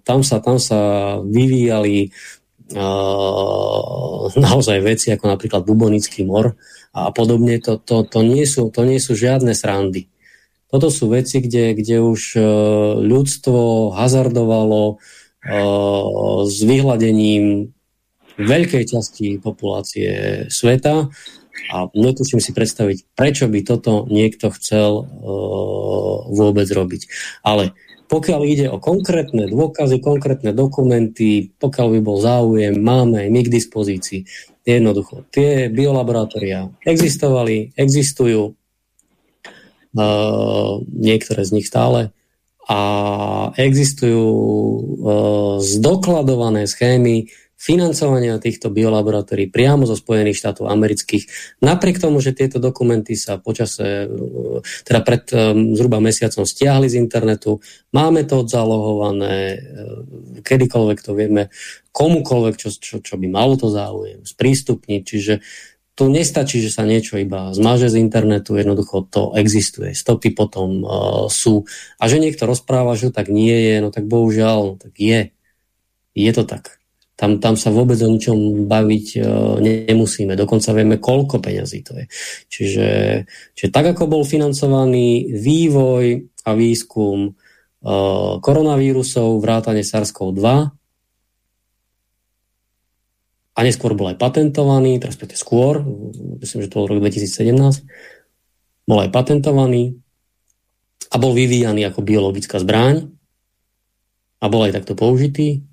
[0.00, 0.80] tam, sa, tam sa
[1.20, 2.08] vyvíjali
[4.32, 6.56] naozaj veci ako napríklad Bubonický mor
[6.96, 7.60] a podobne.
[7.60, 10.08] To, to, to, nie, sú, to nie sú žiadne srandy.
[10.72, 12.40] Toto sú veci, kde, kde už e,
[13.04, 14.94] ľudstvo hazardovalo e,
[16.48, 17.70] s vyhľadením
[18.40, 21.12] veľkej časti populácie sveta
[21.72, 25.08] a netuším si predstaviť, prečo by toto niekto chcel uh,
[26.28, 27.08] vôbec robiť.
[27.42, 27.72] Ale
[28.06, 33.54] pokiaľ ide o konkrétne dôkazy, konkrétne dokumenty, pokiaľ by bol záujem, máme aj my k
[33.56, 34.20] dispozícii.
[34.66, 38.58] Jednoducho, tie biolaboratória existovali, existujú,
[40.90, 42.10] niektoré z nich stále
[42.66, 42.80] a
[43.54, 44.26] existujú
[45.62, 51.24] zdokladované schémy financovania týchto biolaboratórií priamo zo Spojených štátov amerických.
[51.64, 54.06] Napriek tomu, že tieto dokumenty sa počase,
[54.84, 55.24] teda pred
[55.74, 57.64] zhruba mesiacom stiahli z internetu,
[57.96, 59.56] máme to odzálohované,
[60.44, 61.48] kedykoľvek to vieme,
[61.96, 65.34] komukoľvek, čo, čo, čo by malo to záujem, sprístupniť, čiže
[65.96, 69.96] tu nestačí, že sa niečo iba zmaže z internetu, jednoducho to existuje.
[69.96, 71.64] Stopy potom uh, sú.
[71.96, 75.32] A že niekto rozpráva, že tak nie je, no tak bohužiaľ, no tak je.
[76.12, 76.76] Je to tak.
[77.16, 80.36] Tam, tam sa vôbec o ničom baviť uh, nemusíme.
[80.36, 82.04] Dokonca vieme, koľko peňazí to je.
[82.52, 82.88] Čiže,
[83.56, 90.44] čiže tak, ako bol financovaný vývoj a výskum uh, koronavírusov, vrátane SARS-CoV-2,
[93.56, 95.80] a neskôr bol aj patentovaný, respektíve skôr,
[96.44, 97.56] myslím, že to bol rok 2017,
[98.84, 99.96] bol aj patentovaný
[101.08, 103.08] a bol vyvíjaný ako biologická zbraň
[104.44, 105.64] a bol aj takto použitý,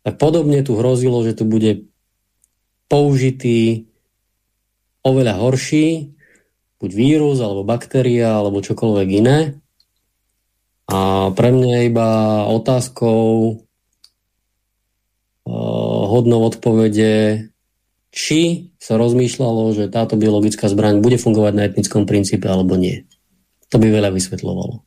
[0.00, 1.88] tak podobne tu hrozilo, že tu bude
[2.88, 3.90] použitý
[5.04, 6.16] oveľa horší,
[6.80, 9.38] buď vírus, alebo baktéria, alebo čokoľvek iné.
[10.90, 12.10] A pre mňa je iba
[12.50, 13.62] otázkou,
[16.10, 17.46] hodnou odpovede,
[18.10, 23.06] či sa rozmýšľalo, že táto biologická zbraň bude fungovať na etnickom princípe alebo nie.
[23.70, 24.82] To by veľa vysvetľovalo.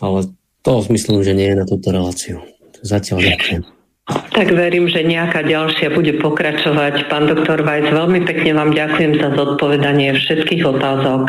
[0.00, 0.18] Ale
[0.64, 2.40] to myslím, že nie je na túto reláciu.
[2.80, 3.77] Zatiaľ ďakujem.
[4.08, 7.12] Tak verím, že nejaká ďalšia bude pokračovať.
[7.12, 11.28] Pán doktor Vajc, veľmi pekne vám ďakujem za zodpovedanie všetkých otázok.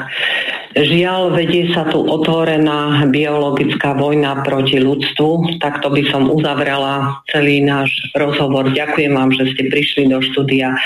[0.80, 5.60] Žiaľ, vedie sa tu otvorená biologická vojna proti ľudstvu.
[5.60, 8.72] Takto by som uzavrela celý náš rozhovor.
[8.72, 10.78] Ďakujem vám, že ste prišli do štúdia.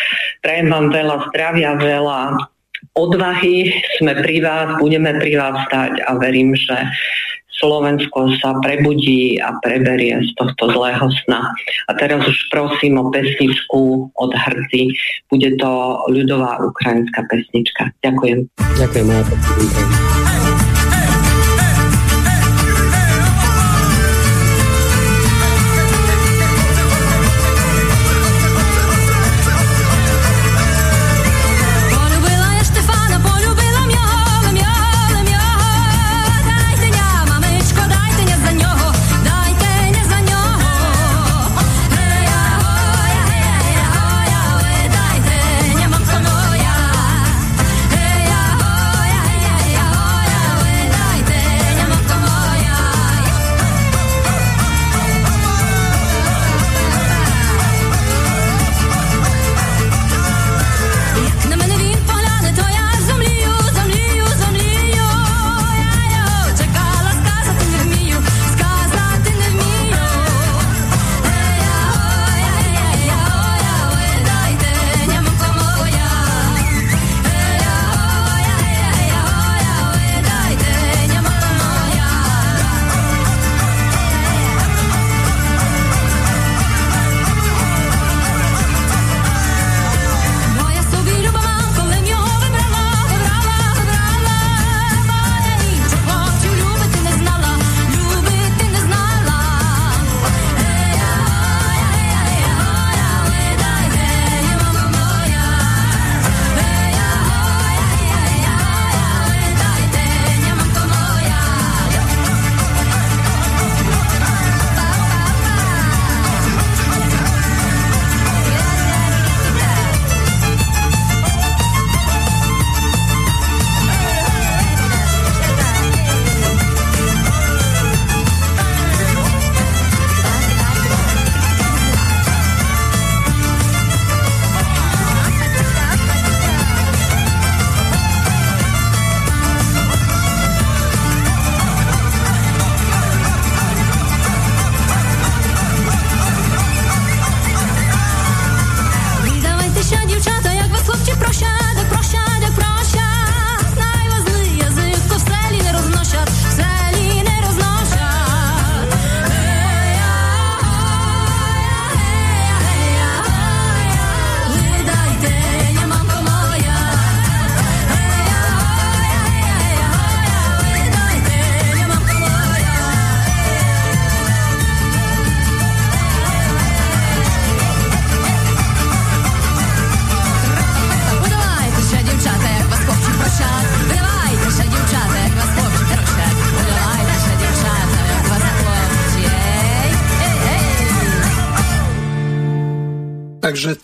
[0.41, 2.21] Prajem vám veľa zdravia, veľa
[2.97, 3.69] odvahy.
[4.01, 6.77] Sme pri vás, budeme pri vás stať a verím, že
[7.61, 11.53] Slovensko sa prebudí a preberie z tohto zlého sna.
[11.87, 14.89] A teraz už prosím o pesničku od Hrci.
[15.29, 17.93] Bude to ľudová ukrajinská pesnička.
[18.01, 18.49] Ďakujem.
[18.79, 20.22] Ďakujem.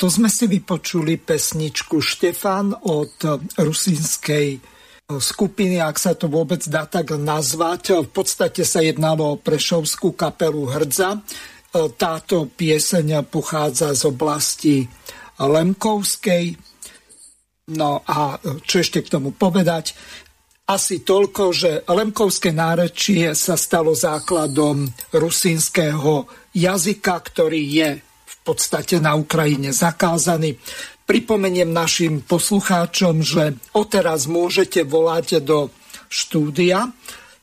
[0.09, 3.13] Sme si vypočuli pesničku Štefan od
[3.55, 4.59] rusínskej
[5.09, 8.05] skupiny, ak sa to vôbec dá tak nazvať.
[8.05, 11.21] V podstate sa jednalo o prešovskú kapelu Hrdza.
[11.97, 14.85] Táto pieseň pochádza z oblasti
[15.41, 16.57] Lemkovskej.
[17.73, 19.93] No a čo ešte k tomu povedať?
[20.69, 27.89] Asi toľko, že Lemkovské nárečie sa stalo základom rusínskeho jazyka, ktorý je
[28.29, 30.61] v podstate na Ukrajine zakázaný.
[31.09, 35.73] Pripomeniem našim poslucháčom, že odteraz môžete volať do
[36.05, 36.93] štúdia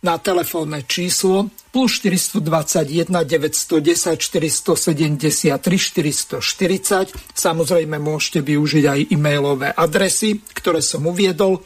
[0.06, 7.10] na telefónne číslo plus 421 910 473 440.
[7.34, 11.60] Samozrejme môžete využiť aj e-mailové adresy, ktoré som uviedol.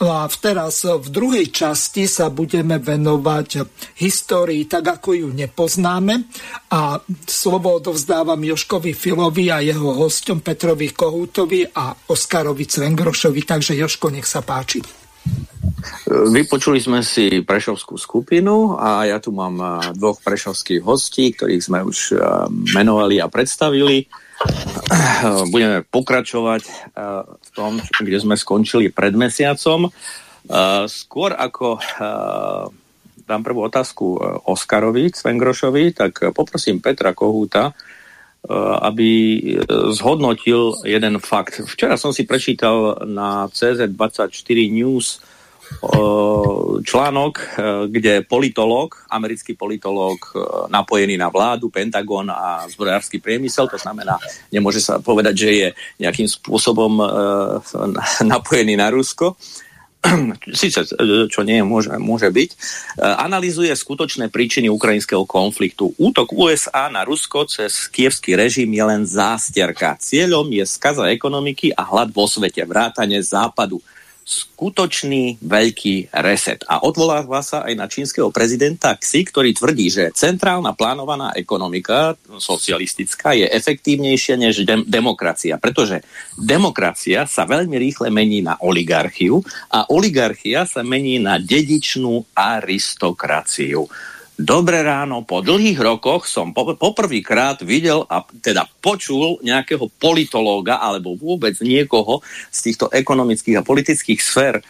[0.00, 3.68] A teraz v druhej časti sa budeme venovať
[4.00, 6.24] histórii tak, ako ju nepoznáme.
[6.72, 6.96] A
[7.28, 13.44] slovo odovzdávam Joškovi Filovi a jeho hostom Petrovi Kohútovi a Oskarovi Cvengrošovi.
[13.44, 14.80] Takže Joško, nech sa páči.
[16.08, 22.16] Vypočuli sme si prešovskú skupinu a ja tu mám dvoch prešovských hostí, ktorých sme už
[22.74, 24.08] menovali a predstavili.
[25.52, 26.72] Budeme pokračovať eh,
[27.24, 29.88] v tom, kde sme skončili pred mesiacom.
[29.88, 31.84] Eh, skôr ako eh,
[33.28, 34.18] dám prvú otázku
[34.48, 37.70] Oskarovi Cvengrošovi, tak poprosím Petra Kohúta,
[38.82, 39.38] aby
[39.94, 41.62] zhodnotil jeden fakt.
[41.62, 44.34] Včera som si prečítal na CZ24
[44.74, 45.22] News
[46.84, 47.44] článok, e,
[47.88, 50.28] kde politológ, americký politológ e,
[50.68, 54.18] napojený na vládu, Pentagon a zbrojársky priemysel, to znamená,
[54.52, 55.68] nemôže sa povedať, že je
[56.02, 57.06] nejakým spôsobom e,
[58.26, 59.36] napojený na Rusko,
[60.56, 60.88] síce
[61.28, 62.50] čo nie môže, môže byť,
[63.20, 65.92] analizuje skutočné príčiny ukrajinského konfliktu.
[66.00, 70.00] Útok USA na Rusko cez kievský režim je len zástierka.
[70.00, 73.84] Cieľom je skaza ekonomiky a hlad vo svete, vrátane západu
[74.30, 76.62] skutočný veľký reset.
[76.70, 83.34] A odvoláva sa aj na čínskeho prezidenta Xi, ktorý tvrdí, že centrálna plánovaná ekonomika socialistická
[83.34, 86.06] je efektívnejšia než dem- demokracia, pretože
[86.38, 89.42] demokracia sa veľmi rýchle mení na oligarchiu
[89.74, 93.90] a oligarchia sa mení na dedičnú aristokraciu.
[94.40, 101.12] Dobré ráno, po dlhých rokoch som po, poprvýkrát videl a teda počul nejakého politológa alebo
[101.12, 104.62] vôbec niekoho z týchto ekonomických a politických sfér e,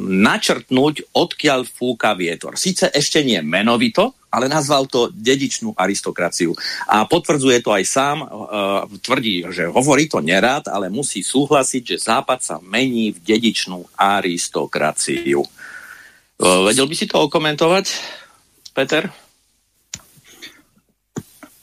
[0.00, 2.56] načrtnúť, odkiaľ fúka vietor.
[2.56, 6.56] Sice ešte nie menovito, ale nazval to dedičnú aristokraciu.
[6.88, 8.26] A potvrdzuje to aj sám, e,
[9.04, 15.44] tvrdí, že hovorí to nerád, ale musí súhlasiť, že Západ sa mení v dedičnú aristokraciu.
[15.44, 15.48] E,
[16.40, 18.24] vedel by si to okomentovať?
[18.76, 19.08] Peter?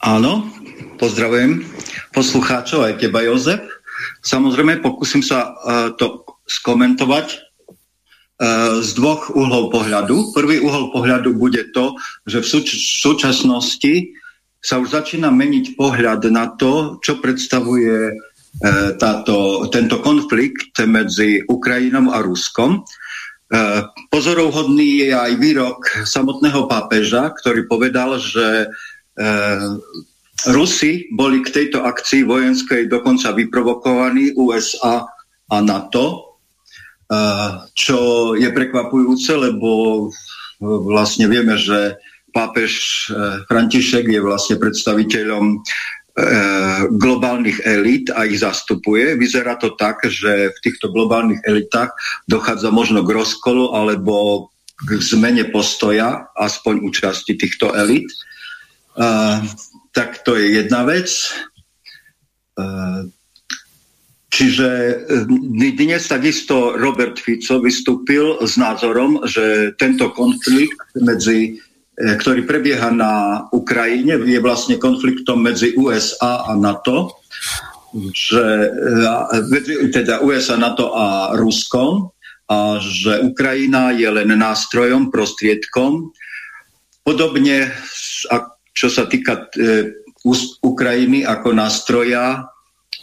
[0.02, 0.50] Áno,
[0.98, 1.62] pozdravujem
[2.10, 3.62] poslucháčov aj teba, Jozef.
[4.26, 10.34] Samozrejme, pokúsim sa uh, to skomentovať uh, z dvoch uhlov pohľadu.
[10.34, 11.94] Prvý uhol pohľadu bude to,
[12.26, 14.10] že v súč- súčasnosti
[14.58, 22.10] sa už začína meniť pohľad na to, čo predstavuje uh, táto, tento konflikt medzi Ukrajinou
[22.10, 22.82] a Ruskom.
[23.44, 23.60] E,
[24.08, 29.26] pozorovhodný je aj výrok samotného pápeža, ktorý povedal, že e,
[30.48, 35.04] Rusi boli k tejto akcii vojenskej dokonca vyprovokovaní USA
[35.52, 36.16] a NATO, e,
[37.76, 40.08] čo je prekvapujúce, lebo
[40.64, 42.00] vlastne vieme, že
[42.32, 43.12] pápež
[43.46, 45.60] František je vlastne predstaviteľom
[46.94, 49.18] globálnych elít a ich zastupuje.
[49.18, 51.90] Vyzerá to tak, že v týchto globálnych elitách
[52.30, 58.06] dochádza možno k rozkolu alebo k zmene postoja, aspoň účasti týchto elit.
[58.94, 59.42] Uh,
[59.90, 61.10] tak to je jedna vec.
[62.54, 63.10] Uh,
[64.30, 65.02] čiže
[65.50, 71.58] dnes takisto Robert Fico vystúpil s názorom, že tento konflikt medzi
[71.94, 77.22] ktorý prebieha na Ukrajine, je vlastne konfliktom medzi USA a NATO,
[78.10, 78.42] že,
[79.30, 82.10] e, teda USA, NATO a Ruskom,
[82.50, 86.12] a že Ukrajina je len nástrojom, prostriedkom.
[87.06, 87.72] Podobne,
[88.74, 89.94] čo sa týka e,
[90.64, 92.53] Ukrajiny ako nástroja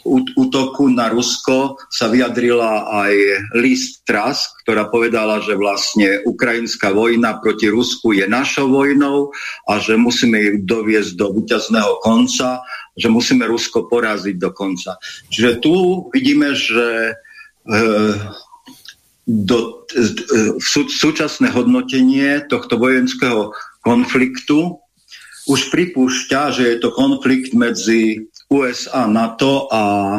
[0.04, 3.14] útoku na Rusko sa vyjadrila aj
[3.58, 9.30] Liz Truss, ktorá povedala, že vlastne ukrajinská vojna proti Rusku je našou vojnou
[9.70, 12.62] a že musíme ju doviesť do víťazného konca,
[12.98, 14.98] že musíme Rusko poraziť do konca.
[15.30, 17.14] Čiže tu vidíme, že
[17.66, 17.78] e,
[19.26, 24.82] do, e, sú, súčasné hodnotenie tohto vojenského konfliktu
[25.50, 30.16] už pripúšťa, že je to konflikt medzi USA, NATO a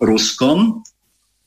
[0.00, 0.80] Ruskom.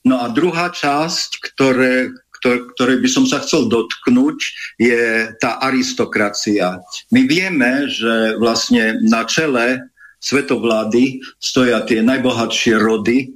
[0.06, 2.14] No a druhá časť, ktoré,
[2.44, 4.38] ktoré by som sa chcel dotknúť,
[4.77, 6.77] je tá aristokracia.
[7.10, 9.90] My vieme, že vlastne na čele
[10.22, 13.34] svetovlády stoja tie najbohatšie rody,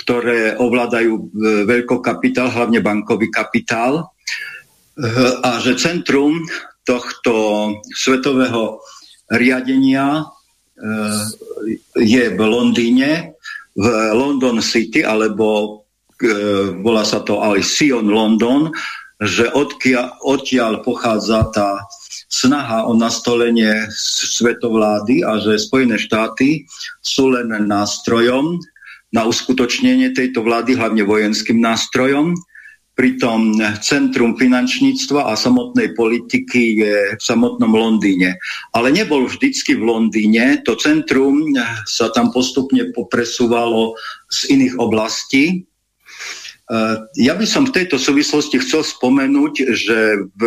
[0.00, 1.22] ktoré ovládajú e,
[1.68, 4.00] veľkokapitál, hlavne bankový kapitál.
[4.00, 4.04] E,
[5.44, 6.40] a že centrum
[6.82, 7.34] tohto
[7.94, 8.82] svetového
[9.30, 10.26] riadenia
[11.96, 13.38] je v Londýne,
[13.78, 15.80] v London City, alebo
[16.82, 18.70] volá sa to aj Sion London,
[19.22, 21.86] že odkia, odtiaľ pochádza tá
[22.26, 23.86] snaha o nastolenie
[24.34, 26.66] svetovlády a že Spojené štáty
[26.98, 28.58] sú len nástrojom
[29.12, 32.34] na uskutočnenie tejto vlády, hlavne vojenským nástrojom.
[32.92, 38.36] Pritom centrum finančníctva a samotnej politiky je v samotnom Londýne.
[38.76, 40.60] Ale nebol vždycky v Londýne.
[40.68, 41.56] To centrum
[41.88, 43.96] sa tam postupne popresúvalo
[44.28, 45.64] z iných oblastí.
[46.72, 49.98] Eh, ja by som v tejto súvislosti chcel spomenúť, že
[50.32, 50.42] v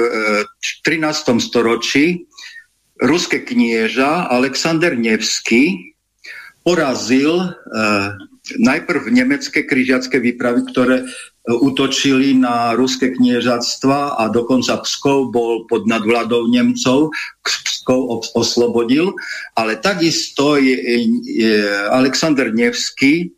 [0.82, 1.38] 13.
[1.38, 2.06] Eh, storočí
[2.98, 5.94] ruské knieža Alexander Nevsky
[6.66, 8.18] porazil eh,
[8.58, 11.06] najprv nemecké križiacké výpravy, ktoré
[11.46, 17.14] utočili na ruské kniežatstva a dokonca Pskov bol pod nadvládou Nemcov,
[17.46, 19.14] Pskov oslobodil,
[19.54, 21.62] ale takisto je, je
[21.94, 23.30] Alexander Nevsky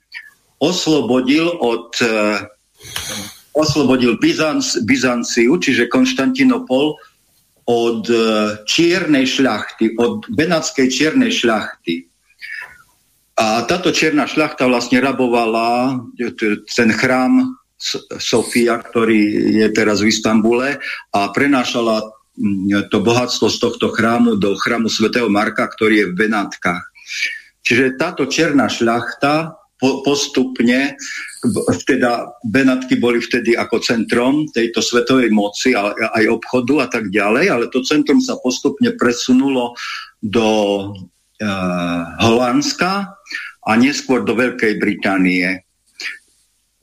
[0.64, 2.08] oslobodil od e,
[3.52, 6.96] oslobodil Byzanc, Byzanciu, čiže Konštantinopol
[7.68, 8.18] od e,
[8.64, 12.08] čiernej šľachty, od benátskej čiernej šľachty.
[13.38, 16.00] A táto čierna šľachta vlastne rabovala
[16.74, 17.57] ten chrám
[18.18, 20.82] Sofia, ktorý je teraz v Istambule
[21.14, 22.02] a prenášala
[22.34, 26.82] mm, to bohatstvo z tohto chrámu do chrámu svätého Marka, ktorý je v Benátkach.
[27.62, 30.98] Čiže táto čierna šľachta po, postupne,
[31.86, 37.66] teda Benátky boli vtedy ako centrom tejto svetovej moci, aj obchodu a tak ďalej, ale
[37.70, 39.78] to centrum sa postupne presunulo
[40.18, 40.48] do
[41.46, 43.22] uh, Holandska
[43.68, 45.67] a neskôr do Veľkej Británie.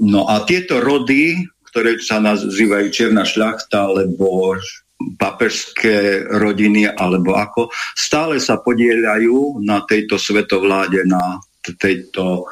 [0.05, 4.55] No a tieto rody, ktoré sa nazývajú Čierna šľachta alebo
[5.19, 12.47] papežské rodiny alebo ako, stále sa podielajú na tejto svetovláde, na tejto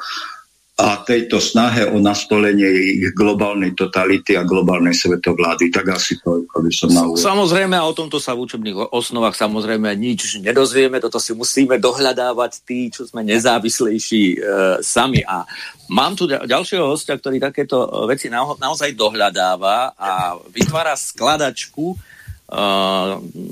[0.73, 2.65] a tejto snahe o nastolenie
[2.97, 5.69] ich globálnej totality a globálnej svetovlády.
[5.69, 7.05] Tak asi to by som na.
[7.13, 12.65] Samozrejme, a o tomto sa v učebných osnovách samozrejme nič nedozvieme, toto si musíme dohľadávať
[12.65, 14.37] tí, čo sme nezávislejší e,
[14.81, 15.21] sami.
[15.21, 15.45] A
[15.93, 21.97] mám tu ďalšieho hostia, ktorý takéto veci na, naozaj dohľadáva a vytvára skladačku e,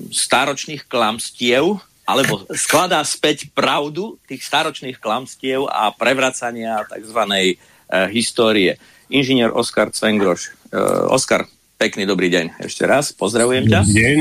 [0.10, 7.21] stáročných klamstiev, alebo skladá späť pravdu tých staročných klamstiev a prevracania tzv.
[7.23, 7.55] E,
[8.11, 8.75] histórie.
[9.07, 10.51] Inžinier Oskar Cvengroš.
[10.71, 11.47] E, Oskar,
[11.79, 13.79] pekný dobrý deň ešte raz, pozdravujem ťa.
[13.88, 14.19] Dobrý deň.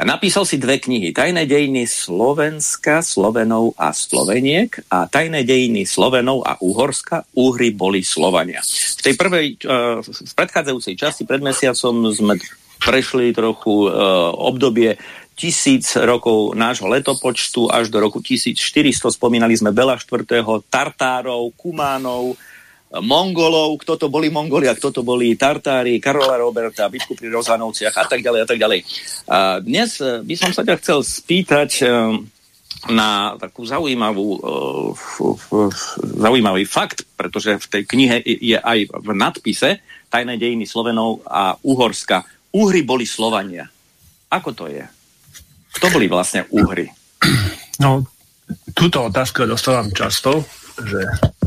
[0.00, 1.12] Napísal si dve knihy.
[1.12, 8.64] Tajné dejiny Slovenska, Slovenov a Sloveniek a Tajné dejiny Slovenov a Uhorska, Uhry boli Slovania.
[8.96, 12.34] V tej prvej, e, v predchádzajúcej časti pred mesiacom sme
[12.80, 13.92] prešli trochu
[14.40, 14.96] obdobie
[15.40, 19.08] tisíc rokov nášho letopočtu až do roku 1400.
[19.08, 20.28] Spomínali sme Bela IV.,
[20.68, 22.36] Tartárov, Kumánov,
[22.90, 27.94] Mongolov, kto to boli Mongoli a kto to boli Tartári, Karola Roberta, bitku pri Rozanovciach
[27.94, 28.80] a tak ďalej a tak ďalej.
[29.30, 31.90] A dnes eh, by som sa ťa chcel spýtať eh,
[32.90, 35.70] na takú zaujímavú, eh,
[36.18, 39.80] zaujímavý fakt, pretože v tej knihe je aj v nadpise
[40.10, 42.26] Tajné dejiny Slovenov a Uhorska.
[42.50, 43.70] Uhry boli Slovania.
[44.34, 44.99] Ako to je?
[45.76, 46.90] Kto boli vlastne Uhry?
[47.78, 48.04] No,
[48.74, 50.44] túto otázku dostávam často,
[50.80, 51.00] že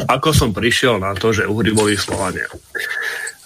[0.10, 2.48] ako som prišiel na to, že Uhry boli Slovania.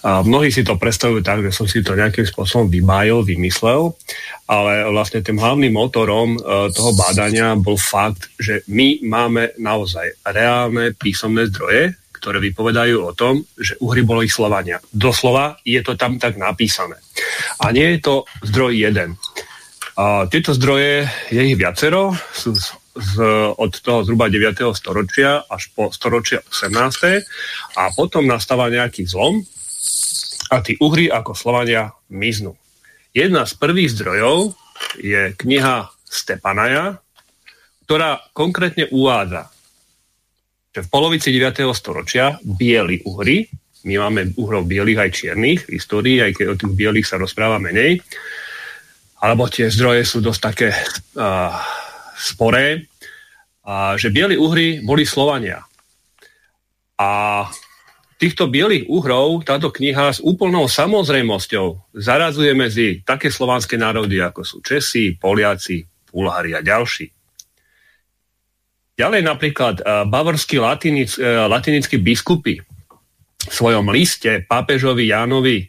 [0.06, 3.98] A mnohí si to predstavujú tak, že som si to nejakým spôsobom vymájil, vymyslel,
[4.46, 6.40] ale vlastne tým hlavným motorom e,
[6.70, 13.42] toho bádania bol fakt, že my máme naozaj reálne písomné zdroje, ktoré vypovedajú o tom,
[13.58, 14.78] že Uhry boli Slovania.
[14.90, 16.98] Doslova je to tam tak napísané.
[17.62, 18.14] A nie je to
[18.46, 19.18] zdroj jeden.
[19.98, 23.18] A tieto zdroje, je ich viacero, sú z, z,
[23.58, 24.70] od toho zhruba 9.
[24.70, 27.26] storočia až po storočia 18.
[27.74, 29.42] A potom nastáva nejaký zlom
[30.54, 32.54] a tí uhry ako Slovania miznú.
[33.10, 34.54] Jedna z prvých zdrojov
[35.02, 37.02] je kniha Stepanaja,
[37.82, 39.50] ktorá konkrétne uvádza,
[40.70, 41.74] že v polovici 9.
[41.74, 43.50] storočia bieli uhry,
[43.82, 47.58] my máme uhrov bielých aj čiernych v histórii, aj keď o tých bielých sa rozpráva
[47.58, 47.98] menej,
[49.18, 50.70] alebo tie zdroje sú dosť také
[51.18, 51.58] uh,
[52.14, 52.86] sporé,
[53.68, 55.60] a že bieli uhry boli Slovania.
[56.96, 57.44] A
[58.16, 64.56] týchto bielých uhrov táto kniha s úplnou samozrejmosťou zarazuje medzi také slovanské národy, ako sú
[64.64, 67.12] Česi, Poliaci, Bulhári a ďalší.
[68.98, 75.68] Ďalej napríklad uh, bavorskí latinic, uh, latinickí biskupy v svojom liste pápežovi Jánovi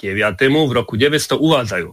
[0.00, 0.38] 9.
[0.38, 1.88] v roku 900 uvádzajú,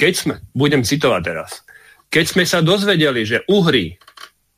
[0.00, 1.60] keď sme, budem citovať teraz,
[2.08, 4.00] keď sme sa dozvedeli, že Uhry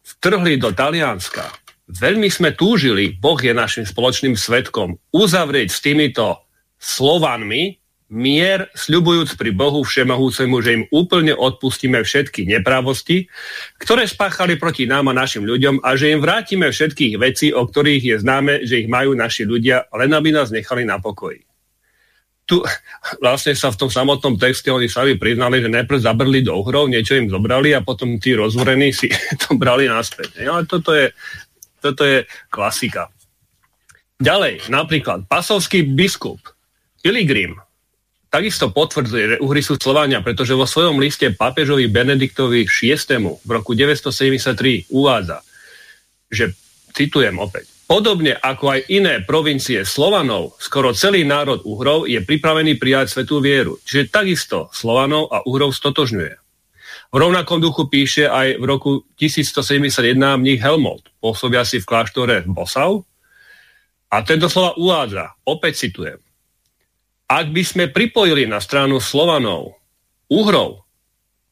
[0.07, 1.51] vtrhli do Talianska,
[1.91, 6.47] veľmi sme túžili, Boh je našim spoločným svetkom, uzavrieť s týmito
[6.79, 7.83] Slovanmi
[8.13, 13.27] mier, sľubujúc pri Bohu Všemohúcemu, že im úplne odpustíme všetky neprávosti,
[13.81, 18.15] ktoré spáchali proti nám a našim ľuďom a že im vrátime všetkých vecí, o ktorých
[18.15, 21.43] je známe, že ich majú naši ľudia, len aby nás nechali na pokoji.
[22.53, 22.61] Tu
[23.25, 27.17] vlastne sa v tom samotnom texte oni sami priznali, že najprv zabrli do uhrov, niečo
[27.17, 29.09] im zobrali a potom tí rozvorení si
[29.49, 30.45] to brali naspäť.
[30.45, 31.17] Ale toto je,
[31.81, 33.09] toto je klasika.
[34.21, 36.45] Ďalej, napríklad pasovský biskup
[37.01, 37.57] Piligrim
[38.29, 42.97] takisto potvrdzuje, že Uhry sú Slovania, pretože vo svojom liste pápežovi Benediktovi VI
[43.41, 45.41] v roku 973 uvádza,
[46.29, 46.53] že,
[46.93, 53.19] citujem opäť, Podobne ako aj iné provincie Slovanov, skoro celý národ Uhrov je pripravený prijať
[53.19, 53.77] svetú vieru.
[53.85, 56.35] Čiže takisto Slovanov a Uhrov stotožňuje.
[57.13, 58.91] V rovnakom duchu píše aj v roku
[59.21, 63.05] 1171 mních Helmold, pôsobia si v kláštore Bosau.
[64.09, 66.21] A tento slova uvádza, opäť citujem,
[67.29, 69.77] ak by sme pripojili na stranu Slovanov,
[70.33, 70.89] Uhrov,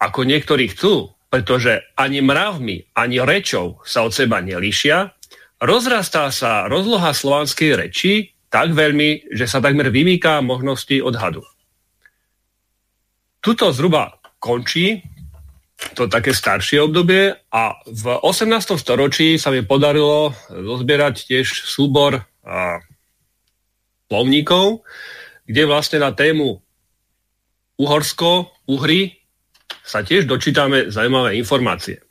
[0.00, 5.12] ako niektorí chcú, pretože ani mravmi, ani rečou sa od seba nelíšia,
[5.60, 8.12] rozrastá sa rozloha slovanskej reči
[8.50, 11.46] tak veľmi, že sa takmer vymýká možnosti odhadu.
[13.40, 15.00] Tuto zhruba končí
[15.96, 18.76] to také staršie obdobie a v 18.
[18.76, 22.84] storočí sa mi podarilo zozbierať tiež súbor a,
[24.12, 24.84] slovníkov,
[25.48, 26.60] kde vlastne na tému
[27.80, 29.16] Uhorsko, Uhry
[29.80, 32.04] sa tiež dočítame zaujímavé informácie.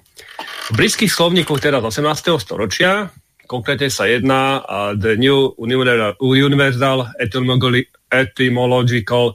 [0.73, 2.41] V britských slovníkoch teda z 18.
[2.41, 3.13] storočia,
[3.49, 7.09] konkrétne sa jedná uh, The New Universal
[8.13, 9.33] Etymological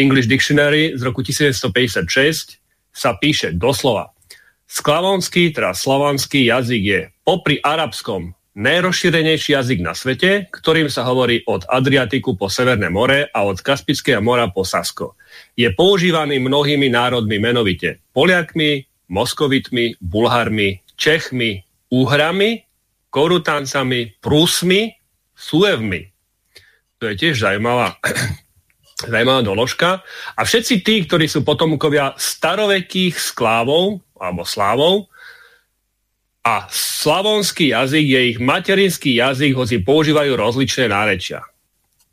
[0.00, 2.56] English Dictionary z roku 1956,
[2.92, 4.16] sa píše doslova.
[4.64, 11.64] Sklavonský, teda slovanský jazyk je popri arabskom najrozšírenejší jazyk na svete, ktorým sa hovorí od
[11.68, 15.16] Adriatiku po Severné more a od Kaspického mora po Sasko.
[15.56, 22.64] Je používaný mnohými národmi menovite Poliakmi, Moskovitmi, Bulharmi, Čechmi, Uhrami,
[23.12, 24.88] Korutancami, Prusmi,
[25.36, 26.08] Suevmi.
[26.96, 28.00] To je tiež zaujímavá,
[29.12, 30.00] zaujímavá doložka.
[30.32, 35.12] A všetci tí, ktorí sú potomkovia starovekých sklávov alebo slávov,
[36.42, 41.46] a slavonský jazyk je ich materinský jazyk, hoci používajú rozličné nárečia.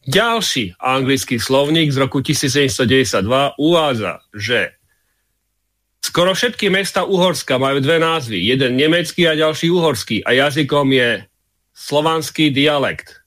[0.06, 3.26] Ďalší anglický slovník z roku 1792
[3.58, 4.79] uvádza, že
[6.10, 11.22] skoro všetky mesta Uhorska majú dve názvy, jeden nemecký a ďalší uhorský a jazykom je
[11.78, 13.22] slovanský dialekt.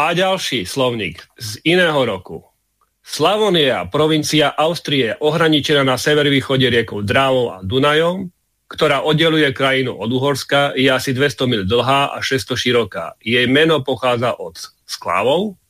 [0.00, 2.40] A ďalší slovník z iného roku.
[3.04, 8.32] Slavonia, provincia Austrie, ohraničená na severovýchode riekou Drávou a Dunajom,
[8.72, 13.20] ktorá oddeluje krajinu od Uhorska, je asi 200 mil dlhá a 600 široká.
[13.20, 14.56] Jej meno pochádza od
[14.88, 15.60] sklávov,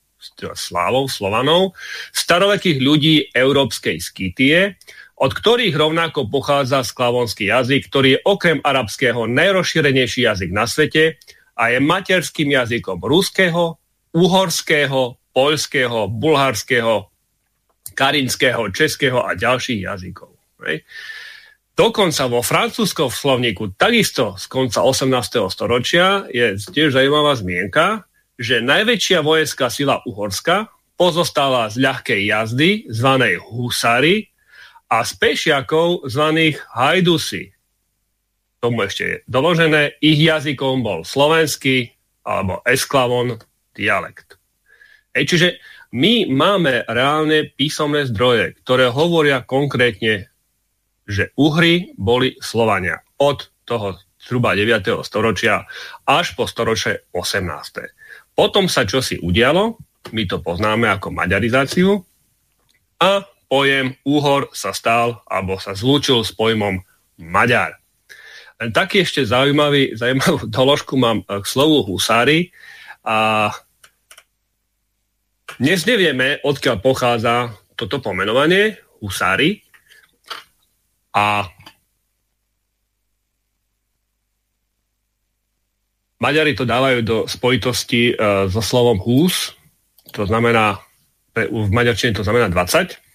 [0.54, 1.74] slávov, slovanov,
[2.14, 4.78] starovekých ľudí európskej Skytie,
[5.22, 11.22] od ktorých rovnako pochádza sklavonský jazyk, ktorý je okrem arabského najrozšírenejší jazyk na svete
[11.54, 13.78] a je materským jazykom ruského,
[14.10, 17.06] uhorského, poľského, bulharského,
[17.94, 20.34] karinského, českého a ďalších jazykov.
[21.72, 25.38] Dokonca vo francúzskom slovníku, takisto z konca 18.
[25.54, 28.10] storočia, je tiež zaujímavá zmienka,
[28.42, 34.31] že najväčšia vojenská sila Uhorska pozostala z ľahkej jazdy, zvanej husári,
[34.92, 37.56] a z pešiakov, zvaných hajdusi.
[38.60, 41.96] Tomu ešte je doložené, ich jazykom bol slovenský
[42.28, 43.40] alebo esklavon
[43.72, 44.36] dialekt.
[45.16, 45.48] Ej, čiže
[45.96, 50.32] my máme reálne písomné zdroje, ktoré hovoria konkrétne
[51.02, 55.02] že Uhry boli Slovania od toho zhruba 9.
[55.02, 55.66] storočia
[56.06, 58.38] až po storočie 18.
[58.38, 59.76] Potom sa čosi udialo,
[60.14, 62.00] my to poznáme ako maďarizáciu
[63.02, 66.80] a pojem Úhor sa stal alebo sa zlúčil s pojmom
[67.20, 67.76] Maďar.
[68.56, 72.48] Len taký ešte zaujímavý, zaujímavú doložku mám k slovu husári
[73.04, 73.52] a
[75.60, 79.60] dnes nevieme, odkiaľ pochádza toto pomenovanie husári,
[81.12, 81.44] a
[86.22, 89.52] Maďari to dávajú do spojitosti uh, so slovom hús,
[90.14, 90.78] to znamená,
[91.34, 93.11] v maďarčine to znamená 20.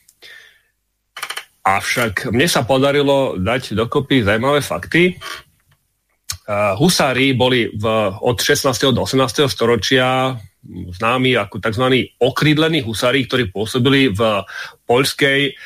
[1.67, 5.19] Avšak mne sa podarilo dať dokopy zaujímavé fakty.
[6.79, 7.83] Husári boli v,
[8.23, 8.95] od 16.
[8.95, 9.51] do 18.
[9.51, 12.07] storočia známi ako tzv.
[12.23, 14.47] okrídlení husári, ktorí pôsobili v
[14.87, 15.59] poľskej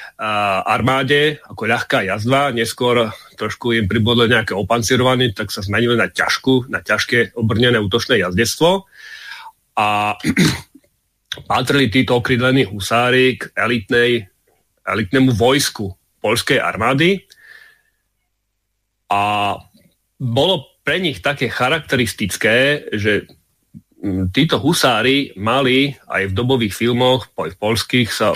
[0.66, 2.50] armáde ako ľahká jazda.
[2.50, 8.18] Neskôr trošku im pribudlo nejaké opancierovanie, tak sa zmenili na ťažku, na ťažké obrnené útočné
[8.18, 8.90] jazdectvo.
[9.78, 10.18] A
[11.50, 14.31] patrili títo okrídlení husári k elitnej,
[14.92, 17.24] elitnému vojsku poľskej armády.
[19.12, 19.56] A
[20.20, 23.28] bolo pre nich také charakteristické, že
[24.02, 28.34] Mm, títo husári mali aj v dobových filmoch, aj v polských sa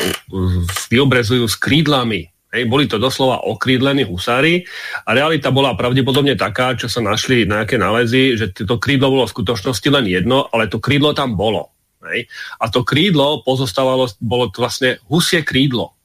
[0.93, 2.29] vyobrezujú s krídlami.
[2.53, 4.63] Hej, boli to doslova okrídlení husári
[5.03, 9.35] a realita bola pravdepodobne taká, čo sa našli nejaké nálezy, že to krídlo bolo v
[9.35, 11.73] skutočnosti len jedno, ale to krídlo tam bolo.
[12.05, 12.29] Hej.
[12.61, 15.97] A to krídlo pozostávalo, bolo to vlastne husie krídlo.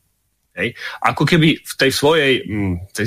[0.60, 0.76] Hej.
[1.00, 3.06] Ako keby v tej svojej mm, tej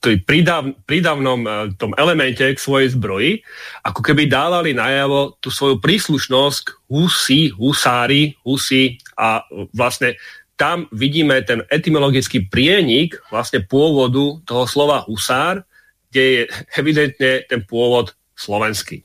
[0.00, 3.44] tej prídav, prídavnom uh, tom elemente k svojej zbroji,
[3.84, 9.44] ako keby dávali najavo tú svoju príslušnosť husí, husári, husí a
[9.76, 10.16] vlastne
[10.56, 15.64] tam vidíme ten etymologický prienik vlastne pôvodu toho slova husár,
[16.08, 16.42] kde je
[16.80, 19.04] evidentne ten pôvod slovenský.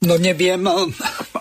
[0.00, 0.64] No neviem.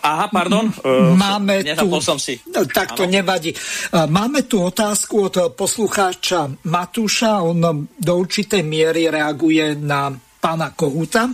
[0.09, 0.65] Aha, pardon.
[1.13, 2.41] Máme tu, som si.
[2.49, 3.53] No, tak to nevadí.
[3.93, 7.45] Máme tu otázku od poslucháča Matúša.
[7.45, 10.09] On do určitej miery reaguje na
[10.41, 11.29] pána Kohuta.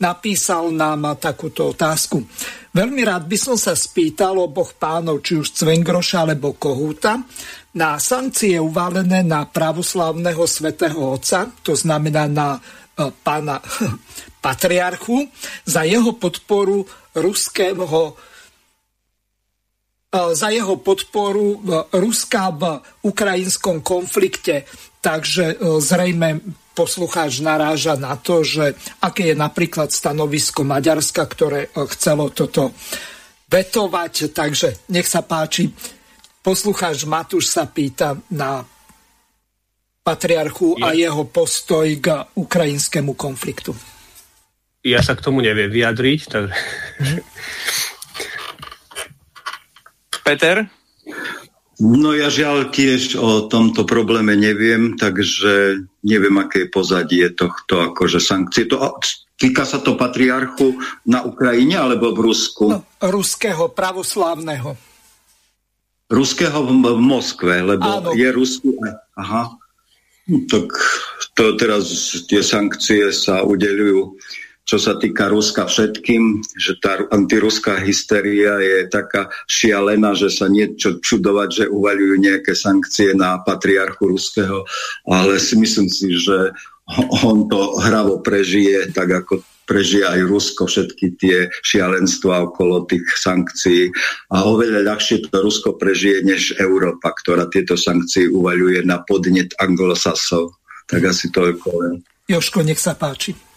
[0.00, 2.20] Napísal nám takúto otázku.
[2.70, 7.18] Veľmi rád by som sa spýtal oboch pánov, či už Cvengroša alebo Kohúta,
[7.74, 12.60] na sankcie uvalené na pravoslavného svetého Otca, to znamená na e,
[13.22, 13.62] pána
[14.40, 15.28] patriarchu
[15.68, 18.16] za jeho podporu ruského
[20.10, 21.62] e, za jeho podporu
[21.92, 22.62] Ruska v
[23.06, 24.64] ukrajinskom konflikte.
[25.00, 26.40] Takže e, zrejme
[26.74, 32.72] poslucháč naráža na to, že aké je napríklad stanovisko Maďarska, ktoré e, chcelo toto
[33.52, 34.32] vetovať.
[34.32, 35.68] Takže nech sa páči.
[36.40, 38.64] Poslucháč Matúš sa pýta na
[40.00, 43.99] patriarchu a jeho postoj k ukrajinskému konfliktu
[44.84, 46.20] ja sa k tomu neviem vyjadriť.
[46.28, 46.56] Takže...
[50.24, 50.56] Peter?
[51.80, 58.20] No ja žiaľ tiež o tomto probléme neviem, takže neviem, aké je pozadie tohto akože
[58.20, 58.68] sankcie.
[58.68, 59.00] To,
[59.40, 60.76] týka sa to patriarchu
[61.08, 62.68] na Ukrajine alebo v Rusku?
[62.68, 64.76] No, ruského pravoslávneho.
[66.12, 66.70] Ruského v,
[67.00, 68.12] v Moskve, lebo Áno.
[68.12, 68.76] je Rusku...
[69.16, 69.56] Aha.
[70.30, 70.68] Tak
[71.32, 71.88] to teraz
[72.28, 74.20] tie sankcie sa udelujú
[74.70, 81.02] čo sa týka Ruska všetkým, že tá antiruská hysteria je taká šialená, že sa niečo
[81.02, 84.62] čudovať, že uvaľujú nejaké sankcie na patriarchu ruského,
[85.10, 86.54] ale si myslím si, že
[87.26, 93.90] on to hravo prežije, tak ako prežije aj Rusko všetky tie šialenstva okolo tých sankcií
[94.30, 100.54] a oveľa ľahšie to Rusko prežije než Európa, ktorá tieto sankcie uvaľuje na podnet anglosasov.
[100.86, 102.06] Tak asi to je len.
[102.30, 103.49] Joško, nech sa páči.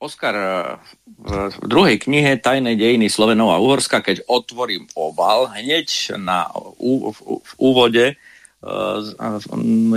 [0.00, 0.80] Oskar, eh,
[1.60, 6.48] v druhej knihe Tajné dejiny Slovenov a Uhorska, keď otvorím obal, hneď na,
[6.80, 7.12] v,
[7.44, 8.98] v úvode eh,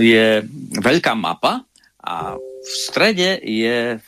[0.03, 0.27] je
[0.75, 1.63] veľká mapa
[2.03, 4.03] a v strede je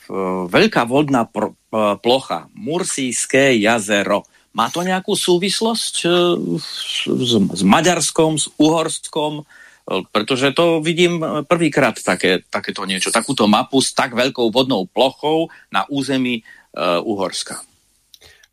[0.52, 1.48] veľká vodná eh,
[1.96, 4.28] plocha, Mursijské jazero.
[4.52, 5.94] Má to nejakú súvislosť
[6.60, 9.48] s, s Maďarskom, s Uhorskom,
[9.86, 15.86] pretože to vidím prvýkrát také, takéto niečo, takúto mapu s tak veľkou vodnou plochou na
[15.86, 17.62] území uh, Uhorska.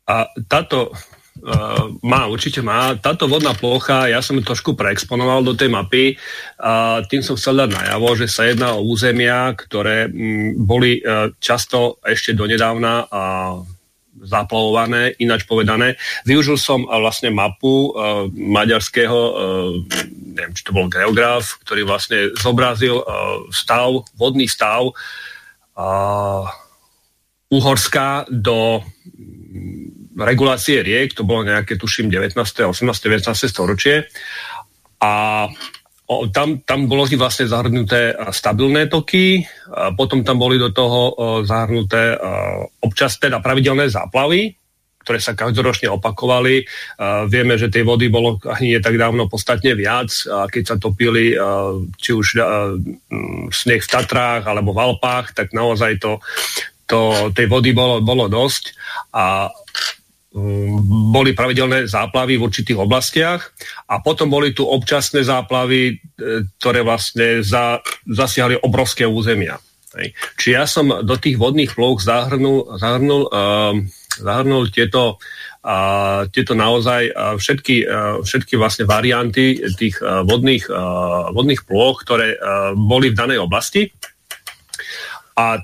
[0.06, 2.94] A táto uh, má, určite má.
[2.94, 6.14] Táto vodná plocha, ja som ju trošku preexponoval do tej mapy
[6.62, 11.34] a tým som chcel dať najavo, že sa jedná o územia, ktoré m, boli uh,
[11.42, 13.73] často ešte donedávna uh,
[14.24, 16.00] zaplavované, ináč povedané.
[16.24, 19.72] Využil som vlastne mapu uh, maďarského, uh,
[20.34, 23.04] neviem, či to bol geograf, ktorý vlastne zobrazil
[23.54, 26.44] stav, vodný stav uh,
[27.54, 32.34] Uhorska do mm, regulácie riek, to bolo nejaké, tuším, 19.
[32.34, 32.74] 18.
[32.82, 33.30] 19.
[33.46, 34.10] storočie.
[34.98, 35.46] A
[36.04, 39.40] Tam, tam bolo vlastne zahrnuté stabilné toky,
[39.96, 41.12] potom tam boli do toho o,
[41.48, 44.52] zahrnuté o, občas teda pravidelné záplavy,
[45.00, 46.64] ktoré sa každoročne opakovali.
[47.28, 51.36] Vieme, že tej vody bolo ani nie tak dávno podstatne viac, a keď sa topili
[52.00, 52.40] či už
[53.52, 56.24] sneh v Tatrách alebo v Alpách, tak naozaj to,
[56.88, 58.72] to, tej vody bolo, bolo dosť
[59.12, 59.52] a
[61.14, 63.54] boli pravidelné záplavy v určitých oblastiach
[63.86, 66.02] a potom boli tu občasné záplavy,
[66.58, 69.62] ktoré vlastne za, zasiahli obrovské územia.
[70.34, 73.78] Čiže ja som do tých vodných plôch zahrnul, zahrnul, uh,
[74.18, 75.22] zahrnul tieto,
[76.34, 77.86] tieto naozaj uh, všetky,
[78.26, 80.66] všetky vlastne varianty tých vodných,
[81.30, 82.34] vodných plôch, ktoré
[82.74, 83.86] boli v danej oblasti.
[85.38, 85.62] A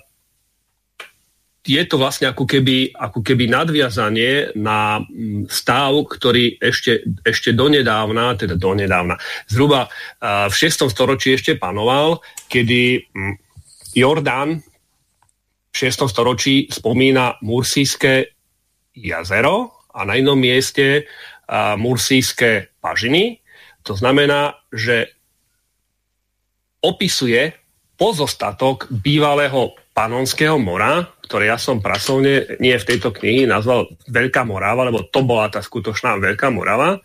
[1.71, 8.35] je to vlastne ako keby, ako keby nadviazanie na mm, stav, ktorý ešte, ešte donedávna,
[8.35, 9.87] teda donedávna, zhruba
[10.23, 10.91] v 6.
[10.91, 12.19] storočí ešte panoval,
[12.51, 13.39] kedy um,
[13.95, 14.63] Jordán
[15.71, 16.11] v 6.
[16.11, 18.35] storočí spomína Mursijské
[18.95, 21.07] jazero a na inom mieste
[21.51, 23.43] Mursijské pažiny.
[23.83, 25.11] To znamená, že
[26.83, 27.55] opisuje
[27.99, 34.87] pozostatok bývalého Panonského mora, ktoré ja som pracovne nie v tejto knihy nazval Veľká Morava,
[34.87, 37.03] lebo to bola tá skutočná Veľká Morava.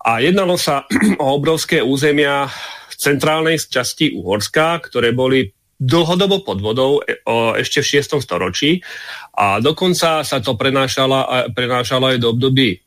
[0.00, 0.86] A jednalo sa
[1.22, 2.48] o obrovské územia
[2.90, 5.50] v centrálnej časti Uhorska, ktoré boli
[5.80, 7.16] dlhodobo pod vodou e,
[7.56, 8.20] ešte v 6.
[8.20, 8.84] storočí
[9.32, 12.84] a dokonca sa to prenášalo, prenášalo aj do období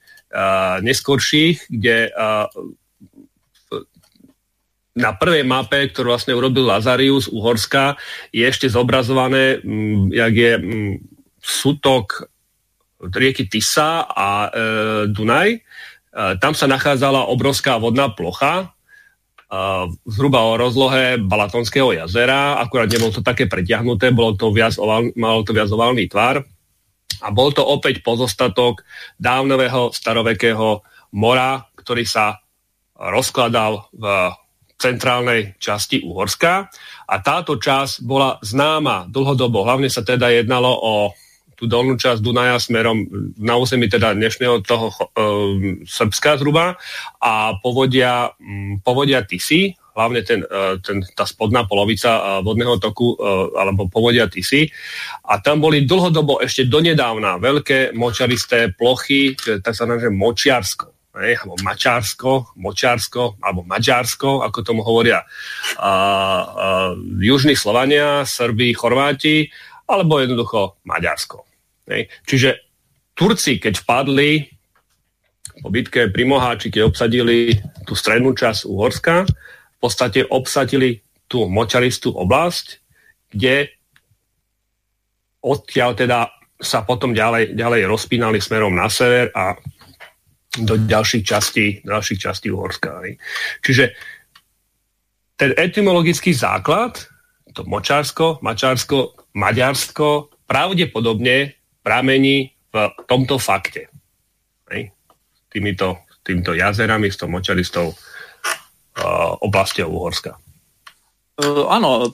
[0.81, 2.09] neskorších, kde
[4.93, 7.97] na prvej mape, ktorú vlastne urobil Lazarius Uhorska,
[8.29, 10.63] je ešte zobrazované, m, jak je m,
[11.41, 12.29] sútok
[13.01, 14.49] rieky Tisa a e,
[15.09, 15.49] Dunaj.
[15.49, 15.59] E,
[16.37, 18.73] tam sa nachádzala obrovská vodná plocha,
[20.09, 25.45] zhruba o rozlohe Balatonského jazera, akurát nebolo to také pretiahnuté, bolo to viac oval, malo
[25.45, 26.41] to viac oválny tvar
[27.21, 28.81] a bol to opäť pozostatok
[29.21, 30.81] dávnového starovekého
[31.13, 32.41] mora, ktorý sa
[32.97, 34.33] rozkladal v
[34.77, 36.67] centrálnej časti Uhorska
[37.07, 39.63] a táto časť bola známa dlhodobo.
[39.63, 40.93] Hlavne sa teda jednalo o
[41.53, 43.07] tú dolnú časť Dunaja smerom
[43.39, 44.95] na území teda dnešného toho e,
[45.85, 46.75] Srbska zhruba
[47.21, 53.13] a povodia, m, povodia Tisy, hlavne ten, e, ten, tá spodná polovica e, vodného toku
[53.13, 53.17] e,
[53.55, 54.67] alebo povodia Tisy.
[55.29, 60.92] A tam boli dlhodobo ešte donedávna veľké močaristé plochy, tak sa nazve Močiarsko.
[61.13, 65.29] Ne, alebo Mačársko, Močársko, alebo Maďarsko, ako tomu hovoria a,
[65.77, 65.91] a,
[67.21, 69.45] južní Slovania, Srbi, Chorváti,
[69.85, 71.45] alebo jednoducho Maďarsko.
[71.85, 72.09] Hej.
[72.25, 72.49] Čiže
[73.13, 74.41] Turci, keď vpadli
[75.61, 80.97] po bitke pri Moháči, keď obsadili tú strednú časť Uhorska, v podstate obsadili
[81.29, 82.81] tú močaristú oblasť,
[83.29, 83.69] kde
[85.45, 86.31] odtiaľ teda
[86.63, 89.53] sa potom ďalej, ďalej rozpínali smerom na sever a
[90.61, 93.01] do ďalších častí, ďalších častí Uhorska.
[93.65, 93.89] Čiže
[95.33, 97.09] ten etymologický základ,
[97.57, 102.75] to Močársko, Mačársko, Maďarsko, pravdepodobne pramení v
[103.09, 103.89] tomto fakte.
[105.53, 110.33] Týmito, týmito jazerami, s tou močaristou uh, Uhorska.
[111.33, 112.09] Uh, áno,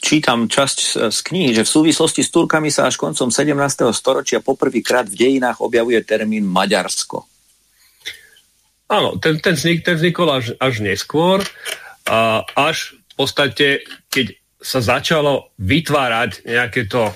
[0.00, 3.52] čítam časť z knihy, že v súvislosti s Turkami sa až koncom 17.
[3.92, 7.37] storočia poprvýkrát v dejinách objavuje termín Maďarsko.
[8.88, 13.66] Áno, ten, ten, vznik, ten vznikol až, až neskôr, uh, až v podstate,
[14.08, 17.12] keď sa začalo vytvárať nejaké to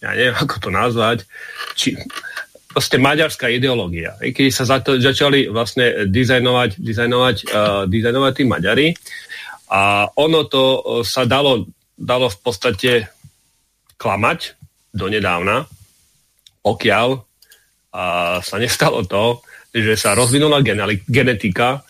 [0.00, 1.18] ja neviem, ako to nazvať,
[1.76, 1.96] či,
[2.72, 4.16] proste maďarská ideológia.
[4.20, 8.88] I keď sa za to, začali vlastne dizajnovať, dizajnovať, uh, dizajnovať tí Maďari
[9.72, 12.92] a ono to uh, sa dalo, dalo v podstate
[13.96, 14.60] klamať
[14.92, 15.64] do nedávna,
[16.60, 19.40] pokiaľ uh, sa nestalo to,
[19.76, 20.64] že sa rozvinula
[21.04, 21.84] genetika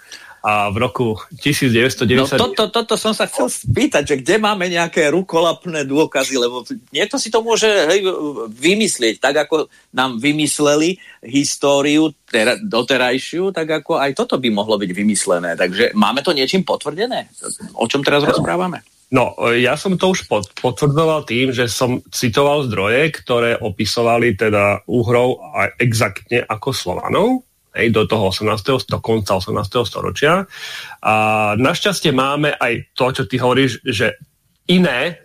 [0.47, 2.39] a v roku 1990...
[2.39, 6.63] No toto, toto som sa chcel spýtať, že kde máme nejaké rukolapné dôkazy, lebo
[6.95, 8.07] niekto si to môže hej,
[8.55, 14.91] vymyslieť, tak ako nám vymysleli históriu tera, doterajšiu, tak ako aj toto by mohlo byť
[14.95, 15.59] vymyslené.
[15.59, 17.27] Takže máme to niečím potvrdené?
[17.75, 18.87] O čom teraz rozprávame?
[19.11, 24.87] No, ja som to už pod, potvrdzoval tým, že som citoval zdroje, ktoré opisovali teda
[24.87, 25.43] úhrov
[25.79, 27.47] exaktne ako Slovanov
[27.77, 28.89] hej, do toho 18.
[28.89, 29.85] do konca 18.
[29.85, 30.49] storočia.
[31.05, 31.15] A
[31.61, 34.17] našťastie máme aj to, čo ty hovoríš, že
[34.67, 35.21] iné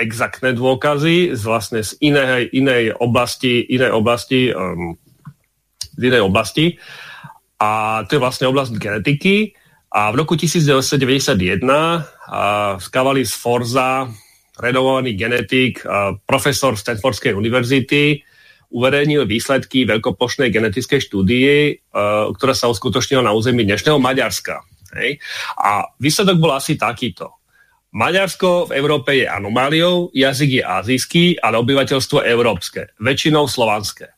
[0.00, 4.96] exaktné dôkazy z vlastne z inej, inej oblasti, inej oblasti, um,
[5.94, 6.80] z inej oblasti.
[7.62, 9.54] A to je vlastne oblasť genetiky.
[9.92, 11.62] A v roku 1991
[12.32, 12.42] a
[12.80, 14.08] skávali z Forza
[14.56, 15.84] renovovaný genetik,
[16.24, 18.31] profesor Stanfordskej univerzity,
[18.72, 24.64] uverejnil výsledky veľkoplošnej genetickej štúdie, uh, ktorá sa uskutočnila na území dnešného Maďarska.
[25.56, 27.40] A výsledok bol asi takýto.
[27.92, 34.08] Maďarsko v Európe je anomáliou, jazyk je azijský, ale obyvateľstvo európske, väčšinou slovanské.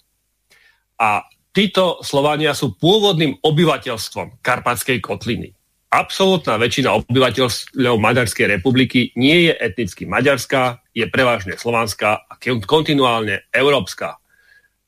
[1.02, 5.50] A títo Slovania sú pôvodným obyvateľstvom Karpatskej kotliny.
[5.90, 12.34] Absolutná väčšina obyvateľov Maďarskej republiky nie je etnicky maďarská, je prevažne slovanská a
[12.66, 14.22] kontinuálne európska.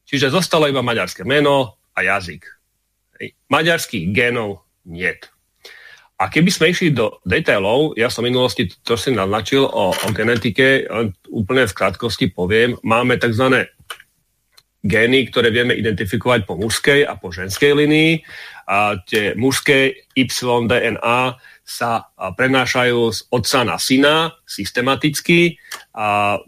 [0.06, 2.46] Čiže zostalo iba maďarské meno a jazyk.
[3.50, 5.26] Maďarských genov niet.
[6.16, 10.08] A keby sme išli do detailov, ja som v minulosti to si naznačil o, o
[10.16, 10.88] genetike,
[11.28, 13.68] úplne v krátkosti poviem, máme tzv.
[14.80, 18.24] gény, ktoré vieme identifikovať po mužskej a po ženskej linii.
[18.64, 25.60] A tie mužské YDNA sa prenášajú z otca na syna systematicky
[25.92, 26.40] a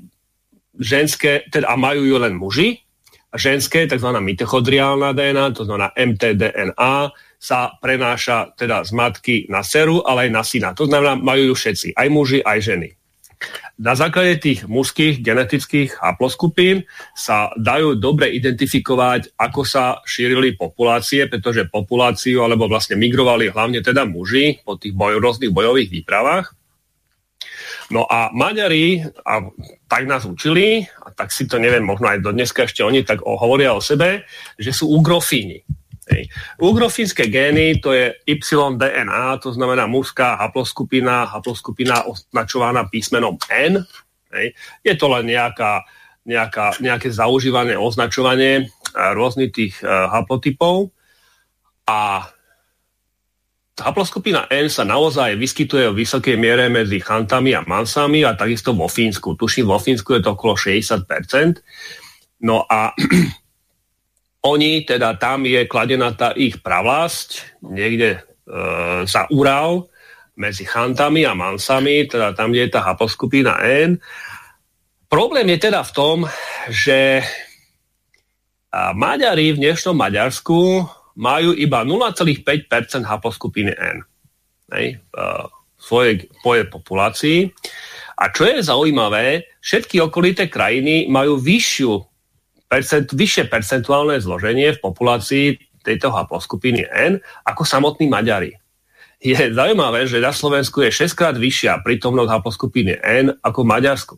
[0.80, 2.87] ženské, teda majú ju len muži,
[3.34, 4.08] ženské, tzv.
[4.08, 10.42] mitochodriálna DNA, to znamená mtDNA, sa prenáša teda z matky na seru, ale aj na
[10.42, 10.68] syna.
[10.74, 12.88] To znamená, majú ju všetci, aj muži, aj ženy.
[13.78, 16.82] Na základe tých mužských genetických haploskupín
[17.14, 24.02] sa dajú dobre identifikovať, ako sa šírili populácie, pretože populáciu, alebo vlastne migrovali hlavne teda
[24.02, 26.58] muži po tých boj, rôznych bojových výpravách.
[27.88, 29.48] No a Maďari, a
[29.88, 33.24] tak nás učili, a tak si to neviem, možno aj do dneska ešte oni tak
[33.24, 34.28] hovoria o sebe,
[34.60, 35.64] že sú ugrofíni.
[36.08, 36.28] Hej.
[36.60, 43.84] Ugrofínske gény to je YDNA, to znamená mužská haploskupina, haploskupina označovaná písmenom N.
[44.32, 44.56] Hej.
[44.84, 45.84] Je to len nejaká,
[46.24, 50.92] nejaká, nejaké zaužívané označovanie eh, rôznych tých uh, haplotypov.
[51.88, 52.28] A
[53.80, 58.90] haploskupina N sa naozaj vyskytuje v vysokej miere medzi chantami a mansami a takisto vo
[58.90, 59.38] Fínsku.
[59.38, 62.44] Tuším, vo Fínsku je to okolo 60%.
[62.44, 62.92] No a
[64.52, 68.20] oni, teda tam je kladená tá ich pravlasť, niekde e,
[69.06, 69.90] za Ural,
[70.38, 73.98] medzi Chantami a Mansami, teda tam, kde je tá haposkupina N.
[75.10, 76.16] Problém je teda v tom,
[76.70, 77.26] že
[78.70, 80.86] Maďari v dnešnom Maďarsku
[81.18, 84.06] majú iba 0,5% haposkupiny N
[84.72, 87.38] hej, v svojej, svojej populácii.
[88.18, 91.92] A čo je zaujímavé, všetky okolité krajiny majú vyššiu
[92.66, 95.46] percent, vyššie percentuálne zloženie v populácii
[95.82, 98.54] tejto haploskupiny N ako samotní Maďari.
[99.18, 104.14] Je zaujímavé, že na Slovensku je 6 krát vyššia prítomnosť haploskupiny N ako v Maďarsku.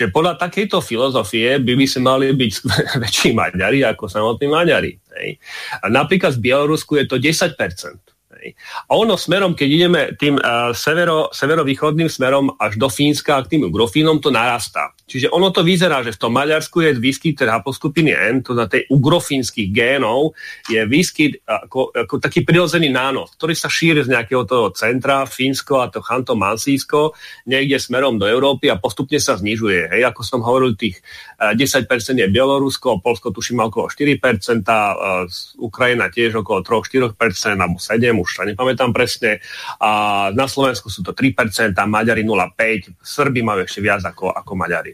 [0.00, 2.52] Čiže podľa takejto filozofie by by sme mali byť
[3.04, 4.96] väčší Maďari ako samotní Maďari.
[5.12, 5.36] Hej.
[5.84, 7.52] A napríklad v Bielorusku je to 10%.
[8.40, 8.56] Hej.
[8.88, 13.60] A ono smerom, keď ideme tým uh, severo, severovýchodným smerom až do Fínska a k
[13.60, 14.96] tým ugrofínom, to narastá.
[15.10, 18.70] Čiže ono to vyzerá, že v tom Maďarsku je výskyt teda haposkupiny N, to na
[18.70, 20.38] tej ugrofínskych génov,
[20.70, 25.82] je výskyt ako, ako taký prirodzený nános, ktorý sa šíri z nejakého toho centra, Fínsko
[25.82, 27.18] a to Chanto Mansísko,
[27.50, 29.90] niekde smerom do Európy a postupne sa znižuje.
[29.90, 31.02] Hej, ako som hovoril, tých
[31.42, 34.62] 10% je Bielorusko, Polsko tuším okolo 4%,
[35.58, 39.42] Ukrajina tiež okolo 3-4%, alebo 7%, už sa nepamätám presne.
[39.80, 44.92] A na Slovensku sú to 3%, Maďari 0,5%, Srby majú ešte viac ako, ako Maďari.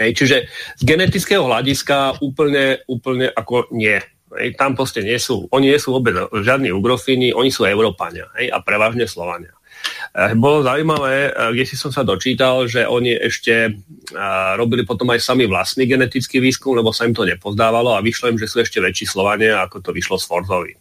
[0.00, 0.36] Hej, čiže
[0.80, 4.00] z genetického hľadiska úplne, úplne ako nie.
[4.32, 8.48] Hej, tam proste nie sú, oni nie sú vôbec žiadni ugrofíni, oni sú Európania hej,
[8.48, 9.52] a prevažne Slovania.
[10.16, 13.72] E, bolo zaujímavé, e, kde si som sa dočítal, že oni ešte e,
[14.56, 18.40] robili potom aj sami vlastný genetický výskum, lebo sa im to nepozdávalo a vyšlo im,
[18.40, 20.72] že sú ešte väčší Slovania, ako to vyšlo z Forzovi.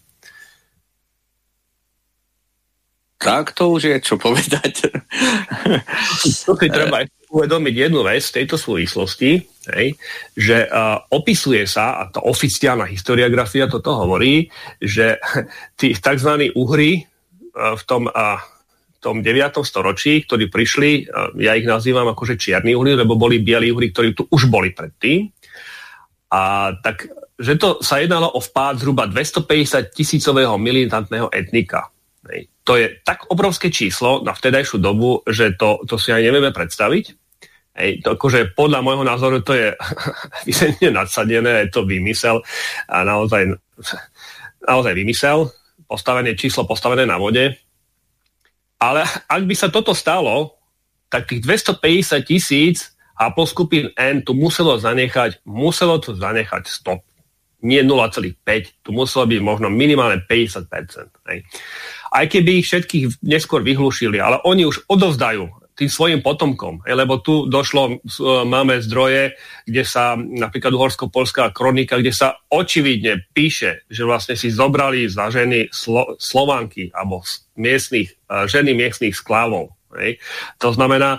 [3.20, 4.96] Tak to už je čo povedať.
[6.24, 9.94] to si treba uvedomiť jednu vec v tejto súvislosti, hej,
[10.34, 14.50] že uh, opisuje sa, a to oficiálna historiografia toto hovorí,
[14.82, 15.22] že
[15.80, 16.50] tí tzv.
[16.58, 18.42] uhry uh, v tom, uh,
[18.98, 19.62] tom 9.
[19.62, 24.18] storočí, ktorí prišli, uh, ja ich nazývam akože čierni uhry, lebo boli bieli uhry, ktorí
[24.18, 25.30] tu už boli predtým,
[26.30, 27.10] a tak,
[27.42, 31.90] že to sa jednalo o vpád zhruba 250 tisícového militantného etnika
[32.28, 32.52] Hej.
[32.68, 37.18] To je tak obrovské číslo na vtedajšiu dobu, že to, to si aj nevieme predstaviť.
[37.80, 39.72] Hej, to akože podľa môjho názoru to je
[40.48, 42.44] vysentne nadsadené, je to vymysel
[42.92, 43.56] a naozaj,
[44.68, 45.48] naozaj vymysel,
[45.88, 47.56] postavené číslo postavené na vode.
[48.80, 50.60] Ale ak by sa toto stalo,
[51.08, 57.04] tak tých 250 tisíc a po skupín N tu muselo zanechať, muselo tu zanechať stop.
[57.60, 58.40] Nie 0,5,
[58.84, 61.28] tu muselo byť možno minimálne 50%.
[61.28, 61.44] Hej
[62.10, 65.46] aj keby ich všetkých neskôr vyhlušili, ale oni už odovzdajú
[65.80, 67.96] tým svojim potomkom, lebo tu došlo, e,
[68.44, 75.08] máme zdroje, kde sa napríklad uhorsko-polská kronika, kde sa očividne píše, že vlastne si zobrali
[75.08, 77.24] za ženy Slo- Slovanky alebo
[77.56, 79.80] miestných, e, ženy miestných sklávov.
[80.62, 81.18] To znamená,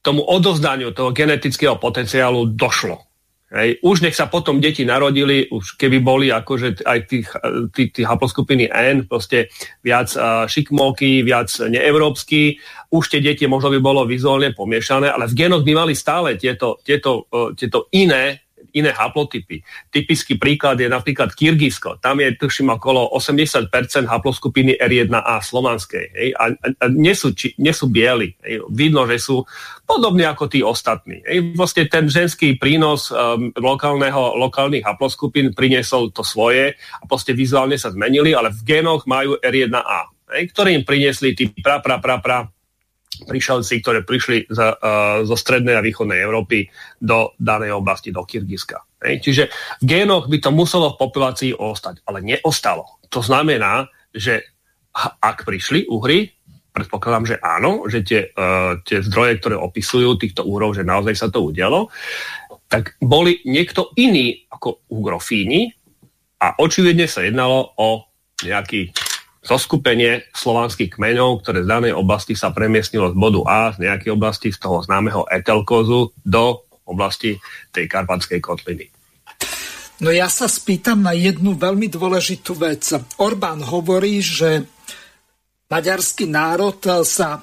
[0.00, 3.08] tomu odozdaniu toho genetického potenciálu došlo.
[3.48, 3.80] Hej.
[3.80, 7.28] Už nech sa potom deti narodili, už keby boli akože aj tých,
[7.72, 9.48] tí, tí haploskupiny N, proste
[9.80, 10.12] viac
[10.52, 15.72] šikmóky, viac neeurópsky, už tie deti možno by bolo vizuálne pomiešané, ale v genoch by
[15.76, 19.64] mali stále tieto, tieto, uh, tieto iné iné haplotypy.
[19.88, 22.02] Typický príklad je napríklad Kyrgyzsko.
[22.02, 23.72] Tam je, tuším, okolo 80%
[24.06, 26.04] haploskupiny R1A slovanskej.
[26.12, 26.28] Hej?
[26.36, 28.36] A, a, a nie, sú, či, nie sú bieli.
[28.44, 28.68] Hej?
[28.68, 29.44] Vidno, že sú
[29.88, 31.24] podobní ako tí ostatní.
[31.24, 31.56] Hej?
[31.56, 37.88] Vlastne ten ženský prínos um, lokálneho, lokálnych haploskupín priniesol to svoje a proste vizuálne sa
[37.88, 40.00] zmenili, ale v génoch majú R1A,
[40.36, 40.42] hej?
[40.52, 42.38] ktoré im priniesli tí pra, pra, pra, pra
[43.26, 46.68] prišelci, ktoré prišli z, uh, zo strednej a východnej Európy
[47.00, 48.84] do danej oblasti, do Kyrgyzska.
[49.02, 49.24] Hej.
[49.24, 49.42] Čiže
[49.82, 53.02] v génoch by to muselo v populácii ostať, ale neostalo.
[53.08, 54.42] To znamená, že
[54.98, 56.34] ak prišli Uhry,
[56.74, 61.26] predpokladám, že áno, že tie, uh, tie zdroje, ktoré opisujú týchto úrov, že naozaj sa
[61.30, 61.90] to udialo,
[62.68, 65.72] tak boli niekto iný ako ugrofíni
[66.38, 68.06] a očividne sa jednalo o
[68.44, 68.94] nejaký
[69.42, 74.50] zoskupenie slovanských kmeňov, ktoré z danej oblasti sa premiestnilo z bodu A, z nejakej oblasti,
[74.50, 77.38] z toho známeho Etelkozu, do oblasti
[77.70, 78.88] tej karpatskej kotliny.
[79.98, 82.86] No ja sa spýtam na jednu veľmi dôležitú vec.
[83.18, 84.62] Orbán hovorí, že
[85.66, 87.42] maďarský národ sa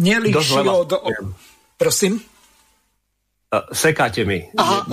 [0.00, 0.90] nelíši od...
[1.76, 2.16] Prosím?
[3.72, 4.40] Sekáte mi.
[4.56, 4.88] Aha,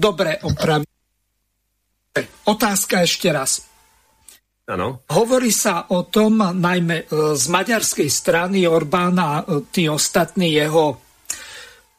[0.00, 0.88] dobre, opravím.
[2.48, 3.73] Otázka ešte raz.
[4.64, 5.04] Ano.
[5.12, 10.96] Hovorí sa o tom, najmä e, z maďarskej strany Orbána, e, tí ostatní jeho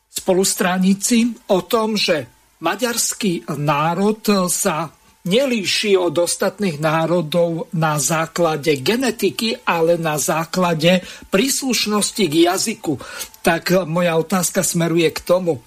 [0.10, 2.26] spolustránici, o tom, že
[2.66, 4.90] maďarský národ sa
[5.30, 12.98] nelíši od ostatných národov na základe genetiky, ale na základe príslušnosti k jazyku.
[13.46, 15.62] Tak moja otázka smeruje k tomu,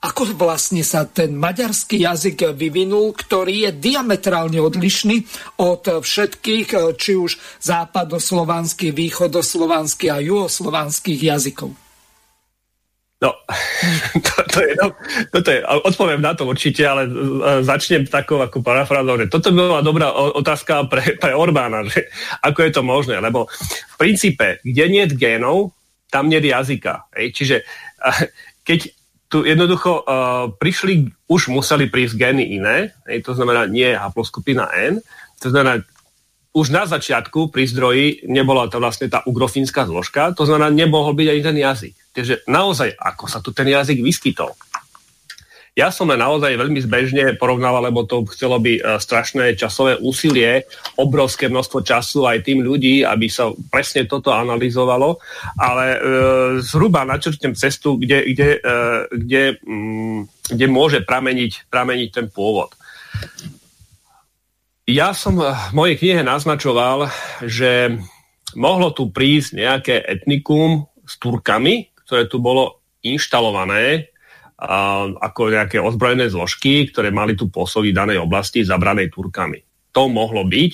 [0.00, 5.28] ako vlastne sa ten maďarský jazyk vyvinul, ktorý je diametrálne odlišný
[5.60, 11.76] od všetkých, či už západoslovanských, východoslovanských a juhoslovanských jazykov.
[13.20, 13.36] No,
[14.24, 14.96] to, to je, no,
[15.28, 17.10] toto je, odpoviem na to určite, ale e,
[17.60, 22.08] začnem takou ako parafrázou, že toto by bola dobrá otázka pre, pre Orbána, že
[22.40, 23.52] ako je to možné, lebo
[23.92, 25.76] v princípe, kde nie je génov,
[26.08, 27.12] tam nie je jazyka.
[27.12, 27.26] Hej?
[27.36, 27.56] Čiže
[28.64, 28.99] keď
[29.30, 34.98] tu jednoducho uh, prišli, už museli prísť gény iné, hej, to znamená nie haploskupina N,
[35.38, 35.86] to znamená
[36.50, 41.28] už na začiatku pri zdroji nebola to vlastne tá ugrofínska zložka, to znamená nemohol byť
[41.30, 41.94] ani ten jazyk.
[42.10, 44.50] Takže naozaj, ako sa tu ten jazyk vyskytol?
[45.80, 50.68] Ja som naozaj veľmi zbežne porovnával, lebo to chcelo by e, strašné časové úsilie,
[51.00, 55.16] obrovské množstvo času aj tým ľudí, aby sa presne toto analyzovalo,
[55.56, 55.98] ale e,
[56.60, 58.76] zhruba načrtnem cestu, kde, kde, e,
[59.08, 60.20] kde, mm,
[60.52, 62.76] kde môže prameniť, prameniť ten pôvod.
[64.84, 67.08] Ja som v mojej knihe naznačoval,
[67.40, 67.96] že
[68.52, 74.09] mohlo tu prísť nejaké etnikum s Turkami, ktoré tu bolo inštalované
[75.16, 79.64] ako nejaké ozbrojené zložky, ktoré mali tu pôsobiť danej oblasti zabranej Turkami.
[79.96, 80.72] To mohlo byť.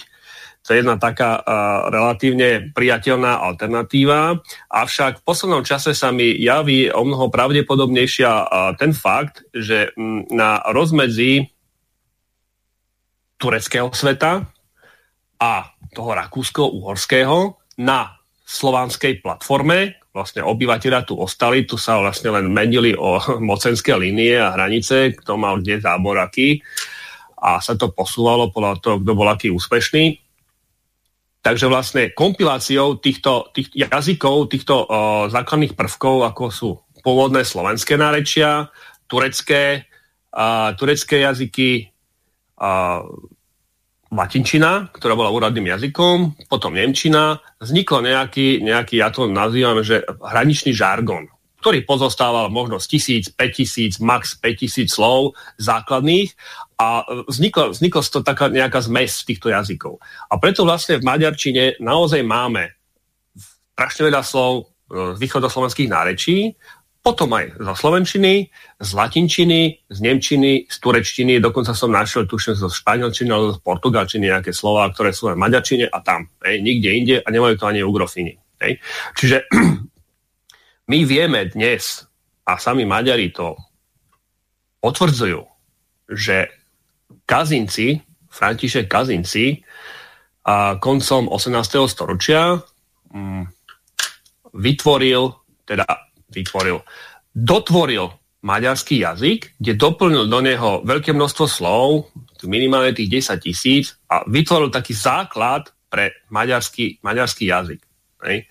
[0.67, 6.91] To je jedna taká uh, relatívne priateľná alternatíva, avšak v poslednom čase sa mi javí
[6.91, 11.55] o mnoho pravdepodobnejšia uh, ten fakt, že m, na rozmedzi
[13.39, 14.43] tureckého sveta
[15.39, 15.53] a
[15.95, 23.21] toho rakúsko-uhorského na slovanskej platforme, vlastne obyvateľia tu ostali, tu sa vlastne len menili o
[23.53, 26.65] mocenské línie a hranice, kto mal kde záboraky
[27.37, 30.25] a sa to posúvalo podľa toho, kto bol aký úspešný.
[31.45, 36.71] Takže vlastne kompiláciou týchto, tých jazykov, týchto uh, základných prvkov, ako sú
[37.07, 38.67] pôvodné slovenské nárečia,
[39.07, 39.87] turecké,
[40.35, 41.95] uh, turecké jazyky,
[42.59, 43.07] uh,
[44.17, 50.73] latinčina, ktorá bola úradným jazykom, potom nemčina, vzniklo nejaký, nejaký ja to nazývam, že hraničný
[50.73, 51.29] žargon,
[51.61, 56.33] ktorý pozostával možno z tisíc, 5000, max 5000 slov základných
[56.81, 60.01] a vzniklo, vzniklo to taká nejaká zmes týchto jazykov.
[60.33, 62.73] A preto vlastne v maďarčine naozaj máme
[63.77, 66.55] strašne veľa slov z východoslovenských nárečí
[67.07, 68.51] potom aj zo slovenčiny,
[68.83, 74.27] z latinčiny, z nemčiny, z turečtiny, dokonca som našiel, tuším, zo španielčiny alebo z portugalčiny
[74.27, 76.27] nejaké slova, ktoré sú aj v maďarčine a tam.
[76.43, 78.35] Hej, nikde inde a nemajú to ani ugrofiny.
[78.59, 78.83] Hej.
[79.15, 79.47] Čiže
[80.91, 82.03] my vieme dnes,
[82.43, 83.55] a sami Maďari to
[84.83, 85.47] potvrdzujú,
[86.11, 86.51] že
[87.23, 88.03] Kazinci,
[88.35, 89.63] František Kazinci,
[90.47, 91.55] a koncom 18.
[91.91, 92.59] storočia
[93.11, 93.51] mm,
[94.55, 95.35] vytvoril,
[95.67, 95.87] teda
[96.37, 96.85] vytvoril,
[97.33, 98.13] dotvoril
[98.45, 102.15] maďarský jazyk, kde doplnil do neho veľké množstvo slov,
[102.47, 107.81] minimálne tých 10 tisíc a vytvoril taký základ pre maďarský, maďarský jazyk.
[108.23, 108.47] Hej.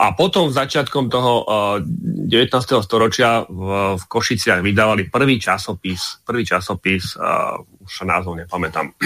[0.00, 2.48] A potom začiatkom toho uh, 19.
[2.80, 8.96] storočia v, v Košiciach vydávali prvý časopis, prvý časopis, uh, už názov nepamätám,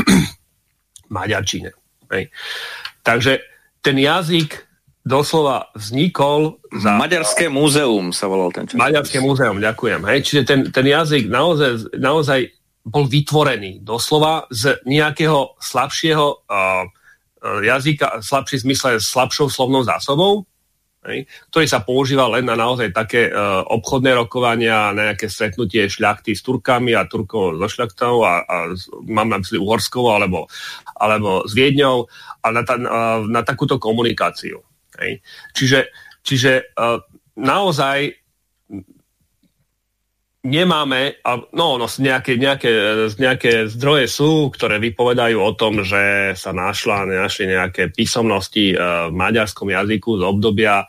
[1.19, 1.75] maďarčine.
[2.15, 2.31] Hej.
[3.03, 3.43] Takže
[3.83, 4.74] ten jazyk
[5.05, 6.97] doslova vznikol za...
[6.97, 8.81] Maďarské múzeum sa volal ten čas.
[8.81, 10.01] Maďarské múzeum, ďakujem.
[10.09, 10.19] Hej.
[10.25, 12.41] Čiže ten, ten jazyk naozaj, naozaj
[12.85, 16.85] bol vytvorený doslova z nejakého slabšieho uh,
[17.45, 20.49] jazyka, slabší zmysle slabšou slovnou zásobou,
[21.05, 26.33] hej, ktorý sa používa len na naozaj také uh, obchodné rokovania, na nejaké stretnutie šľachty
[26.33, 28.57] s Turkami a Turkov so šľachtou a, a
[29.09, 30.49] mám na mysli Uhorskou alebo,
[30.97, 32.09] alebo s Viedňou
[32.41, 34.65] a na, ta, uh, na takúto komunikáciu.
[35.01, 35.23] Hej.
[35.55, 35.81] Čiže,
[36.23, 37.03] čiže uh,
[37.39, 38.15] naozaj
[40.45, 41.25] nemáme,
[41.57, 42.71] no, no nejaké, nejaké,
[43.17, 49.15] nejaké zdroje sú, ktoré vypovedajú o tom, že sa našla, našli nejaké písomnosti uh, v
[49.17, 50.85] maďarskom jazyku z obdobia,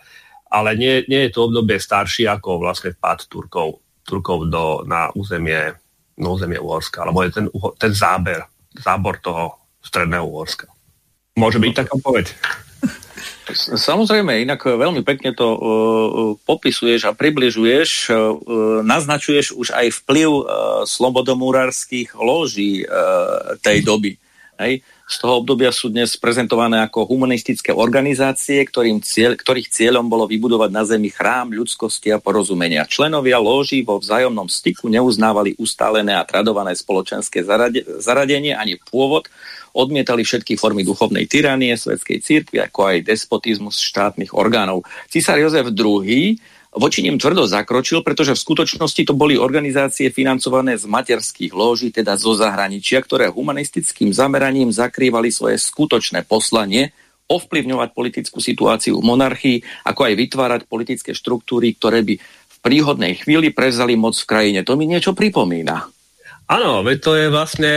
[0.51, 5.71] ale nie, nie je to obdobie staršie ako vlastne pád Turkov, Turkov do, na územie,
[6.19, 7.45] na územie Uhorska, alebo je ten,
[7.79, 8.43] ten záber,
[8.75, 10.67] zábor toho stredného Uhorska.
[11.39, 12.31] Môže byť taká povedť?
[13.75, 15.59] Samozrejme, inak veľmi pekne to uh,
[16.49, 18.15] popisuješ a približuješ, uh,
[18.81, 20.43] naznačuješ už aj vplyv uh,
[20.89, 24.17] slobodomúrarských loží uh, tej doby.
[24.57, 24.81] Hej?
[25.05, 30.69] Z toho obdobia sú dnes prezentované ako humanistické organizácie, ktorým cieľ, ktorých cieľom bolo vybudovať
[30.73, 32.89] na zemi chrám ľudskosti a porozumenia.
[32.89, 39.29] Členovia lóži vo vzájomnom styku neuznávali ustálené a tradované spoločenské zarade, zaradenie ani pôvod,
[39.77, 44.89] odmietali všetky formy duchovnej tyranie, svetskej církvy, ako aj despotizmus štátnych orgánov.
[45.13, 46.33] Cisár Jozef II
[46.75, 52.19] voči nim tvrdo zakročil, pretože v skutočnosti to boli organizácie financované z materských lóží, teda
[52.19, 56.91] zo zahraničia, ktoré humanistickým zameraním zakrývali svoje skutočné poslanie
[57.25, 59.57] ovplyvňovať politickú situáciu v monarchii,
[59.87, 64.61] ako aj vytvárať politické štruktúry, ktoré by v príhodnej chvíli prezali moc v krajine.
[64.61, 65.94] To mi niečo pripomína.
[66.45, 67.71] Áno, veď to je vlastne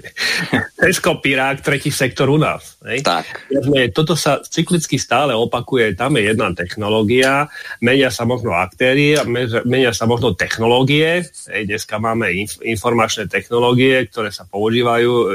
[0.78, 2.78] Tesco Pirák, tretí sektor u nás.
[2.86, 3.02] Hej?
[3.02, 3.50] Tak.
[3.90, 7.50] Toto sa cyklicky stále opakuje, tam je jedna technológia,
[7.82, 9.18] menia sa možno aktéry,
[9.66, 11.26] menia sa možno technológie.
[11.50, 15.26] Hej, dneska máme inf- informačné technológie, ktoré sa používajú, e,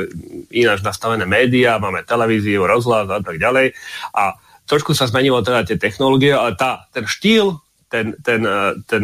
[0.56, 3.76] ináč nastavené médiá, máme televíziu, rozhľad a tak ďalej.
[4.16, 7.60] A trošku sa zmenilo teda tie technológie, ale tá, ten štýl,
[7.92, 9.04] ten, ten, e, ten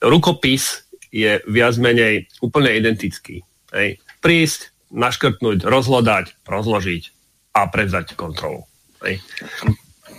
[0.00, 0.85] rukopis
[1.16, 3.40] je viac menej úplne identický.
[3.72, 3.96] Hej.
[4.20, 7.02] Prísť, naškrtnúť, rozhľadať, rozložiť
[7.56, 8.68] a prevzať kontrolu.
[9.00, 9.24] Hej.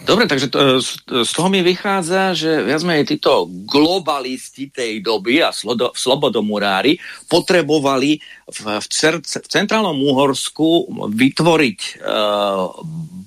[0.08, 0.80] Dobre, takže to,
[1.24, 6.96] z toho mi vychádza, že viac menej títo globalisti tej doby a slodo, slobodomurári
[7.28, 8.16] potrebovali
[8.48, 12.72] v, v, cer, v centrálnom Úhorsku vytvoriť uh,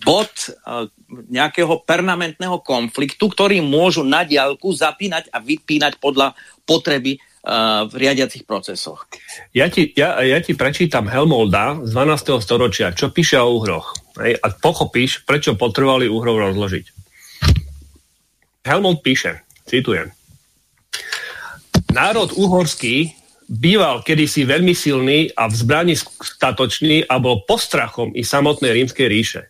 [0.00, 0.88] bod uh,
[1.28, 6.32] nejakého permanentného konfliktu, ktorý môžu na diálku zapínať a vypínať podľa
[6.64, 7.20] potreby
[7.88, 9.08] v riadiacich procesoch.
[9.56, 12.36] Ja ti, ja, ja ti prečítam Helmolda z 12.
[12.44, 13.96] storočia, čo píše o uhroch.
[14.20, 16.84] Hej, a pochopíš, prečo potrebovali uhrov rozložiť.
[18.68, 20.12] Helmold píše, citujem.
[21.96, 23.16] Národ uhorský
[23.48, 29.42] býval kedysi veľmi silný a v zbrani statočný a bol postrachom i samotnej rímskej ríše.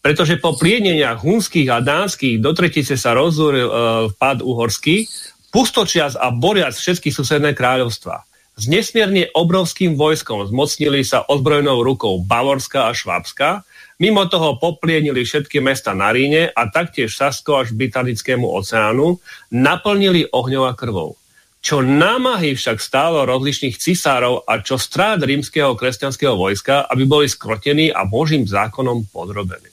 [0.00, 3.74] Pretože po plieneniach hunských a dánskych do tretice sa rozúril e,
[4.16, 5.04] vpad uhorský,
[5.50, 8.28] pustočiac a boriac všetky susedné kráľovstva.
[8.58, 13.62] S nesmierne obrovským vojskom zmocnili sa ozbrojenou rukou Bavorska a Švábska,
[14.02, 19.22] mimo toho poplienili všetky mesta na Ríne a taktiež Sasko až Britannickému oceánu,
[19.54, 21.14] naplnili ohňou a krvou.
[21.58, 27.94] Čo námahy však stálo rozličných cisárov a čo strát rímskeho kresťanského vojska, aby boli skrotení
[27.94, 29.70] a božím zákonom podrobení.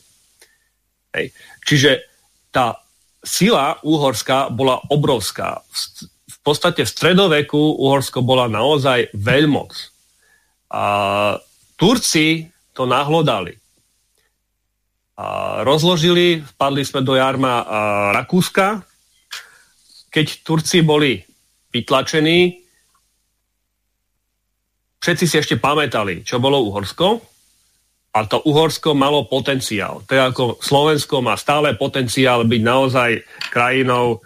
[1.13, 1.33] Hej.
[1.65, 2.05] Čiže
[2.53, 2.84] tá
[3.25, 5.65] sila Úhorska bola obrovská.
[6.29, 9.73] V podstate v stredoveku Úhorsko bola naozaj veľmoc.
[10.69, 10.85] A
[11.75, 13.57] Turci to nahlodali.
[15.17, 17.65] A rozložili, vpadli sme do jarma
[18.13, 18.85] Rakúska.
[20.13, 21.19] Keď Turci boli
[21.73, 22.61] vytlačení,
[25.03, 27.34] všetci si ešte pamätali, čo bolo Uhorsko
[28.15, 29.99] a to Uhorsko malo potenciál.
[30.07, 33.11] To je ako Slovensko má stále potenciál byť naozaj
[33.51, 34.23] krajinou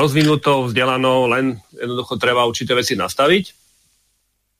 [0.00, 3.44] rozvinutou, vzdelanou, len jednoducho treba určité veci nastaviť,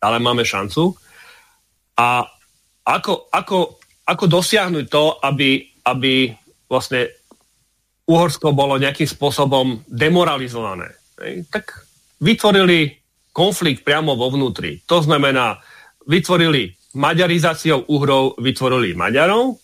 [0.05, 0.93] ale máme šancu.
[1.97, 2.29] A
[2.85, 6.29] ako, ako, ako dosiahnuť to, aby, aby
[6.69, 7.09] vlastne
[8.05, 10.93] Uhorsko bolo nejakým spôsobom demoralizované,
[11.49, 11.89] tak
[12.21, 13.01] vytvorili
[13.33, 14.85] konflikt priamo vo vnútri.
[14.85, 15.57] To znamená,
[16.05, 19.61] vytvorili maďarizáciou Uhrov, vytvorili Maďarov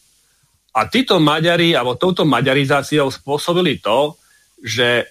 [0.76, 4.20] a títo Maďari, alebo touto maďarizáciou spôsobili to,
[4.60, 5.08] že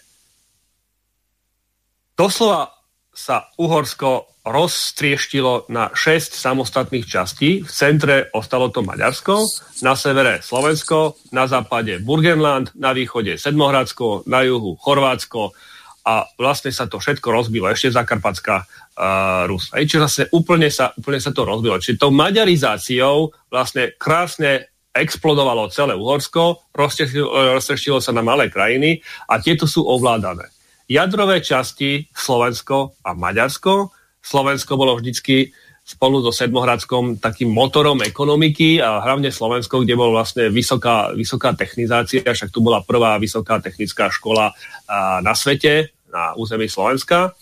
[2.14, 2.70] doslova
[3.12, 7.62] sa Uhorsko roztrieštilo na 6 samostatných častí.
[7.62, 9.46] V centre ostalo to Maďarsko,
[9.86, 15.54] na severe Slovensko, na západe Burgenland, na východe Sedmohradsko, na juhu Chorvátsko
[16.02, 17.70] a vlastne sa to všetko rozbilo.
[17.70, 19.70] Ešte Zakarpatská uh, Rus.
[19.70, 21.78] Aj, čiže zase úplne sa, úplne sa to rozbilo.
[21.78, 29.00] Čiže tou maďarizáciou vlastne krásne explodovalo celé Uhorsko, roztreštilo sa na malé krajiny
[29.32, 30.52] a tieto sú ovládané.
[30.92, 35.50] Jadrové časti Slovensko a Maďarsko Slovensko bolo vždycky
[35.92, 42.24] spolu so Sedmohradskom takým motorom ekonomiky a hlavne Slovensko, kde bol vlastne vysoká, vysoká technizácia,
[42.24, 44.56] však tu bola prvá vysoká technická škola
[45.20, 47.36] na svete, na území Slovenska.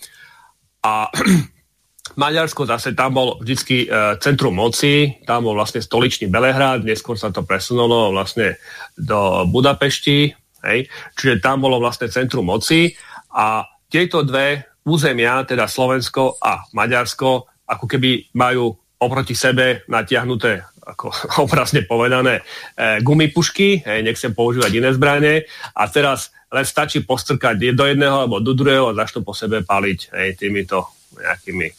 [0.81, 1.13] A
[2.21, 7.29] Maďarsko zase tam bol vždycky e, centrum moci, tam bol vlastne stoličný Belehrad, neskôr sa
[7.29, 8.57] to presunulo vlastne
[8.97, 10.33] do Budapešti,
[10.65, 12.97] hej, čiže tam bolo vlastne centrum moci
[13.29, 21.13] a tieto dve územia, teda Slovensko a Maďarsko, ako keby majú oproti sebe natiahnuté, ako
[21.45, 22.41] obrazne povedané,
[22.75, 25.45] e, gumipušky, hej, nechcem používať iné zbranie,
[25.77, 29.99] a teraz len stačí postrkať do jedného alebo do druhého a začnú po sebe paliť
[30.17, 31.69] hej, týmito nejakými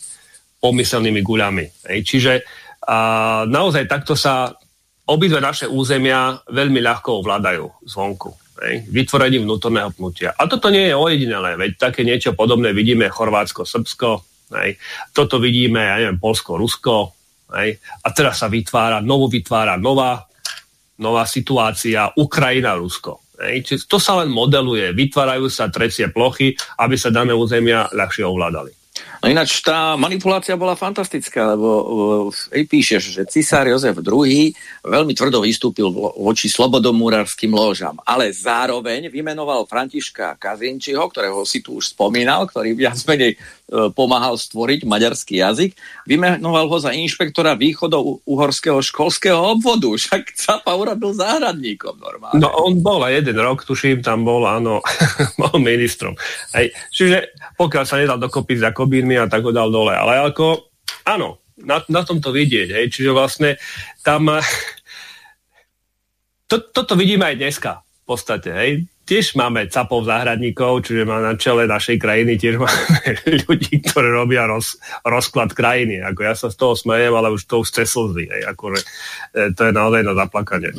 [0.62, 1.66] pomyselnými guľami.
[1.90, 1.98] Hej.
[2.06, 2.32] Čiže
[2.86, 4.54] a, naozaj takto sa
[5.10, 8.30] obidve naše územia veľmi ľahko ovládajú zvonku
[8.62, 10.32] hej, vytvorením vnútorného pnutia.
[10.38, 14.76] A toto nie je ojedinelé, veď také niečo podobné vidíme Chorvátsko, Srbsko, hej,
[15.14, 17.14] toto vidíme, ja neviem, Polsko, Rusko,
[17.58, 20.26] hej, a teraz sa vytvára, novo vytvára nová,
[21.00, 23.30] nová situácia Ukrajina, Rusko.
[23.40, 28.28] Hej, čiže to sa len modeluje, vytvárajú sa trecie plochy, aby sa dané územia ľahšie
[28.28, 28.76] ovládali.
[29.20, 31.68] No ináč tá manipulácia bola fantastická, lebo
[32.32, 34.48] aj píšeš, že cisár Jozef II
[34.80, 41.92] veľmi tvrdo vystúpil voči slobodomúrarským ložam, ale zároveň vymenoval Františka Kazinčiho, ktorého si tu už
[41.92, 45.78] spomínal, ktorý viac menej E, pomáhal stvoriť maďarský jazyk.
[46.02, 49.94] Vymenoval ho za inšpektora východo-uhorského školského obvodu.
[50.00, 52.42] Však Capa urobil záhradníkom normálne.
[52.42, 54.82] No on bol aj jeden rok, tuším, tam bol, áno,
[55.40, 56.18] bol ministrom.
[56.52, 56.74] Hej.
[56.90, 59.94] Čiže pokiaľ sa nedal dokopy s Jakobínmi a tak ho dal dole.
[59.94, 60.74] Ale ako,
[61.06, 62.74] áno, na, na tom to vidieť.
[62.74, 62.86] Hej.
[62.90, 63.50] Čiže vlastne
[64.02, 64.26] tam...
[66.50, 68.50] To, toto vidíme aj dneska v podstate.
[68.50, 73.10] Hej tiež máme capov záhradníkov, čiže má na čele našej krajiny tiež máme
[73.50, 75.98] ľudí, ktorí robia roz, rozklad krajiny.
[75.98, 78.30] Ako ja sa z toho smejem, ale už to už chce slzy.
[78.46, 78.86] Akože,
[79.58, 80.70] to je naozaj na zaplakanie.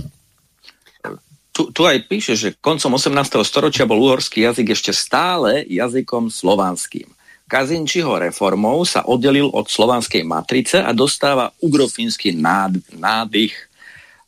[1.51, 3.11] Tu, tu aj píše, že koncom 18.
[3.43, 7.11] storočia bol uhorský jazyk ešte stále jazykom slovanským.
[7.51, 13.70] Kazinčiho reformou sa oddelil od slovanskej matrice a dostáva ugrofínsky nád, nádych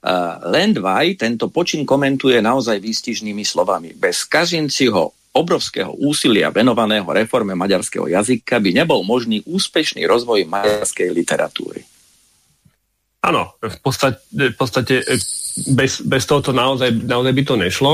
[0.04, 3.96] Uh, Lendvaj tento počin komentuje naozaj výstižnými slovami.
[3.96, 11.88] Bez Kažinciho obrovského úsilia venovaného reforme maďarského jazyka by nebol možný úspešný rozvoj maďarskej literatúry.
[13.24, 15.16] Áno, v podstate, v podstate e,
[15.72, 17.94] bez, bez tohoto naozaj, naozaj by to nešlo.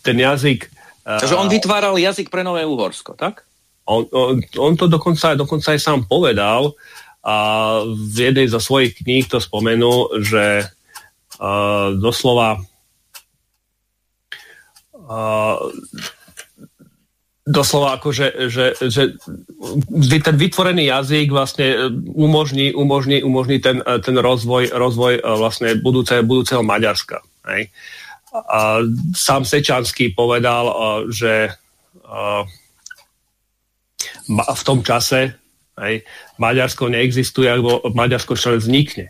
[0.00, 0.66] Ten jazyk...
[1.04, 3.44] E, Takže on vytváral jazyk pre Nové Uhorsko, tak?
[3.84, 6.72] On, on, on to dokonca, dokonca aj sám povedal
[7.20, 7.36] a
[7.84, 10.72] v jednej zo svojich kníh to spomenul, že
[11.96, 12.60] doslova
[14.92, 15.56] uh,
[17.50, 19.02] doslova ako, že, že, že
[20.22, 27.18] ten vytvorený jazyk vlastne umožní, umožní, umožní ten, ten rozvoj, rozvoj vlastne budúce, budúceho Maďarska.
[27.50, 27.74] Hej.
[28.30, 28.86] A
[29.18, 30.70] sám Sečanský povedal,
[31.10, 31.50] že
[34.38, 35.34] v tom čase
[35.82, 36.06] hej,
[36.38, 39.06] Maďarsko neexistuje, alebo Maďarsko ešte vznikne.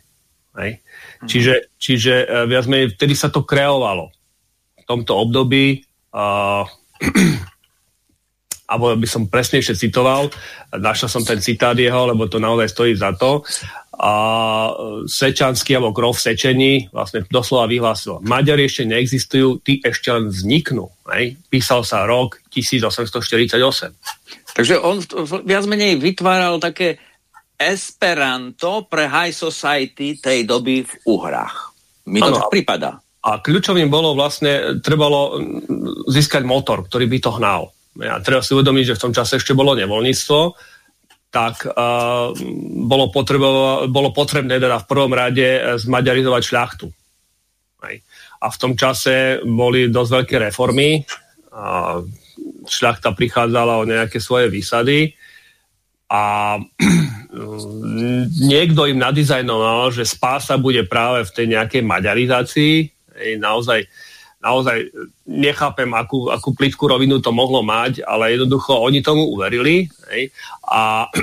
[0.57, 0.81] Hej.
[1.21, 4.09] Čiže, čiže e, viac menej vtedy sa to kreovalo.
[4.81, 5.85] V tomto období
[6.17, 6.67] uh,
[8.71, 10.31] alebo by som presnejšie citoval,
[10.79, 13.43] našiel som ten citát jeho, lebo to naozaj stojí za to.
[14.01, 14.13] A
[15.05, 20.89] Sečanský alebo Krov v Sečení vlastne doslova vyhlásil, Maďari ešte neexistujú, tí ešte len vzniknú.
[21.11, 21.37] Hej?
[21.53, 23.61] Písal sa rok 1848.
[24.57, 25.03] Takže on
[25.45, 26.97] viac menej vytváral také
[27.61, 31.77] Esperanto pre high society tej doby v Uhrách.
[32.09, 32.97] Mi to tak prípada.
[33.21, 35.37] A kľúčovým bolo vlastne, trebalo
[36.09, 37.63] získať motor, ktorý by to hnal.
[38.01, 40.41] A treba si uvedomiť, že v tom čase ešte bolo nevoľníctvo,
[41.29, 42.33] tak uh,
[42.89, 46.87] bolo, potrebo, bolo potrebné teda v prvom rade zmaďarizovať šľachtu.
[47.85, 47.97] Hej.
[48.41, 51.05] A v tom čase boli dosť veľké reformy
[51.53, 52.01] a
[52.65, 55.13] šľachta prichádzala o nejaké svoje výsady
[56.11, 56.59] a
[58.51, 62.75] niekto im nadizajnoval, že spása bude práve v tej nejakej maďarizácii.
[63.15, 63.87] Ej, naozaj,
[64.43, 64.91] naozaj
[65.31, 69.87] nechápem, akú, akú plitkú rovinu to mohlo mať, ale jednoducho oni tomu uverili.
[70.11, 70.35] Ej,
[70.67, 71.07] a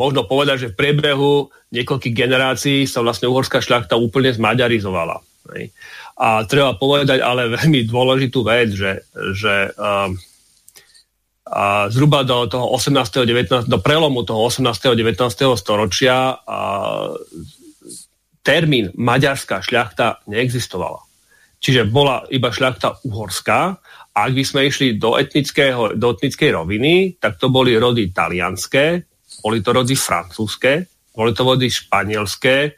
[0.00, 5.20] možno povedať, že v priebehu niekoľkých generácií sa vlastne uhorská šľachta úplne zmaďarizovala.
[5.52, 5.68] Ej.
[6.16, 9.04] A treba povedať ale veľmi dôležitú vec, že,
[9.36, 10.16] že um,
[11.46, 13.22] a zhruba do toho 18.
[13.22, 13.70] 19.
[13.70, 14.66] do prelomu toho 18.
[14.98, 15.14] 19.
[15.54, 16.58] storočia a
[18.42, 21.06] termín maďarská šľachta neexistovala.
[21.62, 23.60] Čiže bola iba šľachta uhorská
[24.14, 29.06] a ak by sme išli do, etnického, do etnickej roviny, tak to boli rody talianské,
[29.42, 32.74] boli to rody francúzske, boli to rody španielské,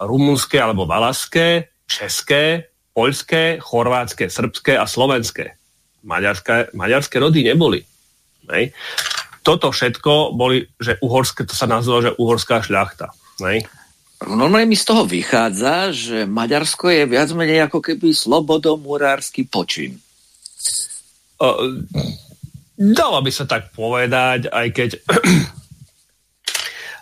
[0.00, 5.56] rumunské alebo valaské, české, poľské, chorvátske, srbské a slovenské.
[6.04, 7.89] Maďarské, maďarské rody neboli.
[8.50, 8.76] Hej.
[9.40, 13.14] Toto všetko boli, že uhorské, to sa nazýva, že uhorská šľachta.
[13.40, 13.64] Hej.
[14.20, 19.96] Normálne mi z toho vychádza, že Maďarsko je viac menej ako keby slobodomurársky počin.
[21.40, 21.80] Uh,
[22.76, 24.90] dalo by sa tak povedať, aj keď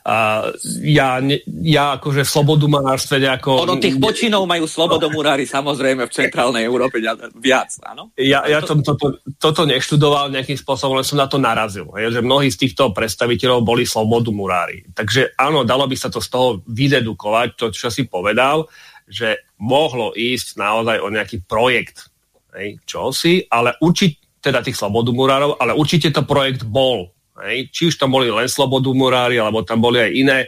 [0.08, 0.56] Uh,
[0.88, 1.20] ja,
[1.60, 3.68] ja akože v slobodomurárstve nejako...
[3.68, 6.96] Ono tých počinov majú slobodomurári samozrejme v centrálnej Európe
[7.36, 8.16] viac, áno?
[8.16, 12.48] Ja, ja som toto, toto neštudoval nejakým spôsobom, len som na to narazil, že mnohí
[12.48, 14.96] z týchto predstaviteľov boli slobodomurári.
[14.96, 18.64] Takže áno, dalo by sa to z toho vydedukovať, to, čo si povedal,
[19.04, 22.08] že mohlo ísť naozaj o nejaký projekt,
[22.56, 27.12] hej, čo si, ale určite, teda tých slobodomurárov, ale určite to projekt bol,
[27.44, 27.70] Hej.
[27.70, 30.38] Či už tam boli len slobodu murári, alebo tam boli aj iné,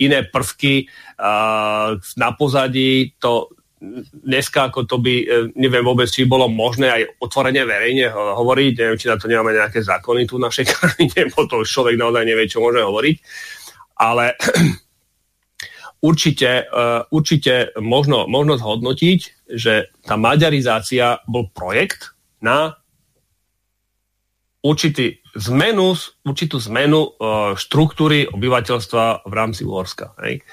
[0.00, 0.84] iné prvky
[1.18, 3.16] uh, na pozadí.
[3.20, 3.48] To
[4.24, 5.26] dneska ako to by, e,
[5.60, 9.84] neviem vôbec, či bolo možné aj otvorene verejne hovoriť, neviem, či na to nemáme nejaké
[9.84, 13.16] zákony tu v našej krajine, bo to človek naozaj nevie, čo môže hovoriť,
[14.00, 14.34] ale
[16.08, 19.20] určite, uh, určite možno, možno zhodnotiť,
[19.52, 22.76] že tá maďarizácia bol projekt na
[24.64, 30.14] určitý zmenu, určitú zmenu uh, štruktúry obyvateľstva v rámci Uhorska.
[30.22, 30.46] Hej?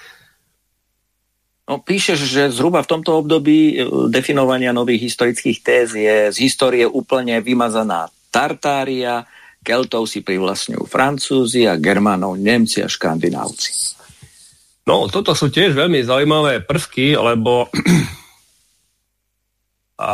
[1.69, 3.75] No, píšeš, že zhruba v tomto období e,
[4.11, 9.23] definovania nových historických téz je z histórie úplne vymazaná Tartária,
[9.61, 13.71] Keltov si privlastňujú Francúzi a Germánov Nemci a Škandinávci.
[14.89, 17.69] No, toto sú tiež veľmi zaujímavé prvky, lebo
[20.01, 20.13] a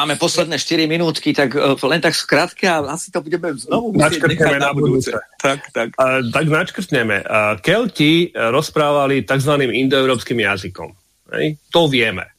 [0.00, 4.32] Máme posledné 4 minútky, tak uh, len tak skrátke a asi to budeme znovu musieť
[4.32, 5.12] nechať na budúce.
[5.36, 5.92] Tak, tak.
[6.00, 7.20] Uh, tak načkrtneme.
[7.60, 9.60] Kelti rozprávali tzv.
[9.60, 10.96] indoeurópskym jazykom.
[11.36, 11.60] Hej?
[11.68, 12.32] To vieme.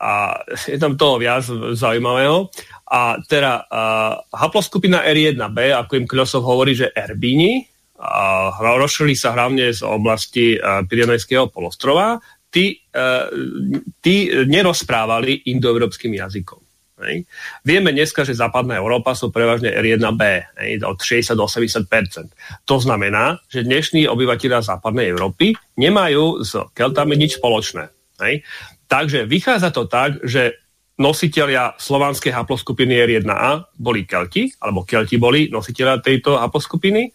[0.00, 1.44] A je tam toho viac
[1.76, 2.48] zaujímavého.
[2.88, 7.68] A teda uh, haploskupina R1b, ako im Kľosov hovorí, že Erbíni,
[8.60, 12.18] rozšili sa hlavne z oblasti Pirenejského polostrova,
[12.54, 13.26] tí, uh,
[13.98, 16.62] tí nerozprávali indoeurópskym jazykom.
[17.02, 17.26] Hej.
[17.66, 20.22] Vieme dneska, že západná Európa sú prevažne R1B,
[20.62, 21.90] hej, od 60 do 80
[22.62, 27.90] To znamená, že dnešní obyvateľia západnej Európy nemajú s Keltami nič spoločné.
[28.22, 28.46] Hej.
[28.86, 30.54] Takže vychádza to tak, že
[30.94, 37.10] nositeľia slovanskej haploskupiny R1A boli Kelti, alebo Kelti boli nositeľia tejto haploskupiny.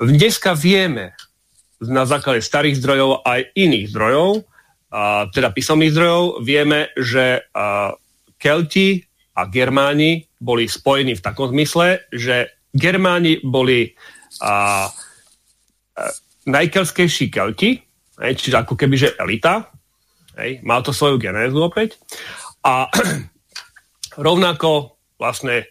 [0.00, 1.12] Dneska vieme
[1.84, 4.48] na základe starých zdrojov aj iných zdrojov,
[5.30, 7.46] teda písomných zdrojov, vieme, že
[8.40, 8.98] Kelti
[9.38, 13.94] a Germáni boli spojení v takom zmysle, že Germáni boli
[14.40, 14.52] a, a,
[16.48, 17.78] najkelskejší Kelti,
[18.18, 19.68] hej, čiže ako keby, že elita,
[20.40, 22.00] hej, mal to svoju genézu opäť.
[22.64, 22.88] A
[24.26, 25.68] rovnako vlastne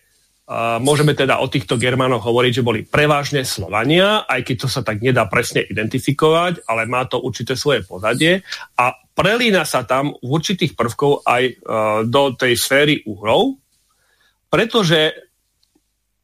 [0.81, 4.97] môžeme teda o týchto Germánoch hovoriť, že boli prevažne Slovania, aj keď to sa tak
[4.97, 8.41] nedá presne identifikovať, ale má to určité svoje pozadie
[8.73, 11.53] a prelína sa tam v určitých prvkov aj uh,
[12.09, 13.61] do tej sféry uhrov,
[14.49, 15.13] pretože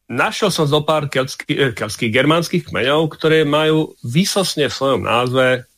[0.09, 5.69] našiel som zo pár keltských, keltských germánskych kmeňov, ktoré majú výsosne v svojom názve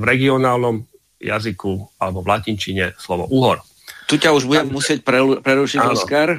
[0.00, 0.88] v regionálnom
[1.20, 3.60] jazyku alebo v latinčine slovo uhor.
[4.14, 5.02] Tu ťa už budem musieť
[5.42, 6.38] prerušiť, Oskar.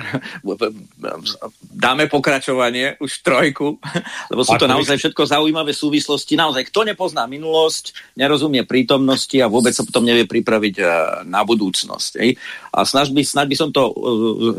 [1.76, 3.84] Dáme pokračovanie, už trojku,
[4.32, 6.40] lebo sú to naozaj všetko zaujímavé súvislosti.
[6.40, 10.88] Naozaj, kto nepozná minulosť, nerozumie prítomnosti a vôbec sa potom nevie pripraviť eh,
[11.28, 12.24] na budúcnosť.
[12.72, 13.94] A snaď by, snaď by som to eh,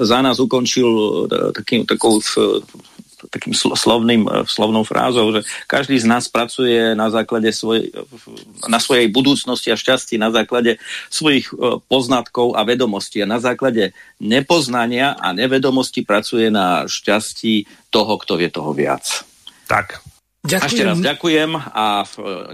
[0.04, 2.20] za nás ukončil eh, takým, takou
[3.32, 7.88] takým slovným, slovnou frázou, že každý z nás pracuje na základe svoj,
[8.68, 10.76] na svojej budúcnosti a šťastí, na základe
[11.08, 11.48] svojich
[11.88, 18.48] poznatkov a vedomostí a na základe nepoznania a nevedomosti pracuje na šťastí toho, kto vie
[18.52, 19.24] toho viac.
[19.66, 20.04] Tak,
[20.46, 20.70] Ďakujem.
[20.70, 21.84] Ešte raz ďakujem a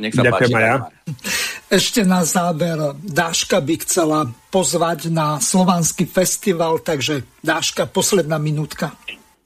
[0.01, 0.65] nech sa ďakujem páči.
[0.65, 0.77] Ja.
[1.79, 8.97] Ešte na záber Dáška by chcela pozvať na Slovanský festival, takže Dáška, posledná minútka.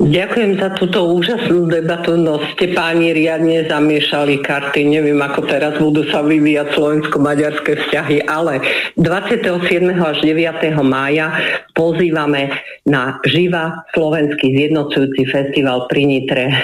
[0.06, 6.06] Ďakujem za túto úžasnú debatu, no ste páni riadne zamiešali karty, neviem ako teraz budú
[6.06, 8.62] sa vyvíjať slovensko-maďarské vzťahy, ale
[8.94, 9.66] 27.
[9.98, 10.78] až 9.
[10.86, 11.34] mája
[11.74, 12.54] pozývame
[12.86, 16.56] na živa slovenský zjednocujúci festival pri Nitre e,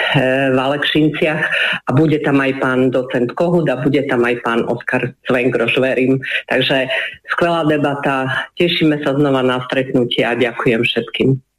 [0.55, 1.41] v Alekšinciach
[1.83, 6.23] a bude tam aj pán docent Kohut a bude tam aj pán Oskar Svengroš, verím.
[6.47, 6.87] Takže
[7.35, 11.43] skvelá debata, tešíme sa znova na stretnutie a ďakujem všetkým.